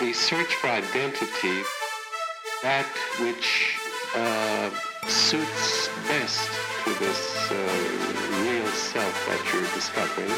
the 0.00 0.12
search 0.12 0.54
for 0.54 0.68
identity, 0.68 1.58
that 2.62 2.86
which 3.18 3.74
uh, 4.14 4.70
suits 5.08 5.88
best 6.06 6.48
to 6.84 6.94
this 7.02 7.50
uh, 7.50 7.56
real 8.46 8.66
self 8.68 9.14
that 9.26 9.42
you're 9.50 9.66
discovering. 9.74 10.30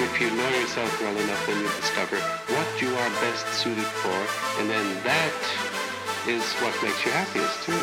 If 0.00 0.20
you 0.20 0.30
know 0.30 0.48
yourself 0.58 1.00
well 1.02 1.16
enough, 1.18 1.46
then 1.46 1.60
you 1.60 1.68
discover 1.80 2.16
what 2.16 2.80
you 2.80 2.88
are 2.88 3.10
best 3.20 3.46
suited 3.60 3.84
for, 4.00 4.60
and 4.60 4.70
then 4.70 4.86
that 5.04 5.36
is 6.26 6.44
what 6.64 6.72
makes 6.82 7.04
you 7.04 7.12
happiest 7.12 7.62
too. 7.62 7.76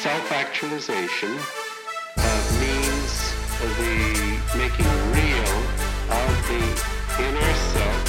Self-actualization 0.00 1.63
the 3.64 4.36
making 4.60 4.90
real 5.16 5.54
of 6.12 6.30
the 6.52 6.62
inner 7.16 7.54
self, 7.72 8.00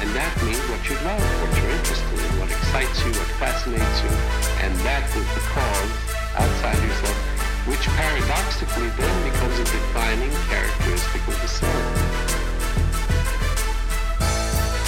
and 0.00 0.08
that 0.16 0.32
means 0.40 0.60
what 0.72 0.80
you 0.88 0.96
love, 1.04 1.20
what 1.20 1.52
you're 1.60 1.70
interested 1.70 2.16
in, 2.16 2.40
what 2.40 2.50
excites 2.50 3.04
you, 3.04 3.12
what 3.12 3.28
fascinates 3.36 4.00
you, 4.00 4.12
and 4.64 4.72
that 4.88 5.04
is 5.12 5.28
the 5.36 5.44
cause 5.52 5.92
outside 6.32 6.80
yourself, 6.80 7.16
which 7.68 7.84
paradoxically 7.92 8.88
then 8.96 9.14
becomes 9.28 9.58
a 9.60 9.64
defining 9.64 10.32
characteristic 10.48 11.28
of 11.28 11.36
the 11.40 11.48
self. 11.48 11.84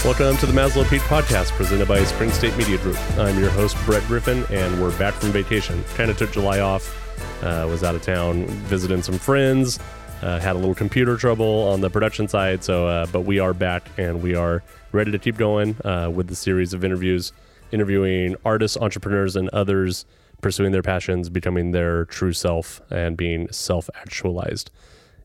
Welcome 0.04 0.36
to 0.38 0.46
the 0.46 0.52
Maslow 0.52 0.88
Pete 0.88 1.02
podcast 1.02 1.52
presented 1.52 1.86
by 1.86 2.02
Spring 2.04 2.30
State 2.32 2.56
Media 2.56 2.78
Group. 2.78 2.98
I'm 3.18 3.38
your 3.38 3.50
host, 3.50 3.76
Brett 3.84 4.02
Griffin, 4.08 4.44
and 4.50 4.82
we're 4.82 4.96
back 4.98 5.14
from 5.14 5.30
vacation. 5.30 5.84
Kind 5.94 6.10
of 6.10 6.16
took 6.16 6.32
July 6.32 6.58
off, 6.58 6.98
uh, 7.42 7.66
was 7.68 7.82
out 7.82 7.94
of 7.94 8.02
town 8.02 8.46
visiting 8.46 9.02
some 9.02 9.18
friends, 9.18 9.78
uh, 10.22 10.38
had 10.38 10.54
a 10.56 10.58
little 10.58 10.74
computer 10.74 11.16
trouble 11.16 11.68
on 11.68 11.80
the 11.80 11.90
production 11.90 12.28
side, 12.28 12.62
so 12.62 12.86
uh, 12.86 13.06
but 13.06 13.20
we 13.20 13.38
are 13.38 13.52
back 13.52 13.88
and 13.98 14.22
we 14.22 14.34
are 14.34 14.62
ready 14.92 15.10
to 15.10 15.18
keep 15.18 15.36
going 15.36 15.76
uh, 15.84 16.10
with 16.12 16.28
the 16.28 16.36
series 16.36 16.72
of 16.72 16.84
interviews, 16.84 17.32
interviewing 17.72 18.36
artists, 18.44 18.76
entrepreneurs, 18.76 19.36
and 19.36 19.48
others 19.50 20.04
pursuing 20.40 20.72
their 20.72 20.82
passions, 20.82 21.30
becoming 21.30 21.70
their 21.70 22.04
true 22.04 22.32
self, 22.32 22.80
and 22.90 23.16
being 23.16 23.50
self 23.50 23.88
actualized. 23.94 24.70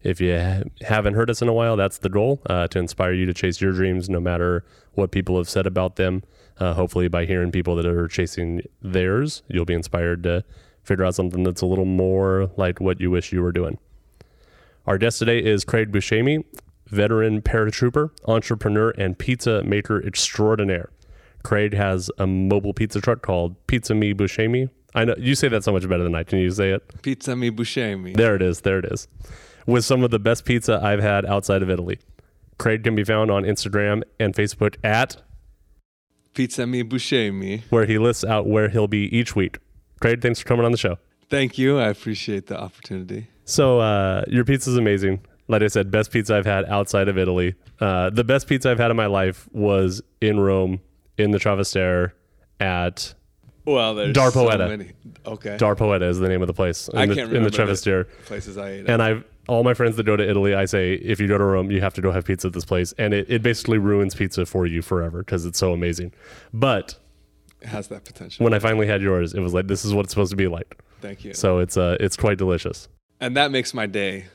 If 0.04 0.22
you 0.22 0.38
ha- 0.38 0.64
haven't 0.81 1.16
heard 1.16 1.30
us 1.30 1.42
in 1.42 1.50
a 1.50 1.54
while, 1.54 1.76
that's 1.76 1.98
the 1.98 2.09
goal 2.09 2.42
uh, 2.50 2.68
to 2.68 2.80
inspire 2.80 3.14
you 3.14 3.26
to 3.26 3.34
chase 3.34 3.59
your 3.59 3.74
dreams 3.74 4.09
no 4.09 4.20
matter 4.20 4.64
what 4.94 5.12
people 5.12 5.38
have 5.38 5.50
said 5.50 5.68
about 5.68 5.98
them. 5.98 6.24
Uh, 6.59 6.74
hopefully, 6.74 7.08
by 7.08 7.26
hearing 7.26 7.52
people 7.52 7.76
that 7.76 7.86
are 7.86 8.08
chasing 8.08 8.62
theirs, 8.81 9.44
you'll 9.48 9.66
be 9.66 9.74
inspired 9.74 10.24
to 10.24 10.44
figure 10.88 11.04
out 11.04 11.14
something 11.14 11.44
that's 11.44 11.62
a 11.62 11.66
little 11.66 11.86
more 11.86 12.50
like 12.56 12.80
what 12.80 13.00
you 13.02 13.12
wish 13.12 13.34
you 13.34 13.42
were 13.42 13.52
doing. 13.52 13.78
Our 14.86 14.98
guest 14.98 15.20
today 15.20 15.44
is 15.44 15.66
Craig 15.66 15.92
Buscemi, 15.92 16.46
veteran 16.88 17.42
paratrooper, 17.42 18.10
entrepreneur, 18.26 18.92
and 18.92 19.18
pizza 19.18 19.62
maker 19.64 20.02
extraordinaire. 20.02 20.90
Craig 21.44 21.74
has 21.74 22.10
a 22.18 22.26
mobile 22.26 22.74
pizza 22.74 23.02
truck 23.02 23.22
called 23.22 23.56
Pizzami 23.68 24.16
Buscemi. 24.16 24.70
I 24.96 25.04
know 25.04 25.16
you 25.18 25.36
say 25.36 25.50
that 25.50 25.66
so 25.66 25.74
much 25.74 25.88
better 25.88 26.04
than 26.04 26.16
I. 26.16 26.24
Can 26.24 26.40
you 26.40 26.50
say 26.52 26.72
it? 26.72 26.88
Pizzami 27.02 27.52
Buscemi. 27.52 28.16
There 28.16 28.36
it 28.36 28.42
is. 28.42 28.62
There 28.62 28.80
it 28.80 28.86
is. 28.86 29.10
With 29.66 29.84
some 29.84 30.04
of 30.04 30.12
the 30.12 30.20
best 30.20 30.46
pizza 30.46 30.80
I've 30.82 31.02
had 31.02 31.26
outside 31.26 31.62
of 31.62 31.70
Italy. 31.70 32.00
Craig 32.58 32.84
can 32.84 32.96
be 32.96 33.04
found 33.04 33.30
on 33.30 33.44
Instagram 33.44 34.04
and 34.20 34.34
Facebook 34.34 34.78
at 34.84 35.22
Pizzami 36.34 36.84
Buscemi. 36.84 37.64
where 37.70 37.86
he 37.86 37.98
lists 37.98 38.24
out 38.24 38.48
where 38.48 38.70
he'll 38.70 38.88
be 38.88 39.04
each 39.16 39.36
week. 39.36 39.60
Craig, 40.00 40.22
thanks 40.22 40.40
for 40.40 40.48
coming 40.48 40.66
on 40.66 40.72
the 40.72 40.78
show. 40.78 40.98
Thank 41.30 41.58
you. 41.58 41.78
I 41.80 41.90
appreciate 41.90 42.48
the 42.48 42.59
opportunity. 42.59 43.28
So 43.45 43.80
uh, 43.80 44.23
your 44.28 44.45
is 44.48 44.67
amazing. 44.78 45.22
Like 45.48 45.62
I 45.62 45.67
said, 45.67 45.90
best 45.92 46.12
pizza 46.12 46.36
I've 46.36 46.45
had 46.45 46.66
outside 46.66 47.08
of 47.08 47.17
Italy. 47.17 47.56
Uh, 47.80 48.09
the 48.09 48.23
best 48.23 48.48
pizza 48.48 48.70
I've 48.70 48.80
had 48.80 48.92
in 48.92 48.98
my 48.98 49.06
life 49.06 49.48
was 49.53 50.02
in 50.20 50.40
Rome, 50.40 50.81
in 51.18 51.31
the 51.31 51.38
Trastevere, 51.38 52.12
at 52.59 53.13
Well, 53.66 53.96
there's 53.96 54.13
Dar 54.13 54.31
so 54.31 54.44
Poeta. 54.46 54.68
many. 54.68 54.91
Okay. 55.25 55.56
Dar 55.58 55.75
Poeta 55.75 56.06
is 56.06 56.19
the 56.19 56.28
name 56.28 56.41
of 56.41 56.47
the 56.47 56.53
place 56.53 56.90
in 56.90 56.97
I 56.97 57.06
the, 57.06 57.16
can't 57.16 57.28
in 57.34 57.44
the 57.44 57.50
remember 57.50 57.74
the- 57.75 58.06
Places 58.25 58.58
I 58.58 58.69
ate. 58.72 58.90
And. 58.90 59.02
I've 59.02 59.24
all 59.47 59.64
my 59.64 59.74
friends 59.74 59.96
that 59.96 60.03
go 60.03 60.18
to 60.18 60.29
Italy, 60.29 60.53
I 60.56 60.66
say 60.66 60.96
if 60.96 61.22
you 61.22 61.28
go 61.29 61.38
to 61.38 61.44
Rome, 61.46 61.72
you 61.72 61.79
have 61.79 61.94
to 61.94 62.02
go 62.02 62.12
have 62.12 62.25
pizza 62.25 62.47
at 62.47 62.53
this 62.53 62.66
place, 62.66 62.94
and 62.97 63.14
it, 63.14 63.28
it 63.29 63.41
basically 63.41 63.78
ruins 63.78 64.14
pizza 64.14 64.46
for 64.46 64.66
you 64.66 64.81
forever 64.81 65.19
because 65.19 65.46
it's 65.46 65.58
so 65.58 65.72
amazing. 65.72 66.12
But 66.53 66.97
it 67.62 67.68
has 67.68 67.88
that 67.90 68.03
potential. 68.06 68.44
when 68.44 68.53
I 68.53 68.59
finally 68.59 68.88
had 68.88 69.01
yours, 69.01 69.34
it 69.34 69.40
was 69.40 69.53
like 69.53 69.68
this 69.68 69.84
is 69.85 69.94
what 69.94 70.06
it's 70.06 70.12
supposed 70.13 70.31
to 70.31 70.35
be 70.38 70.47
like. 70.47 70.79
Thank 71.01 71.23
you. 71.25 71.34
So 71.34 71.59
it's 71.59 71.78
uh 71.78 71.97
it's 72.00 72.16
quite 72.18 72.38
delicious. 72.38 72.88
and 73.19 73.35
that 73.38 73.51
makes 73.51 73.73
my 73.73 73.85
day 73.85 74.25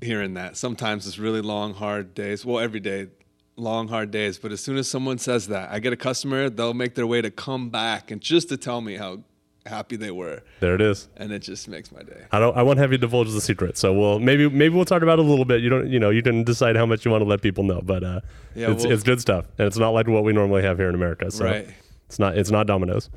hearing 0.00 0.34
that. 0.34 0.56
Sometimes 0.56 1.06
it's 1.06 1.18
really 1.18 1.40
long, 1.40 1.74
hard 1.74 2.14
days. 2.14 2.44
Well, 2.46 2.58
every 2.58 2.80
day, 2.80 3.08
long, 3.56 3.88
hard 3.88 4.10
days. 4.10 4.38
But 4.38 4.52
as 4.52 4.60
soon 4.60 4.76
as 4.76 4.88
someone 4.88 5.18
says 5.18 5.48
that, 5.48 5.70
I 5.70 5.78
get 5.80 5.92
a 5.92 5.96
customer, 5.96 6.48
they'll 6.48 6.74
make 6.74 6.94
their 6.94 7.06
way 7.06 7.20
to 7.22 7.30
come 7.30 7.68
back 7.70 8.10
and 8.10 8.20
just 8.20 8.48
to 8.50 8.56
tell 8.56 8.80
me 8.80 8.94
how 8.96 9.22
happy 9.66 9.96
they 9.96 10.10
were. 10.10 10.42
There 10.60 10.74
it 10.74 10.80
is. 10.80 11.08
And 11.16 11.32
it 11.32 11.40
just 11.40 11.68
makes 11.68 11.92
my 11.92 12.02
day. 12.02 12.24
I 12.32 12.38
don't. 12.38 12.56
I 12.56 12.62
won't 12.62 12.78
have 12.78 12.92
you 12.92 12.98
divulge 12.98 13.30
the 13.32 13.40
secret. 13.40 13.76
So 13.76 13.92
we'll 13.92 14.18
maybe 14.20 14.48
maybe 14.48 14.74
we'll 14.74 14.84
talk 14.86 15.02
about 15.02 15.18
it 15.18 15.24
a 15.24 15.28
little 15.28 15.44
bit. 15.44 15.60
You 15.60 15.68
don't. 15.68 15.90
You 15.90 15.98
know. 15.98 16.10
You 16.10 16.22
can 16.22 16.44
decide 16.44 16.76
how 16.76 16.86
much 16.86 17.04
you 17.04 17.10
want 17.10 17.22
to 17.22 17.28
let 17.28 17.42
people 17.42 17.64
know. 17.64 17.80
But 17.82 18.02
uh, 18.04 18.20
Yeah, 18.54 18.70
it's 18.70 18.84
well- 18.84 18.92
it's 18.92 19.02
good 19.02 19.20
stuff, 19.20 19.46
and 19.58 19.66
it's 19.66 19.76
not 19.78 19.90
like 19.90 20.06
what 20.06 20.24
we 20.24 20.32
normally 20.32 20.62
have 20.62 20.78
here 20.78 20.88
in 20.88 20.94
America. 20.94 21.30
So 21.30 21.44
Right. 21.44 21.68
It's 22.10 22.18
not. 22.18 22.36
It's 22.36 22.50
not 22.50 22.66
Domino's. 22.66 23.08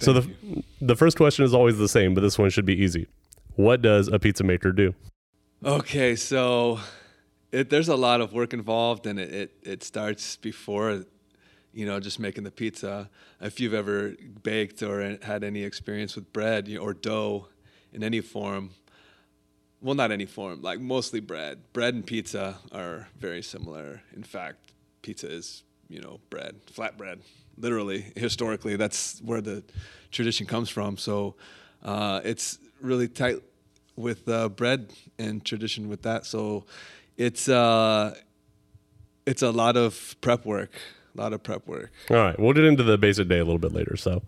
so 0.00 0.12
the 0.12 0.22
Thank 0.22 0.64
the 0.80 0.96
first 0.96 1.16
question 1.16 1.44
is 1.44 1.54
always 1.54 1.78
the 1.78 1.86
same, 1.88 2.14
but 2.14 2.20
this 2.20 2.36
one 2.36 2.50
should 2.50 2.66
be 2.66 2.74
easy. 2.74 3.06
What 3.54 3.80
does 3.80 4.08
a 4.08 4.18
pizza 4.18 4.42
maker 4.42 4.72
do? 4.72 4.92
Okay, 5.64 6.16
so 6.16 6.80
it, 7.52 7.70
there's 7.70 7.88
a 7.88 7.94
lot 7.94 8.20
of 8.20 8.32
work 8.32 8.52
involved, 8.52 9.06
and 9.06 9.20
it, 9.20 9.32
it, 9.32 9.52
it 9.62 9.84
starts 9.84 10.34
before, 10.34 11.04
you 11.72 11.86
know, 11.86 12.00
just 12.00 12.18
making 12.18 12.42
the 12.42 12.50
pizza. 12.50 13.08
If 13.40 13.60
you've 13.60 13.74
ever 13.74 14.16
baked 14.42 14.82
or 14.82 15.18
had 15.22 15.44
any 15.44 15.62
experience 15.62 16.16
with 16.16 16.32
bread 16.32 16.68
or 16.80 16.94
dough 16.94 17.46
in 17.92 18.02
any 18.02 18.20
form, 18.20 18.70
well, 19.80 19.94
not 19.94 20.10
any 20.10 20.26
form, 20.26 20.60
like 20.60 20.80
mostly 20.80 21.20
bread. 21.20 21.72
Bread 21.72 21.94
and 21.94 22.04
pizza 22.04 22.58
are 22.72 23.06
very 23.16 23.42
similar. 23.42 24.02
In 24.16 24.24
fact, 24.24 24.72
pizza 25.02 25.30
is, 25.30 25.62
you 25.88 26.00
know, 26.00 26.18
bread, 26.30 26.56
flat 26.66 26.98
bread. 26.98 27.20
Literally, 27.62 28.12
historically, 28.16 28.76
that's 28.76 29.20
where 29.20 29.40
the 29.40 29.62
tradition 30.10 30.46
comes 30.46 30.68
from. 30.68 30.98
So 30.98 31.36
uh, 31.82 32.20
it's 32.24 32.58
really 32.80 33.08
tight 33.08 33.36
with 33.96 34.28
uh, 34.28 34.48
bread 34.50 34.92
and 35.18 35.44
tradition 35.44 35.88
with 35.88 36.02
that. 36.02 36.26
So 36.26 36.64
it's 37.16 37.48
uh, 37.48 38.14
it's 39.26 39.42
a 39.42 39.50
lot 39.50 39.76
of 39.76 40.16
prep 40.20 40.44
work, 40.44 40.72
a 41.16 41.20
lot 41.20 41.32
of 41.32 41.42
prep 41.42 41.66
work. 41.66 41.92
All 42.10 42.16
right, 42.16 42.38
we'll 42.38 42.52
get 42.52 42.64
into 42.64 42.82
the 42.82 42.98
basic 42.98 43.28
day 43.28 43.38
a 43.38 43.44
little 43.44 43.58
bit 43.58 43.72
later. 43.72 43.96
So, 43.96 44.22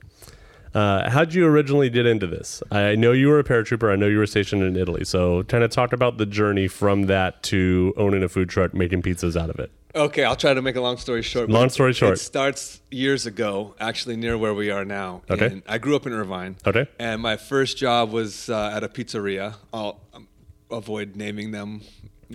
uh, 0.74 1.10
how'd 1.10 1.34
you 1.34 1.46
originally 1.46 1.90
get 1.90 2.06
into 2.06 2.26
this? 2.26 2.62
I 2.70 2.94
know 2.94 3.12
you 3.12 3.28
were 3.28 3.38
a 3.38 3.44
paratrooper. 3.44 3.92
I 3.92 3.96
know 3.96 4.06
you 4.06 4.18
were 4.18 4.26
stationed 4.26 4.62
in 4.62 4.76
Italy. 4.76 5.04
So, 5.04 5.42
kind 5.44 5.64
of 5.64 5.70
talk 5.70 5.92
about 5.92 6.18
the 6.18 6.26
journey 6.26 6.68
from 6.68 7.06
that 7.06 7.42
to 7.44 7.94
owning 7.96 8.22
a 8.22 8.28
food 8.28 8.48
truck, 8.48 8.74
making 8.74 9.02
pizzas 9.02 9.40
out 9.40 9.50
of 9.50 9.58
it. 9.58 9.72
Okay, 9.96 10.24
I'll 10.24 10.34
try 10.34 10.52
to 10.52 10.62
make 10.62 10.74
a 10.74 10.80
long 10.80 10.96
story 10.96 11.22
short. 11.22 11.48
Long 11.48 11.68
story 11.68 11.92
short. 11.92 12.14
It 12.14 12.20
starts 12.20 12.80
years 12.90 13.26
ago, 13.26 13.76
actually 13.78 14.16
near 14.16 14.36
where 14.36 14.52
we 14.52 14.70
are 14.70 14.84
now. 14.84 15.22
Okay. 15.30 15.46
And 15.46 15.62
I 15.68 15.78
grew 15.78 15.94
up 15.94 16.04
in 16.06 16.12
Irvine. 16.12 16.56
Okay. 16.66 16.88
And 16.98 17.22
my 17.22 17.36
first 17.36 17.76
job 17.76 18.10
was 18.10 18.48
uh, 18.48 18.72
at 18.74 18.82
a 18.82 18.88
pizzeria. 18.88 19.54
I'll 19.72 20.00
um, 20.12 20.26
avoid 20.70 21.14
naming 21.14 21.52
them. 21.52 21.82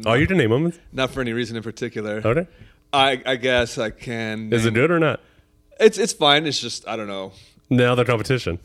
Oh, 0.05 0.13
you 0.13 0.25
can 0.25 0.37
name 0.37 0.51
them. 0.51 0.73
Not 0.93 1.11
for 1.11 1.19
any 1.19 1.33
reason 1.33 1.57
in 1.57 1.63
particular. 1.63 2.21
Okay. 2.23 2.47
I, 2.93 3.21
I 3.25 3.35
guess 3.35 3.77
I 3.77 3.89
can. 3.89 4.53
Is 4.53 4.65
it 4.65 4.73
good 4.73 4.89
or 4.89 4.99
not? 4.99 5.19
It's 5.79 5.97
it's 5.97 6.13
fine. 6.13 6.45
It's 6.45 6.59
just 6.59 6.87
I 6.87 6.95
don't 6.95 7.07
know. 7.07 7.33
Now 7.69 7.95
the 7.95 8.05
competition. 8.05 8.59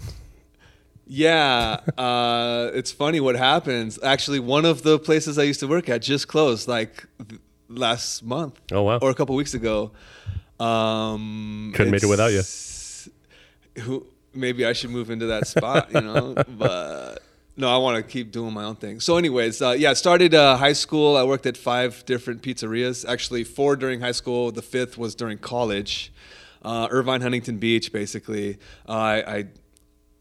Yeah, 1.07 1.81
uh, 1.99 2.71
it's 2.73 2.91
funny 2.91 3.21
what 3.21 3.37
happens. 3.37 4.03
Actually, 4.03 4.41
one 4.41 4.65
of 4.65 4.83
the 4.83 4.99
places 4.99 5.39
I 5.39 5.43
used 5.43 5.61
to 5.61 5.67
work 5.67 5.89
at 5.91 6.01
just 6.01 6.29
closed 6.29 6.67
like 6.67 7.07
th- 7.29 7.41
last 7.69 8.23
month. 8.23 8.61
Oh, 8.73 8.83
wow. 8.83 8.99
Or 8.99 9.11
a 9.11 9.15
couple 9.15 9.35
weeks 9.35 9.55
ago. 9.55 9.93
Um, 10.61 11.73
Couldn't 11.75 11.93
make 11.93 12.03
it 12.03 12.07
without 12.07 12.33
you. 12.33 12.43
Who? 13.83 14.07
Maybe 14.33 14.65
I 14.65 14.73
should 14.73 14.91
move 14.91 15.11
into 15.11 15.27
that 15.27 15.47
spot, 15.47 15.93
you 15.93 16.01
know. 16.01 16.35
but 16.49 17.23
no, 17.57 17.73
I 17.73 17.79
want 17.79 17.97
to 17.97 18.03
keep 18.03 18.33
doing 18.33 18.53
my 18.53 18.65
own 18.65 18.77
thing. 18.77 19.01
So, 19.01 19.17
anyways, 19.17 19.63
uh, 19.63 19.71
yeah, 19.71 19.91
I 19.91 19.95
started 19.95 20.35
uh, 20.35 20.57
high 20.57 20.73
school. 20.73 21.17
I 21.17 21.23
worked 21.23 21.47
at 21.47 21.57
five 21.57 22.05
different 22.05 22.43
pizzerias. 22.43 23.09
Actually, 23.09 23.45
four 23.45 23.77
during 23.77 24.01
high 24.01 24.13
school. 24.13 24.51
The 24.51 24.63
fifth 24.63 24.99
was 24.99 25.15
during 25.15 25.39
college. 25.39 26.13
Uh, 26.63 26.89
Irvine, 26.91 27.21
Huntington 27.21 27.59
Beach, 27.59 27.93
basically. 27.93 28.59
Uh, 28.89 28.93
I, 28.93 29.37
I 29.37 29.45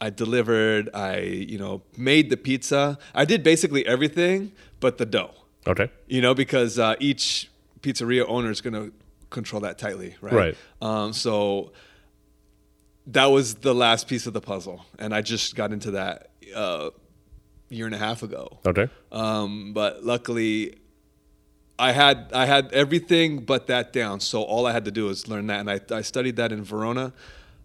I 0.01 0.10
delivered. 0.10 0.89
I 0.94 1.19
you 1.19 1.57
know 1.57 1.81
made 1.98 2.30
the 2.30 2.38
pizza. 2.38 2.98
I 3.16 3.25
did 3.25 3.42
basically 3.44 3.86
everything 3.88 4.51
but 4.80 4.98
the 4.98 5.06
dough. 5.06 5.34
Okay. 5.68 5.89
You 6.07 6.21
know 6.21 6.33
because 6.33 6.80
uh, 6.80 6.95
each 7.00 7.50
pizzeria 7.81 8.25
owner 8.27 8.51
is 8.51 8.62
going 8.62 8.74
to 8.74 8.94
control 9.30 9.62
that 9.62 9.77
tightly, 9.77 10.15
right? 10.21 10.33
Right. 10.33 10.57
Um, 10.81 11.13
so 11.13 11.71
that 13.07 13.25
was 13.25 13.56
the 13.56 13.74
last 13.74 14.07
piece 14.07 14.27
of 14.27 14.33
the 14.33 14.42
puzzle, 14.42 14.86
and 15.00 15.13
I 15.13 15.21
just 15.21 15.56
got 15.56 15.71
into 15.71 15.92
that. 15.92 16.30
Uh, 16.56 16.89
year 17.74 17.86
and 17.86 17.95
a 17.95 17.98
half 17.98 18.24
ago. 18.24 18.60
Okay. 18.65 18.88
Um, 19.12 19.74
but 19.74 20.04
luckily, 20.04 20.77
I 21.77 21.92
had 21.92 22.30
I 22.33 22.45
had 22.45 22.71
everything 22.71 23.39
but 23.39 23.68
that 23.68 23.92
down. 23.92 24.19
So 24.19 24.44
all 24.44 24.65
I 24.65 24.71
had 24.71 24.86
to 24.86 24.92
do 24.92 25.06
was 25.06 25.27
learn 25.27 25.48
that, 25.48 25.60
and 25.60 25.69
I, 25.69 25.80
I 25.92 26.01
studied 26.01 26.36
that 26.38 26.51
in 26.51 26.63
Verona. 26.63 27.13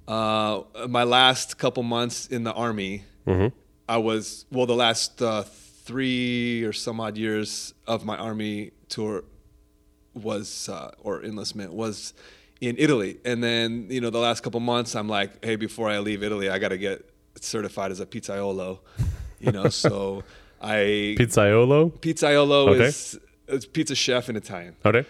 Uh, 0.06 0.62
my 0.88 1.04
last 1.04 1.58
couple 1.58 1.82
months 1.82 2.26
in 2.26 2.42
the 2.42 2.52
army, 2.52 3.04
I 3.88 3.98
was 3.98 4.46
well. 4.50 4.66
The 4.66 4.74
last 4.74 5.20
uh, 5.20 5.44
three 5.88 6.62
or 6.64 6.72
some 6.74 7.00
odd 7.00 7.16
years 7.16 7.72
of 7.86 8.04
my 8.04 8.16
army 8.16 8.72
tour 8.90 9.24
was 10.14 10.68
uh, 10.68 10.90
or 11.02 11.24
enlistment 11.24 11.72
was 11.72 12.12
in 12.60 12.76
Italy, 12.78 13.18
and 13.24 13.42
then 13.42 13.86
you 13.88 14.00
know 14.02 14.10
the 14.10 14.18
last 14.18 14.42
couple 14.42 14.60
months, 14.60 14.94
I'm 14.94 15.08
like, 15.08 15.30
hey, 15.44 15.56
before 15.56 15.88
I 15.88 15.98
leave 16.00 16.22
Italy, 16.22 16.50
I 16.50 16.58
got 16.58 16.68
to 16.68 16.78
get 16.78 17.08
certified 17.40 17.90
as 17.90 18.00
a 18.00 18.06
pizzaiolo. 18.06 18.80
You 19.40 19.52
know, 19.52 19.68
so 19.70 20.24
I 20.60 21.16
Pizzaiolo. 21.18 21.92
Pizzaiolo 22.00 22.68
Okay. 22.74 22.84
is, 22.86 23.18
is 23.46 23.64
pizza 23.66 23.94
chef 23.94 24.28
in 24.28 24.36
Italian. 24.36 24.76
Okay. 24.84 25.04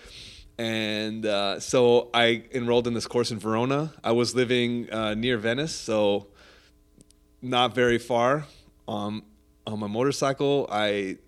And 0.59 1.25
uh, 1.25 1.59
so 1.61 2.11
I 2.13 2.45
enrolled 2.53 2.87
in 2.87 2.95
this 2.95 3.07
course 3.07 3.31
in 3.31 3.39
Verona. 3.39 3.93
I 4.05 4.13
was 4.13 4.35
living 4.35 4.91
uh, 4.93 5.15
near 5.15 5.39
Venice, 5.39 5.75
so 5.75 6.27
not 7.41 7.75
very 7.75 7.99
far. 7.99 8.45
Um, 8.87 9.23
Um, 9.69 9.75
on 9.75 9.81
my 9.81 9.87
motorcycle, 9.87 10.67
I 10.71 11.19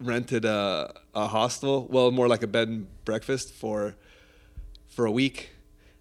rented 0.00 0.44
a, 0.44 0.94
a 1.14 1.26
hostel, 1.26 1.86
well, 1.90 2.10
more 2.10 2.26
like 2.26 2.42
a 2.42 2.46
bed 2.46 2.68
and 2.68 2.86
breakfast 3.04 3.52
for 3.52 3.94
for 4.88 5.06
a 5.06 5.10
week. 5.10 5.50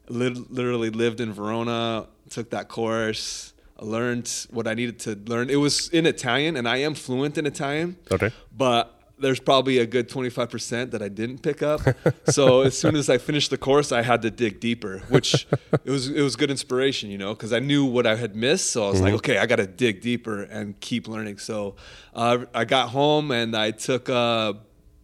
Literally 0.10 0.90
lived 0.90 1.22
in 1.22 1.32
Verona, 1.32 2.08
took 2.30 2.50
that 2.50 2.68
course, 2.68 3.54
learned 3.80 4.30
what 4.52 4.68
I 4.68 4.74
needed 4.74 5.00
to 5.00 5.16
learn. 5.26 5.50
It 5.50 5.56
was 5.58 5.88
in 5.90 6.06
Italian, 6.06 6.58
and 6.58 6.68
I 6.68 6.78
am 6.78 6.96
fluent 6.96 7.38
in 7.38 7.46
Italian 7.46 7.96
Okay. 8.12 8.32
but 8.58 9.01
there's 9.22 9.40
probably 9.40 9.78
a 9.78 9.86
good 9.86 10.10
25% 10.10 10.92
that 10.92 11.02
I 11.02 11.08
didn't 11.08 11.40
pick 11.40 11.62
up. 11.64 11.82
so 12.28 12.62
as 12.62 12.78
soon 12.78 12.96
as 12.96 13.10
I 13.10 13.18
finished 13.18 13.50
the 13.52 13.58
course, 13.58 13.92
I 13.92 14.02
had 14.02 14.22
to 14.24 14.32
dig 14.32 14.60
deeper, 14.60 15.00
which 15.10 15.48
it 15.86 15.90
was 15.92 16.10
it 16.10 16.22
was 16.22 16.36
good 16.36 16.52
inspiration, 16.52 17.10
you 17.10 17.18
know, 17.18 17.34
because 17.34 17.54
I 17.54 17.60
knew 17.60 17.86
what 17.86 18.06
I 18.06 18.16
had 18.16 18.36
missed. 18.36 18.72
So 18.72 18.86
I 18.88 18.90
was 18.90 19.02
like, 19.02 19.14
okay, 19.16 19.38
I 19.38 19.46
got 19.46 19.58
to 19.58 19.68
dig 19.68 20.02
deeper 20.02 20.44
and 20.44 20.80
keep 20.80 21.08
learning. 21.08 21.38
So 21.38 21.76
uh, 22.14 22.46
I 22.54 22.66
got 22.66 22.90
home 22.90 23.32
and 23.32 23.56
I 23.56 23.72
took 23.72 24.10
uh, 24.10 24.54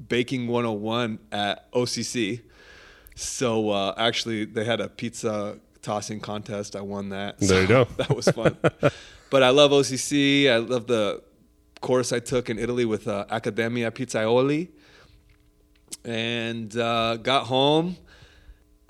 baking 0.07 0.47
101 0.47 1.19
at 1.31 1.71
OCC. 1.71 2.41
So 3.15 3.69
uh, 3.69 3.93
actually, 3.97 4.45
they 4.45 4.65
had 4.65 4.79
a 4.81 4.89
pizza 4.89 5.59
tossing 5.81 6.19
contest. 6.19 6.75
I 6.75 6.81
won 6.81 7.09
that. 7.09 7.39
There 7.39 7.61
you 7.61 7.67
So 7.67 7.85
go. 7.85 7.91
that 7.97 8.15
was 8.15 8.27
fun. 8.27 8.57
but 9.29 9.43
I 9.43 9.49
love 9.49 9.71
OCC. 9.71 10.51
I 10.51 10.57
love 10.57 10.87
the 10.87 11.23
course 11.81 12.11
I 12.11 12.19
took 12.19 12.49
in 12.49 12.59
Italy 12.59 12.85
with 12.85 13.07
uh, 13.07 13.25
Accademia 13.29 13.91
Pizzaioli, 13.91 14.69
and 16.03 16.75
uh, 16.77 17.17
got 17.17 17.45
home. 17.45 17.97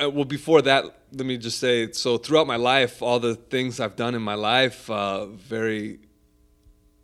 Uh, 0.01 0.09
well, 0.09 0.25
before 0.25 0.61
that, 0.61 0.83
let 1.11 1.25
me 1.25 1.37
just 1.37 1.59
say 1.59 1.91
so 1.91 2.17
throughout 2.17 2.47
my 2.47 2.55
life, 2.55 3.01
all 3.01 3.19
the 3.19 3.35
things 3.35 3.79
I've 3.79 3.95
done 3.95 4.13
in 4.15 4.21
my 4.21 4.35
life, 4.35 4.89
uh, 4.89 5.25
very, 5.25 5.99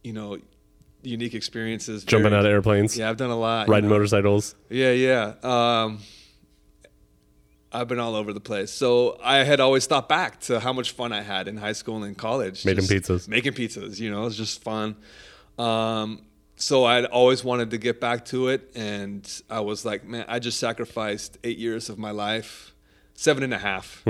you 0.03 0.13
know, 0.13 0.37
unique 1.01 1.33
experiences. 1.33 2.03
Jumping 2.03 2.29
very- 2.29 2.39
out 2.39 2.45
of 2.45 2.51
airplanes. 2.51 2.97
Yeah, 2.97 3.09
I've 3.09 3.17
done 3.17 3.31
a 3.31 3.35
lot. 3.39 3.67
you 3.67 3.73
Riding 3.73 3.89
know. 3.89 3.95
motorcycles. 3.95 4.55
Yeah, 4.69 4.91
yeah. 4.91 5.33
Um, 5.41 5.99
I've 7.71 7.87
been 7.87 7.99
all 7.99 8.15
over 8.15 8.33
the 8.33 8.39
place. 8.39 8.71
So 8.71 9.17
I 9.23 9.37
had 9.37 9.59
always 9.59 9.87
thought 9.87 10.07
back 10.07 10.39
to 10.41 10.59
how 10.59 10.71
much 10.73 10.91
fun 10.91 11.11
I 11.11 11.21
had 11.21 11.47
in 11.47 11.57
high 11.57 11.71
school 11.71 11.95
and 11.95 12.05
in 12.05 12.13
college. 12.15 12.63
Making 12.65 12.83
pizzas. 12.83 13.27
Making 13.27 13.53
pizzas, 13.53 13.99
you 13.99 14.11
know, 14.11 14.21
it 14.21 14.25
was 14.25 14.37
just 14.37 14.61
fun. 14.61 14.95
Um, 15.57 16.25
so 16.55 16.85
I'd 16.85 17.05
always 17.05 17.43
wanted 17.43 17.71
to 17.71 17.77
get 17.77 17.99
back 17.99 18.25
to 18.25 18.47
it. 18.49 18.71
And 18.75 19.29
I 19.49 19.59
was 19.61 19.85
like, 19.85 20.05
man, 20.05 20.25
I 20.27 20.39
just 20.39 20.59
sacrificed 20.59 21.37
eight 21.43 21.57
years 21.57 21.89
of 21.89 21.97
my 21.97 22.11
life, 22.11 22.73
seven 23.13 23.43
and 23.43 23.53
a 23.53 23.57
half 23.57 24.03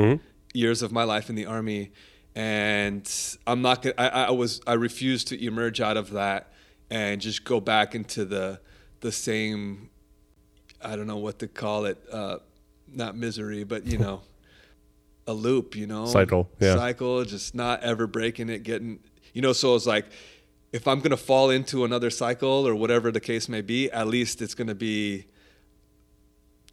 years 0.54 0.82
of 0.82 0.92
my 0.92 1.04
life 1.04 1.30
in 1.30 1.36
the 1.36 1.46
army. 1.46 1.92
And 2.36 3.10
I'm 3.46 3.62
not 3.62 3.82
gonna, 3.82 3.96
I, 3.98 4.08
I 4.08 4.32
was, 4.32 4.62
I 4.66 4.74
refused 4.74 5.28
to 5.30 5.46
emerge 5.46 5.82
out 5.82 5.98
of 5.98 6.12
that 6.12 6.52
and 6.90 7.22
just 7.22 7.44
go 7.44 7.60
back 7.60 7.96
into 7.96 8.26
the, 8.26 8.60
the 9.02 9.12
same 9.12 9.90
I 10.84 10.96
don't 10.96 11.08
know 11.08 11.18
what 11.18 11.40
to 11.40 11.48
call 11.48 11.86
it. 11.86 12.04
Uh, 12.12 12.38
not 12.92 13.16
misery, 13.16 13.64
but 13.64 13.86
you 13.86 13.98
know, 14.00 14.22
a 15.28 15.34
loop. 15.34 15.76
You 15.76 15.88
know, 15.88 16.06
Cycle, 16.06 16.50
yeah. 16.60 16.76
cycle. 16.76 17.24
Just 17.24 17.56
not 17.56 17.84
ever 17.84 18.08
breaking 18.08 18.50
it. 18.50 18.64
Getting, 18.64 19.00
you 19.34 19.42
know. 19.42 19.54
So 19.54 19.76
it's 19.76 19.86
like, 19.86 20.06
if 20.74 20.88
I'm 20.88 21.00
gonna 21.00 21.16
fall 21.16 21.50
into 21.52 21.86
another 21.86 22.10
cycle 22.10 22.68
or 22.68 22.76
whatever 22.76 23.12
the 23.12 23.22
case 23.22 23.48
may 23.48 23.62
be, 23.62 23.90
at 23.92 24.08
least 24.08 24.42
it's 24.42 24.56
gonna 24.56 24.76
be 24.76 25.26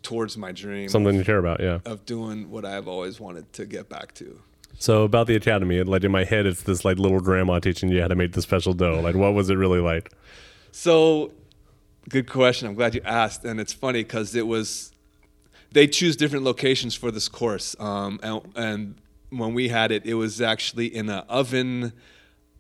towards 0.03 0.39
my 0.39 0.51
dream 0.51 0.89
Something 0.89 1.15
you 1.15 1.25
care 1.25 1.39
about. 1.39 1.61
Yeah. 1.61 1.81
of 1.85 2.07
doing 2.07 2.51
what 2.51 2.65
I've 2.65 2.89
always 2.89 3.21
wanted 3.21 3.53
to 3.53 3.67
get 3.67 3.91
back 3.91 4.15
to. 4.15 4.41
So 4.79 5.03
about 5.03 5.27
the 5.27 5.37
academy, 5.37 5.83
like 5.83 6.05
in 6.05 6.11
my 6.11 6.25
head, 6.25 6.47
it's 6.47 6.63
this 6.63 6.85
like 6.85 6.99
little 6.99 7.21
grandma 7.21 7.59
teaching 7.59 7.91
you 7.91 8.01
how 8.01 8.09
to 8.09 8.15
make 8.15 8.33
the 8.33 8.41
special 8.41 8.73
dough. 8.73 9.01
Like, 9.01 9.15
what 9.15 9.35
was 9.35 9.51
it 9.51 9.57
really 9.57 9.81
like? 9.81 10.11
So, 10.73 11.33
good 12.09 12.31
question. 12.31 12.69
I'm 12.69 12.75
glad 12.75 12.95
you 12.95 13.03
asked, 13.05 13.45
and 13.45 13.61
it's 13.61 13.75
funny 13.75 14.03
because 14.03 14.35
it 14.35 14.47
was 14.47 14.93
they 15.73 15.87
choose 15.87 16.17
different 16.17 16.45
locations 16.45 16.95
for 16.95 17.11
this 17.11 17.29
course, 17.29 17.77
um, 17.79 18.21
and, 18.23 18.41
and 18.55 18.95
when 19.29 19.53
we 19.53 19.69
had 19.69 19.93
it, 19.93 20.07
it 20.07 20.15
was 20.15 20.41
actually 20.41 20.87
in 20.87 21.11
an 21.11 21.25
oven 21.29 21.93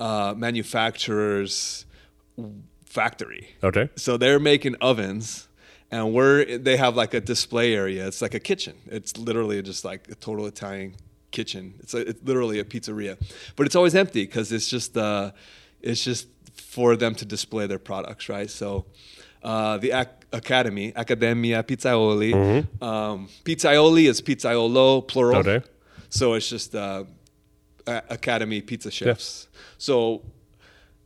uh, 0.01 0.35
manufacturer's 0.37 1.85
factory. 2.85 3.49
Okay. 3.63 3.89
So 3.97 4.17
they're 4.17 4.41
making 4.41 4.75
ovens, 4.81 5.49
and 5.91 6.13
we're 6.13 6.59
they 6.59 6.77
have 6.77 6.97
like 6.97 7.15
a 7.15 7.21
display 7.21 7.75
area. 7.75 8.07
It's 8.07 8.23
like 8.23 8.35
a 8.35 8.41
kitchen. 8.41 8.75
It's 8.87 9.17
literally 9.17 9.63
just 9.63 9.85
like 9.85 10.09
a 10.11 10.15
total 10.15 10.47
Italian 10.47 10.97
kitchen. 11.31 11.75
It's, 11.81 11.95
a, 11.95 11.99
it's 12.09 12.23
literally 12.25 12.59
a 12.59 12.65
pizzeria, 12.65 13.17
but 13.57 13.67
it's 13.67 13.77
always 13.77 13.95
empty 13.95 14.25
because 14.25 14.51
it's 14.51 14.69
just 14.69 14.97
uh, 14.97 15.31
it's 15.81 16.03
just 16.03 16.27
for 16.55 16.97
them 16.97 17.15
to 17.15 17.25
display 17.25 17.67
their 17.67 17.79
products, 17.79 18.29
right? 18.29 18.51
So. 18.51 18.87
Uh, 19.43 19.79
the 19.79 19.91
ac- 19.93 20.11
academy, 20.35 20.93
Accademia 20.95 21.63
Pizzaioli. 21.63 22.35
Um, 22.83 23.27
pizzaioli 23.43 24.07
is 24.07 24.21
pizzaiolo, 24.21 25.09
plural. 25.09 25.39
Okay. 25.39 25.63
So 26.11 26.35
it's 26.35 26.47
just 26.47 26.75
uh, 26.75 27.05
Academy 28.09 28.61
Pizza 28.61 28.91
Chefs. 28.91 29.49
So 29.79 30.23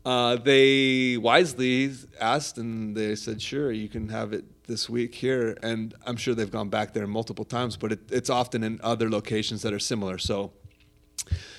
uh, 0.04 0.36
they 0.36 1.16
wisely 1.16 1.92
asked 2.20 2.58
and 2.58 2.96
they 2.96 3.14
said, 3.14 3.40
sure, 3.40 3.72
you 3.72 3.88
can 3.88 4.08
have 4.08 4.32
it 4.32 4.44
this 4.66 4.88
week 4.88 5.14
here. 5.14 5.56
And 5.62 5.94
I'm 6.06 6.16
sure 6.16 6.34
they've 6.34 6.50
gone 6.50 6.68
back 6.68 6.92
there 6.92 7.06
multiple 7.06 7.44
times, 7.44 7.76
but 7.76 7.92
it, 7.92 8.00
it's 8.10 8.30
often 8.30 8.62
in 8.62 8.80
other 8.82 9.08
locations 9.10 9.62
that 9.62 9.72
are 9.72 9.78
similar. 9.78 10.18
So, 10.18 10.52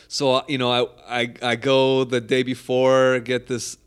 so 0.08 0.34
uh, 0.34 0.44
you 0.48 0.58
know, 0.58 0.72
I, 0.72 1.22
I, 1.22 1.34
I 1.42 1.56
go 1.56 2.04
the 2.04 2.22
day 2.22 2.44
before, 2.44 3.20
get 3.20 3.48
this 3.48 3.78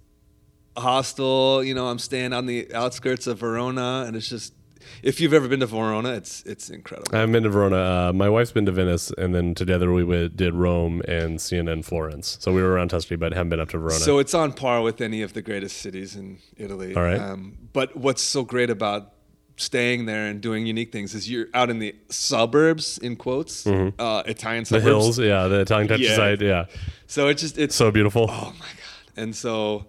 hostel. 0.76 1.62
You 1.62 1.74
know, 1.74 1.86
I'm 1.88 1.98
staying 1.98 2.32
on 2.32 2.46
the 2.46 2.74
outskirts 2.74 3.26
of 3.26 3.38
Verona, 3.38 4.04
and 4.06 4.16
it's 4.16 4.28
just 4.28 4.54
if 5.02 5.20
you've 5.20 5.32
ever 5.32 5.48
been 5.48 5.60
to 5.60 5.66
Verona, 5.66 6.12
it's 6.14 6.42
it's 6.44 6.70
incredible. 6.70 7.16
I've 7.16 7.30
been 7.32 7.42
to 7.44 7.48
Verona. 7.50 7.76
Uh, 7.76 8.12
my 8.12 8.28
wife's 8.28 8.52
been 8.52 8.66
to 8.66 8.72
Venice, 8.72 9.10
and 9.18 9.34
then 9.34 9.54
together 9.54 9.92
we 9.92 10.04
went, 10.04 10.36
did 10.36 10.54
Rome 10.54 11.02
and 11.08 11.40
Siena 11.40 11.72
and 11.72 11.84
Florence. 11.84 12.36
So 12.40 12.52
we 12.52 12.62
were 12.62 12.72
around 12.72 12.88
Tuscany, 12.88 13.16
but 13.16 13.32
haven't 13.32 13.50
been 13.50 13.60
up 13.60 13.68
to 13.70 13.78
Verona. 13.78 13.98
So 13.98 14.18
it's 14.18 14.34
on 14.34 14.52
par 14.52 14.82
with 14.82 15.00
any 15.00 15.22
of 15.22 15.32
the 15.34 15.42
greatest 15.42 15.78
cities 15.78 16.16
in 16.16 16.38
Italy. 16.56 16.94
All 16.94 17.02
right. 17.02 17.20
Um, 17.20 17.56
but 17.72 17.96
what's 17.96 18.22
so 18.22 18.44
great 18.44 18.70
about 18.70 19.12
staying 19.56 20.06
there 20.06 20.26
and 20.26 20.40
doing 20.40 20.66
unique 20.66 20.92
things 20.92 21.14
is 21.16 21.28
you're 21.28 21.48
out 21.52 21.68
in 21.68 21.80
the 21.80 21.92
suburbs, 22.10 22.96
in 22.98 23.16
quotes, 23.16 23.66
uh, 23.66 24.22
Italian 24.26 24.62
Mm-hmm. 24.64 24.74
the 24.74 24.80
suburbs. 24.80 24.84
hills, 24.84 25.18
yeah, 25.18 25.48
the 25.48 25.60
Italian 25.60 25.88
countryside, 25.88 26.40
yeah. 26.40 26.66
So 27.06 27.28
it's 27.28 27.42
just 27.42 27.58
it's 27.58 27.74
So 27.74 27.90
beautiful. 27.90 28.26
Oh 28.30 28.52
my 28.58 28.66
god! 28.66 29.12
And 29.16 29.34
so 29.34 29.86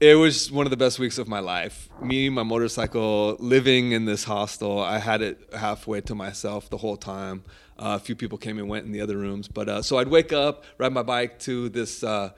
it 0.00 0.14
was 0.14 0.50
one 0.50 0.66
of 0.66 0.70
the 0.70 0.76
best 0.78 0.98
weeks 0.98 1.18
of 1.18 1.28
my 1.28 1.40
life. 1.40 1.88
Me, 2.02 2.30
my 2.30 2.42
motorcycle, 2.42 3.36
living 3.38 3.92
in 3.92 4.06
this 4.06 4.24
hostel. 4.24 4.80
I 4.80 4.98
had 4.98 5.20
it 5.20 5.38
halfway 5.54 6.00
to 6.02 6.14
myself 6.14 6.70
the 6.70 6.78
whole 6.78 6.96
time. 6.96 7.44
Uh, 7.78 7.96
a 7.96 7.98
few 7.98 8.16
people 8.16 8.38
came 8.38 8.58
and 8.58 8.68
went 8.68 8.86
in 8.86 8.92
the 8.92 9.00
other 9.00 9.16
rooms, 9.18 9.46
but 9.46 9.68
uh, 9.68 9.82
so 9.82 9.98
I'd 9.98 10.08
wake 10.08 10.32
up, 10.32 10.64
ride 10.78 10.92
my 10.92 11.02
bike 11.02 11.38
to 11.40 11.68
this 11.68 12.02
uh, 12.02 12.30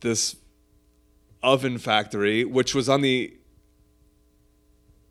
this 0.00 0.36
oven 1.42 1.78
factory, 1.78 2.44
which 2.44 2.74
was 2.74 2.88
on 2.88 3.02
the 3.02 3.34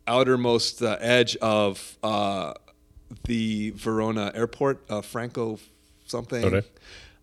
outermost 0.08 0.82
uh, 0.82 0.98
edge 1.00 1.36
of 1.38 1.98
uh, 2.04 2.54
the 3.26 3.72
Verona 3.72 4.32
airport, 4.34 4.84
uh, 4.90 5.02
Franco 5.02 5.60
something. 6.06 6.44
Okay. 6.44 6.68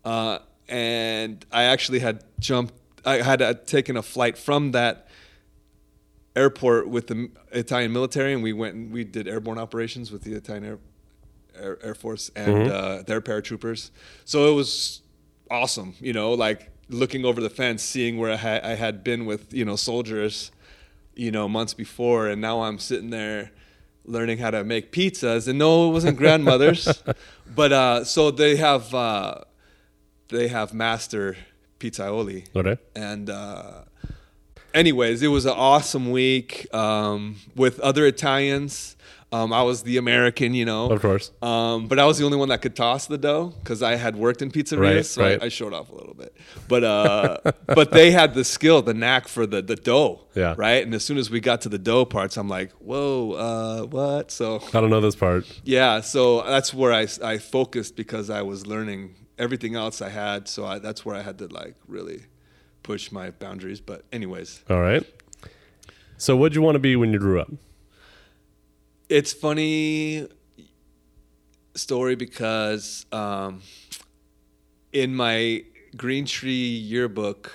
Uh, 0.05 0.39
and 0.69 1.45
I 1.51 1.65
actually 1.65 1.99
had 1.99 2.25
jumped. 2.39 2.75
I 3.05 3.23
had 3.23 3.43
uh, 3.43 3.55
taken 3.55 3.97
a 3.97 4.03
flight 4.03 4.37
from 4.39 4.73
that 4.73 5.09
airport 6.37 6.89
with 6.89 7.09
the 7.09 7.31
Italian 7.53 7.93
military, 7.93 8.33
and 8.33 8.43
we 8.43 8.53
went 8.53 8.75
and 8.75 8.93
we 8.93 9.05
did 9.05 9.29
airborne 9.29 9.59
operations 9.59 10.11
with 10.11 10.23
the 10.23 10.35
Italian 10.35 10.65
Air, 10.65 10.79
Air, 11.57 11.79
Air 11.83 11.95
Force 11.95 12.31
and 12.37 12.71
uh, 12.71 13.03
their 13.03 13.21
paratroopers. 13.21 13.91
So 14.25 14.51
it 14.51 14.55
was 14.55 15.03
awesome, 15.51 15.95
you 16.01 16.13
know, 16.13 16.33
like 16.33 16.71
looking 16.89 17.25
over 17.25 17.41
the 17.41 17.51
fence, 17.51 17.83
seeing 17.83 18.19
where 18.19 18.33
I, 18.33 18.37
ha- 18.37 18.61
I 18.63 18.75
had 18.75 19.03
been 19.03 19.27
with 19.27 19.53
you 19.53 19.65
know 19.65 19.77
soldiers, 19.77 20.51
you 21.15 21.31
know 21.31 21.49
months 21.49 21.75
before, 21.75 22.29
and 22.29 22.41
now 22.41 22.63
I'm 22.63 22.79
sitting 22.79 23.11
there 23.11 23.51
learning 24.05 24.39
how 24.39 24.51
to 24.51 24.65
make 24.65 24.93
pizzas. 24.93 25.47
And 25.49 25.59
no, 25.59 25.89
it 25.89 25.93
wasn't 25.93 26.17
grandmother's, 26.17 27.03
but 27.55 27.73
uh, 27.73 28.05
so 28.05 28.31
they 28.31 28.57
have 28.57 28.95
uh, 28.95 29.41
they 30.29 30.49
have 30.49 30.73
master 30.73 31.37
pizzaioli, 31.81 32.47
Okay. 32.55 32.77
and 32.95 33.29
uh, 33.29 33.83
anyways, 34.75 35.23
it 35.23 35.29
was 35.29 35.47
an 35.47 35.55
awesome 35.57 36.11
week 36.11 36.73
um, 36.75 37.37
with 37.57 37.81
other 37.81 38.07
Italians. 38.07 38.97
Um, 39.33 39.53
I 39.53 39.63
was 39.63 39.85
the 39.85 39.97
American, 39.97 40.55
you 40.55 40.65
know. 40.65 40.91
Of 40.91 41.01
course. 41.03 41.31
Um, 41.41 41.87
but 41.87 42.01
I 42.01 42.05
was 42.05 42.19
the 42.19 42.25
only 42.25 42.37
one 42.37 42.49
that 42.49 42.63
could 42.63 42.75
toss 42.75 43.07
the 43.07 43.17
dough 43.17 43.55
because 43.63 43.81
I 43.81 43.95
had 43.95 44.17
worked 44.17 44.43
in 44.43 44.51
pizzerias, 44.51 44.81
Right, 44.81 45.07
so 45.07 45.23
right. 45.23 45.41
I, 45.41 45.47
I 45.47 45.49
showed 45.49 45.73
off 45.73 45.89
a 45.91 45.95
little 45.95 46.15
bit. 46.15 46.37
But 46.67 46.83
uh, 46.83 47.39
but 47.67 47.93
they 47.93 48.11
had 48.11 48.35
the 48.35 48.43
skill, 48.45 48.83
the 48.83 48.93
knack 48.93 49.29
for 49.29 49.47
the 49.47 49.63
the 49.63 49.77
dough, 49.77 50.23
Yeah. 50.35 50.57
right. 50.59 50.83
And 50.85 50.93
as 50.95 51.05
soon 51.05 51.17
as 51.17 51.31
we 51.31 51.39
got 51.39 51.61
to 51.61 51.69
the 51.69 51.79
dough 51.79 52.05
parts, 52.05 52.37
I'm 52.37 52.49
like, 52.49 52.73
whoa, 52.81 53.33
uh, 53.35 53.83
what? 53.87 54.33
So 54.33 54.61
I 54.75 54.81
don't 54.81 54.91
know 54.91 55.01
this 55.01 55.15
part. 55.15 55.45
yeah, 55.63 56.01
so 56.01 56.43
that's 56.43 56.75
where 56.75 56.93
I 56.93 57.07
I 57.23 57.39
focused 57.39 57.95
because 57.95 58.31
I 58.31 58.43
was 58.43 58.67
learning 58.67 59.15
everything 59.41 59.75
else 59.75 60.01
I 60.01 60.11
had. 60.11 60.47
So 60.47 60.65
I, 60.65 60.79
that's 60.79 61.05
where 61.05 61.17
I 61.17 61.23
had 61.23 61.39
to 61.39 61.47
like 61.49 61.75
really 61.89 62.25
push 62.85 63.11
my 63.11 63.31
boundaries. 63.31 63.81
But 63.81 64.05
anyways, 64.13 64.63
All 64.71 64.81
right. 64.81 65.05
So, 66.19 66.37
what'd 66.37 66.55
you 66.55 66.61
want 66.63 66.75
to 66.75 66.81
be 66.81 66.95
when 66.97 67.13
you 67.13 67.19
grew 67.19 67.41
up? 67.41 67.51
it's 69.09 69.33
funny 69.33 70.29
story 71.75 72.15
because 72.15 73.07
um, 73.11 73.63
in 74.93 75.15
my 75.17 75.65
Green 75.97 76.25
Tree 76.27 76.53
yearbook, 76.93 77.51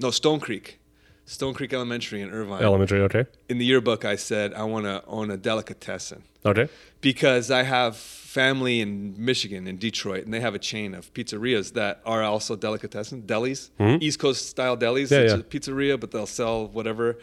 no 0.00 0.10
Stone 0.10 0.40
Creek, 0.40 0.80
Stone 1.26 1.54
Creek 1.54 1.72
Elementary 1.72 2.20
in 2.20 2.30
Irvine. 2.30 2.62
Elementary. 2.62 3.00
Okay. 3.02 3.26
in 3.48 3.58
the 3.58 3.64
yearbook, 3.64 4.04
I 4.04 4.16
said 4.16 4.54
I 4.54 4.64
want 4.64 4.86
to 4.86 5.04
own 5.06 5.30
a 5.30 5.36
delicatessen 5.36 6.22
Okay. 6.44 6.68
because 7.00 7.50
I 7.50 7.62
have 7.62 7.94
family 8.32 8.80
in 8.80 9.14
Michigan, 9.18 9.66
in 9.66 9.76
Detroit, 9.76 10.24
and 10.24 10.32
they 10.34 10.40
have 10.40 10.54
a 10.54 10.58
chain 10.70 10.94
of 10.94 11.12
pizzerias 11.14 11.72
that 11.74 12.00
are 12.06 12.22
also 12.22 12.56
delicatessen 12.56 13.22
delis, 13.22 13.70
East 14.00 14.18
Coast 14.18 14.48
style 14.48 14.76
delis. 14.76 15.10
Yeah, 15.10 15.36
yeah. 15.36 15.42
pizzeria, 15.52 15.98
but 16.00 16.10
they'll 16.12 16.26
sell 16.40 16.66
whatever. 16.68 17.18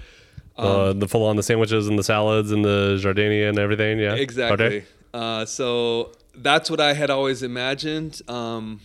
Um, 0.57 0.65
uh, 0.67 0.93
the 0.93 1.07
full 1.07 1.25
on 1.25 1.35
the 1.35 1.43
sandwiches 1.43 1.87
and 1.87 1.97
the 1.97 2.03
salads 2.03 2.51
and 2.51 2.63
the 2.63 2.99
giardiniera 3.01 3.49
and 3.49 3.57
everything. 3.59 3.97
Yeah. 3.99 4.13
Exactly. 4.15 4.65
Okay. 4.65 4.85
Uh, 5.13 5.45
so 5.45 6.11
that's 6.35 6.69
what 6.69 6.79
I 6.79 6.93
had 6.93 7.09
always 7.09 7.41
imagined. 7.43 8.21
Um, 8.27 8.79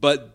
but 0.00 0.30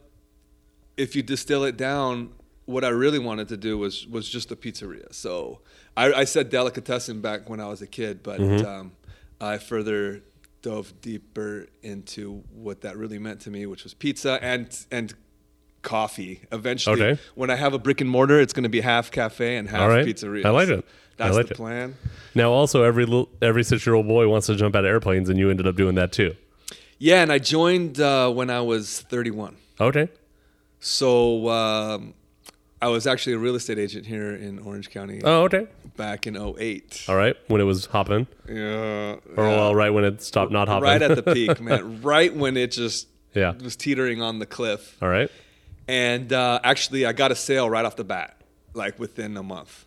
if 0.98 1.16
you 1.16 1.24
distill 1.24 1.64
it 1.64 1.78
down, 1.78 2.32
what 2.66 2.84
I 2.84 2.90
really 2.90 3.20
wanted 3.20 3.48
to 3.50 3.58
do 3.58 3.78
was 3.78 4.08
was 4.08 4.28
just 4.28 4.52
a 4.52 4.56
pizzeria. 4.56 5.14
So 5.14 5.60
I, 5.96 6.12
I 6.22 6.26
said 6.26 6.50
delicatessen 6.50 7.22
back 7.22 7.50
when 7.50 7.60
I 7.60 7.68
was 7.68 7.82
a 7.82 7.88
kid, 7.88 8.22
but 8.24 8.40
Mm-hmm. 8.40 8.66
um, 8.66 8.92
I 9.40 9.58
further 9.58 10.22
dove 10.66 11.00
deeper 11.02 11.68
into 11.84 12.44
what 12.52 12.82
that 12.82 12.98
really 12.98 13.20
meant 13.20 13.40
to 13.42 13.52
me, 13.52 13.66
which 13.68 13.84
was 13.84 13.94
pizza 13.94 14.40
and 14.42 14.68
and 14.92 15.14
coffee. 15.84 16.42
Eventually, 16.52 17.02
Okay. 17.04 17.22
when 17.36 17.52
I 17.52 17.56
have 17.56 17.74
a 17.76 17.80
brick 17.80 18.02
and 18.02 18.10
mortar, 18.10 18.40
it's 18.42 18.52
going 18.54 18.64
to 18.64 18.70
be 18.70 18.82
half 18.82 19.12
cafe 19.12 19.58
and 19.58 19.70
half 19.70 19.82
All 19.82 19.90
right. 19.90 20.06
pizzeria. 20.06 20.44
I 20.44 20.50
like 20.50 20.70
it. 20.70 20.80
I 21.20 21.26
That's 21.28 21.38
like 21.38 21.46
the 21.48 21.54
it. 21.54 21.58
plan. 21.58 21.96
Now, 22.34 22.52
also, 22.52 22.82
every 22.84 23.06
little, 23.06 23.30
every 23.42 23.64
six 23.64 23.86
year 23.86 23.94
old 23.96 24.08
boy 24.08 24.28
wants 24.28 24.48
to 24.48 24.56
jump 24.56 24.76
out 24.76 24.84
of 24.86 24.90
airplanes, 24.90 25.30
and 25.30 25.38
you 25.38 25.50
ended 25.52 25.68
up 25.68 25.76
doing 25.76 25.96
that 25.96 26.12
too. 26.12 26.36
Yeah, 26.98 27.22
and 27.22 27.32
I 27.32 27.38
joined 27.40 28.00
uh, 28.00 28.32
when 28.32 28.50
I 28.50 28.62
was 28.62 29.02
31. 29.02 29.56
Okay. 29.80 30.10
So 30.80 31.48
um, 31.50 32.14
I 32.86 32.88
was 32.90 33.08
actually 33.08 33.34
a 33.34 33.40
real 33.40 33.56
estate 33.56 33.80
agent 33.80 34.06
here 34.06 34.36
in 34.36 34.60
Orange 34.60 34.92
County 34.92 35.20
Oh, 35.24 35.46
okay. 35.46 35.66
back 35.98 36.28
in 36.28 36.38
08. 36.38 37.06
All 37.10 37.16
right. 37.16 37.36
When 37.48 37.60
it 37.60 37.64
was 37.64 37.88
hopping, 37.88 38.28
Yeah. 38.48 38.54
or 38.56 39.20
yeah. 39.28 39.36
well, 39.38 39.74
right 39.74 39.90
when 39.90 40.04
it 40.04 40.22
stopped 40.22 40.52
not 40.52 40.68
hopping. 40.68 40.84
Right 40.84 41.02
at 41.02 41.16
the 41.16 41.24
peak, 41.34 41.60
man. 41.70 42.04
Right 42.04 42.32
when 42.36 42.56
it 42.58 42.72
just 42.72 43.08
Yeah. 43.34 43.54
was 43.54 43.76
teetering 43.76 44.22
on 44.22 44.38
the 44.38 44.46
cliff. 44.46 44.98
All 45.02 45.10
right. 45.10 45.32
And 45.88 46.32
uh, 46.32 46.60
actually, 46.64 47.08
I 47.08 47.14
got 47.14 47.32
a 47.32 47.36
sale 47.36 47.68
right 47.68 47.84
off 47.86 47.96
the 47.96 48.04
bat, 48.04 48.38
like 48.76 49.00
within 49.00 49.36
a 49.36 49.42
month. 49.44 49.86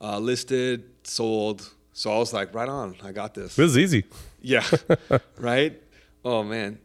Uh, 0.00 0.18
listed, 0.18 0.84
sold. 1.04 1.68
So 1.92 2.10
I 2.14 2.18
was 2.18 2.32
like, 2.32 2.54
right 2.54 2.68
on, 2.68 2.96
I 3.04 3.12
got 3.12 3.34
this. 3.34 3.56
This 3.56 3.72
is 3.72 3.76
easy. 3.76 4.04
Yeah. 4.40 4.64
right? 5.38 5.78
Oh 6.24 6.42
man, 6.44 6.78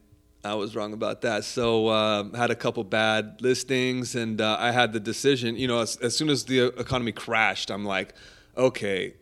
I 0.43 0.55
was 0.55 0.75
wrong 0.75 0.93
about 0.93 1.21
that. 1.21 1.45
So 1.45 1.89
um, 1.89 2.33
had 2.33 2.51
a 2.51 2.55
couple 2.55 2.83
bad 2.83 3.41
listings, 3.41 4.15
and 4.15 4.41
uh, 4.41 4.57
I 4.59 4.71
had 4.71 4.91
the 4.93 4.99
decision. 4.99 5.55
You 5.55 5.67
know, 5.67 5.79
as, 5.79 5.95
as 5.97 6.15
soon 6.15 6.29
as 6.29 6.43
the 6.45 6.65
economy 6.79 7.11
crashed, 7.13 7.71
I'm 7.71 7.85
like, 7.85 8.13
okay, 8.57 9.13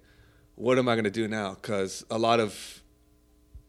what 0.56 0.78
am 0.80 0.90
I 0.90 0.96
going 0.96 1.06
to 1.06 1.12
do 1.12 1.28
now? 1.28 1.54
Because 1.54 2.04
a 2.10 2.18
lot 2.18 2.40
of 2.40 2.82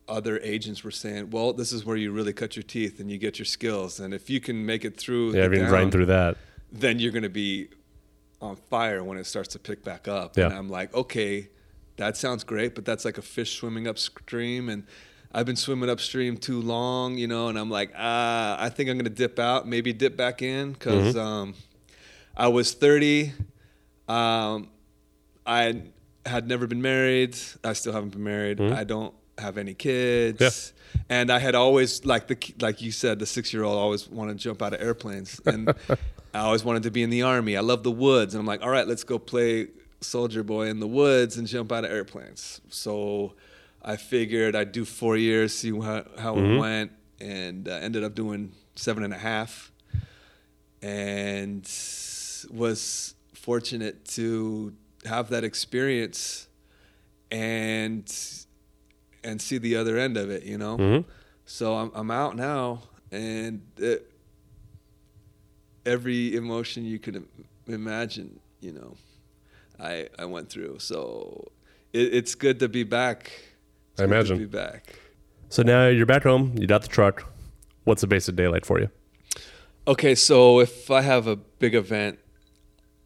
other 0.08 0.38
agents 0.40 0.82
were 0.82 0.90
saying, 0.90 1.30
well, 1.30 1.52
this 1.52 1.72
is 1.72 1.84
where 1.84 1.96
you 1.96 2.10
really 2.10 2.32
cut 2.32 2.56
your 2.56 2.62
teeth 2.62 3.00
and 3.00 3.10
you 3.10 3.18
get 3.18 3.38
your 3.38 3.46
skills, 3.46 4.00
and 4.00 4.12
if 4.14 4.28
you 4.30 4.40
can 4.40 4.64
make 4.64 4.84
it 4.84 4.96
through, 4.96 5.28
Yeah, 5.28 5.32
the 5.32 5.44
if 5.46 5.50
you 5.52 5.56
can 5.58 5.60
down, 5.64 5.70
grind 5.70 5.92
through 5.92 6.06
that. 6.06 6.36
then 6.72 6.98
you're 6.98 7.12
going 7.12 7.22
to 7.22 7.28
be 7.28 7.68
on 8.40 8.56
fire 8.56 9.04
when 9.04 9.18
it 9.18 9.24
starts 9.26 9.48
to 9.50 9.58
pick 9.58 9.84
back 9.84 10.08
up. 10.08 10.36
Yeah. 10.36 10.46
And 10.46 10.54
I'm 10.54 10.68
like, 10.68 10.92
okay, 10.94 11.48
that 11.96 12.16
sounds 12.16 12.42
great, 12.44 12.74
but 12.74 12.84
that's 12.84 13.04
like 13.04 13.16
a 13.18 13.22
fish 13.22 13.56
swimming 13.58 13.86
upstream. 13.86 14.68
And 14.68 14.84
I've 15.34 15.46
been 15.46 15.56
swimming 15.56 15.88
upstream 15.88 16.36
too 16.36 16.60
long, 16.60 17.16
you 17.16 17.26
know, 17.26 17.48
and 17.48 17.58
I'm 17.58 17.70
like, 17.70 17.92
ah, 17.96 18.56
I 18.58 18.68
think 18.68 18.90
I'm 18.90 18.96
going 18.96 19.04
to 19.04 19.10
dip 19.10 19.38
out, 19.38 19.66
maybe 19.66 19.92
dip 19.92 20.16
back 20.16 20.42
in 20.42 20.72
because 20.72 21.16
um, 21.16 21.54
I 22.36 22.48
was 22.48 22.74
30. 22.74 23.32
Um, 24.08 24.68
I 25.46 25.82
had 26.26 26.46
never 26.46 26.66
been 26.66 26.82
married. 26.82 27.36
I 27.64 27.72
still 27.72 27.92
haven't 27.92 28.10
been 28.10 28.24
married. 28.24 28.60
I 28.60 28.84
don't 28.84 29.14
have 29.38 29.56
any 29.56 29.74
kids. 29.74 30.38
And 31.08 31.30
I 31.30 31.38
had 31.38 31.54
always 31.54 32.04
like 32.04 32.28
the 32.28 32.36
like 32.60 32.82
you 32.82 32.92
said, 32.92 33.18
the 33.18 33.26
six 33.26 33.52
year 33.52 33.64
old 33.64 33.78
always 33.78 34.08
wanted 34.08 34.34
to 34.34 34.38
jump 34.38 34.60
out 34.62 34.74
of 34.74 34.82
airplanes, 34.82 35.40
and 35.46 35.74
I 36.34 36.40
always 36.40 36.64
wanted 36.64 36.82
to 36.84 36.90
be 36.90 37.02
in 37.02 37.10
the 37.10 37.22
army. 37.22 37.56
I 37.56 37.60
love 37.60 37.82
the 37.82 37.90
woods, 37.90 38.34
and 38.34 38.40
I'm 38.40 38.46
like, 38.46 38.62
all 38.62 38.70
right, 38.70 38.86
let's 38.86 39.04
go 39.04 39.18
play 39.18 39.68
soldier 40.00 40.42
boy 40.42 40.66
in 40.66 40.80
the 40.80 40.86
woods 40.86 41.38
and 41.38 41.46
jump 41.46 41.72
out 41.72 41.84
of 41.84 41.90
airplanes. 41.90 42.60
So 42.68 43.34
I 43.84 43.96
figured 43.96 44.54
I'd 44.54 44.72
do 44.72 44.84
four 44.84 45.16
years, 45.16 45.54
see 45.54 45.70
how, 45.72 46.04
how 46.18 46.36
it 46.36 46.56
went, 46.58 46.92
and 47.20 47.68
uh, 47.68 47.72
ended 47.72 48.04
up 48.04 48.14
doing 48.14 48.52
seven 48.76 49.02
and 49.02 49.12
a 49.12 49.18
half, 49.18 49.72
and 50.80 51.62
was 52.50 53.14
fortunate 53.34 54.04
to 54.04 54.72
have 55.04 55.28
that 55.30 55.44
experience 55.44 56.48
and 57.30 58.04
and 59.24 59.40
see 59.40 59.58
the 59.58 59.76
other 59.76 59.98
end 59.98 60.16
of 60.16 60.30
it, 60.30 60.44
you 60.44 60.58
know. 60.58 60.76
Mhm. 60.76 61.04
So 61.44 61.74
I'm 61.74 61.90
I'm 61.94 62.10
out 62.10 62.36
now, 62.36 62.82
and 63.10 63.62
it, 63.78 64.10
every 65.84 66.36
emotion 66.36 66.84
you 66.84 66.98
could 66.98 67.26
imagine, 67.66 68.38
you 68.60 68.72
know, 68.72 68.96
I 69.78 70.08
I 70.18 70.24
went 70.26 70.50
through. 70.50 70.78
So 70.78 71.50
it, 71.92 72.14
it's 72.14 72.34
good 72.34 72.58
to 72.60 72.68
be 72.68 72.84
back. 72.84 73.32
It's 73.92 74.00
I 74.00 74.04
imagine. 74.04 74.38
be 74.38 74.44
back. 74.46 74.94
So 75.48 75.62
now 75.62 75.88
you're 75.88 76.06
back 76.06 76.22
home. 76.22 76.54
You 76.58 76.66
got 76.66 76.82
the 76.82 76.88
truck. 76.88 77.30
What's 77.84 78.02
a 78.02 78.06
basic 78.06 78.36
day 78.36 78.48
like 78.48 78.64
for 78.64 78.80
you? 78.80 78.88
Okay, 79.86 80.14
so 80.14 80.60
if 80.60 80.90
I 80.90 81.00
have 81.02 81.26
a 81.26 81.36
big 81.36 81.74
event, 81.74 82.18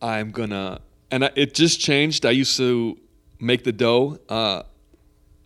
I'm 0.02 0.30
gonna, 0.30 0.80
and 1.10 1.24
I, 1.24 1.30
it 1.34 1.54
just 1.54 1.80
changed. 1.80 2.26
I 2.26 2.30
used 2.32 2.56
to 2.58 2.98
make 3.40 3.64
the 3.64 3.72
dough. 3.72 4.18
Uh, 4.28 4.62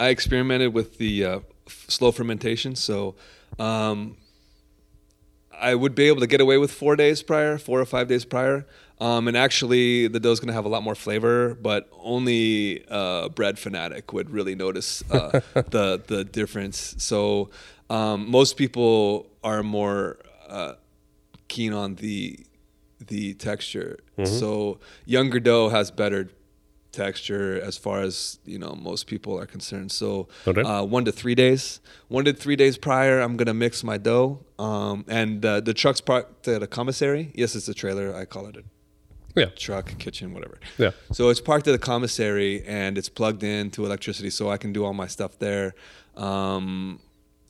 I 0.00 0.08
experimented 0.08 0.74
with 0.74 0.98
the 0.98 1.24
uh, 1.24 1.40
f- 1.66 1.84
slow 1.88 2.10
fermentation, 2.10 2.74
so 2.74 3.14
um, 3.58 4.16
I 5.52 5.74
would 5.76 5.94
be 5.94 6.08
able 6.08 6.20
to 6.20 6.26
get 6.26 6.40
away 6.40 6.58
with 6.58 6.72
four 6.72 6.96
days 6.96 7.22
prior, 7.22 7.58
four 7.58 7.80
or 7.80 7.84
five 7.84 8.08
days 8.08 8.24
prior. 8.24 8.66
Um, 9.00 9.28
and 9.28 9.36
actually, 9.36 10.08
the 10.08 10.20
dough's 10.20 10.40
gonna 10.40 10.52
have 10.52 10.66
a 10.66 10.68
lot 10.68 10.82
more 10.82 10.94
flavor, 10.94 11.54
but 11.54 11.88
only 12.00 12.84
a 12.88 13.28
bread 13.34 13.58
fanatic 13.58 14.12
would 14.12 14.30
really 14.30 14.54
notice 14.54 15.02
uh, 15.10 15.40
the 15.54 16.02
the 16.06 16.24
difference. 16.24 16.94
So 16.98 17.48
um, 17.88 18.30
most 18.30 18.56
people 18.56 19.26
are 19.42 19.62
more 19.62 20.18
uh, 20.48 20.74
keen 21.48 21.72
on 21.72 21.94
the 21.96 22.40
the 23.06 23.34
texture. 23.34 23.98
So 24.24 24.78
younger 25.06 25.40
dough 25.40 25.70
has 25.70 25.90
better 25.90 26.28
texture 26.92 27.58
as 27.60 27.78
far 27.78 28.00
as 28.02 28.38
you 28.44 28.58
know 28.58 28.74
most 28.78 29.06
people 29.06 29.38
are 29.38 29.46
concerned. 29.46 29.92
So 29.92 30.28
Okay. 30.46 30.60
uh, 30.60 30.82
one 30.82 31.04
to 31.06 31.12
three 31.12 31.34
days, 31.34 31.80
one 32.08 32.24
to 32.26 32.32
three 32.34 32.56
days 32.56 32.76
prior, 32.76 33.20
I'm 33.20 33.36
gonna 33.38 33.54
mix 33.54 33.82
my 33.82 33.96
dough. 33.96 34.40
Um, 34.58 35.04
and 35.08 35.42
uh, 35.44 35.60
the 35.60 35.72
truck's 35.72 36.02
parked 36.02 36.48
at 36.48 36.62
a 36.62 36.66
commissary. 36.66 37.30
Yes, 37.34 37.54
it's 37.56 37.68
a 37.68 37.74
trailer. 37.74 38.14
I 38.14 38.26
call 38.26 38.46
it 38.46 38.56
a 38.56 38.62
Yeah. 39.36 39.46
truck, 39.56 39.98
kitchen, 39.98 40.34
whatever. 40.34 40.58
Yeah. 40.78 40.90
So 41.12 41.28
it's 41.28 41.40
parked 41.40 41.68
at 41.68 41.74
a 41.74 41.78
commissary 41.78 42.64
and 42.66 42.98
it's 42.98 43.08
plugged 43.08 43.42
into 43.42 43.86
electricity, 43.86 44.30
so 44.30 44.50
I 44.50 44.56
can 44.56 44.72
do 44.72 44.84
all 44.84 44.92
my 44.94 45.06
stuff 45.06 45.38
there. 45.38 45.74
Um, 46.16 47.00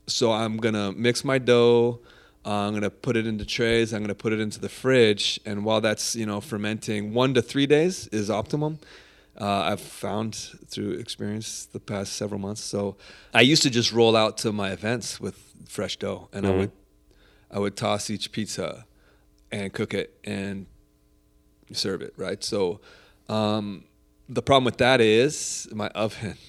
so 0.07 0.33
I'm 0.33 0.57
gonna 0.59 0.93
mix 0.93 1.25
my 1.25 1.39
dough. 1.39 2.01
Uh, 2.45 2.67
I'm 2.67 2.75
gonna 2.75 2.91
put 2.91 3.17
it 3.17 3.27
into 3.27 3.45
trays. 3.45 3.93
I'm 3.93 4.03
gonna 4.03 4.15
put 4.15 4.33
it 4.33 4.41
into 4.41 4.61
the 4.61 4.69
fridge, 4.69 5.41
and 5.45 5.65
while 5.65 5.81
that's 5.81 6.17
you 6.17 6.27
know 6.27 6.41
fermenting, 6.41 7.13
one 7.15 7.35
to 7.35 7.43
three 7.43 7.67
days 7.67 8.09
is 8.09 8.31
optimum. 8.31 8.79
Uh, 9.41 9.71
I've 9.73 9.81
found 9.81 10.35
through 10.35 10.93
experience 10.93 11.65
the 11.67 11.81
past 11.81 12.15
several 12.15 12.41
months. 12.41 12.63
So 12.63 12.97
I 13.33 13.41
used 13.41 13.63
to 13.63 13.71
just 13.71 13.93
roll 13.93 14.17
out 14.17 14.37
to 14.39 14.53
my 14.53 14.71
events 14.71 15.21
with 15.21 15.39
fresh 15.67 15.97
dough, 15.97 16.29
and 16.33 16.47
I 16.47 16.51
would 16.51 16.73
I 17.51 17.59
would 17.59 17.77
toss 17.77 18.11
each 18.11 18.33
pizza 18.33 18.87
and 19.51 19.73
cook 19.73 19.95
it 19.95 20.19
and 20.25 20.67
serve 21.73 22.03
it. 22.03 22.15
Right. 22.17 22.43
So 22.43 22.81
um, 23.29 23.85
the 24.29 24.43
problem 24.43 24.65
with 24.65 24.79
that 24.79 25.01
is 25.01 25.69
my 25.73 25.89
oven. 25.89 26.37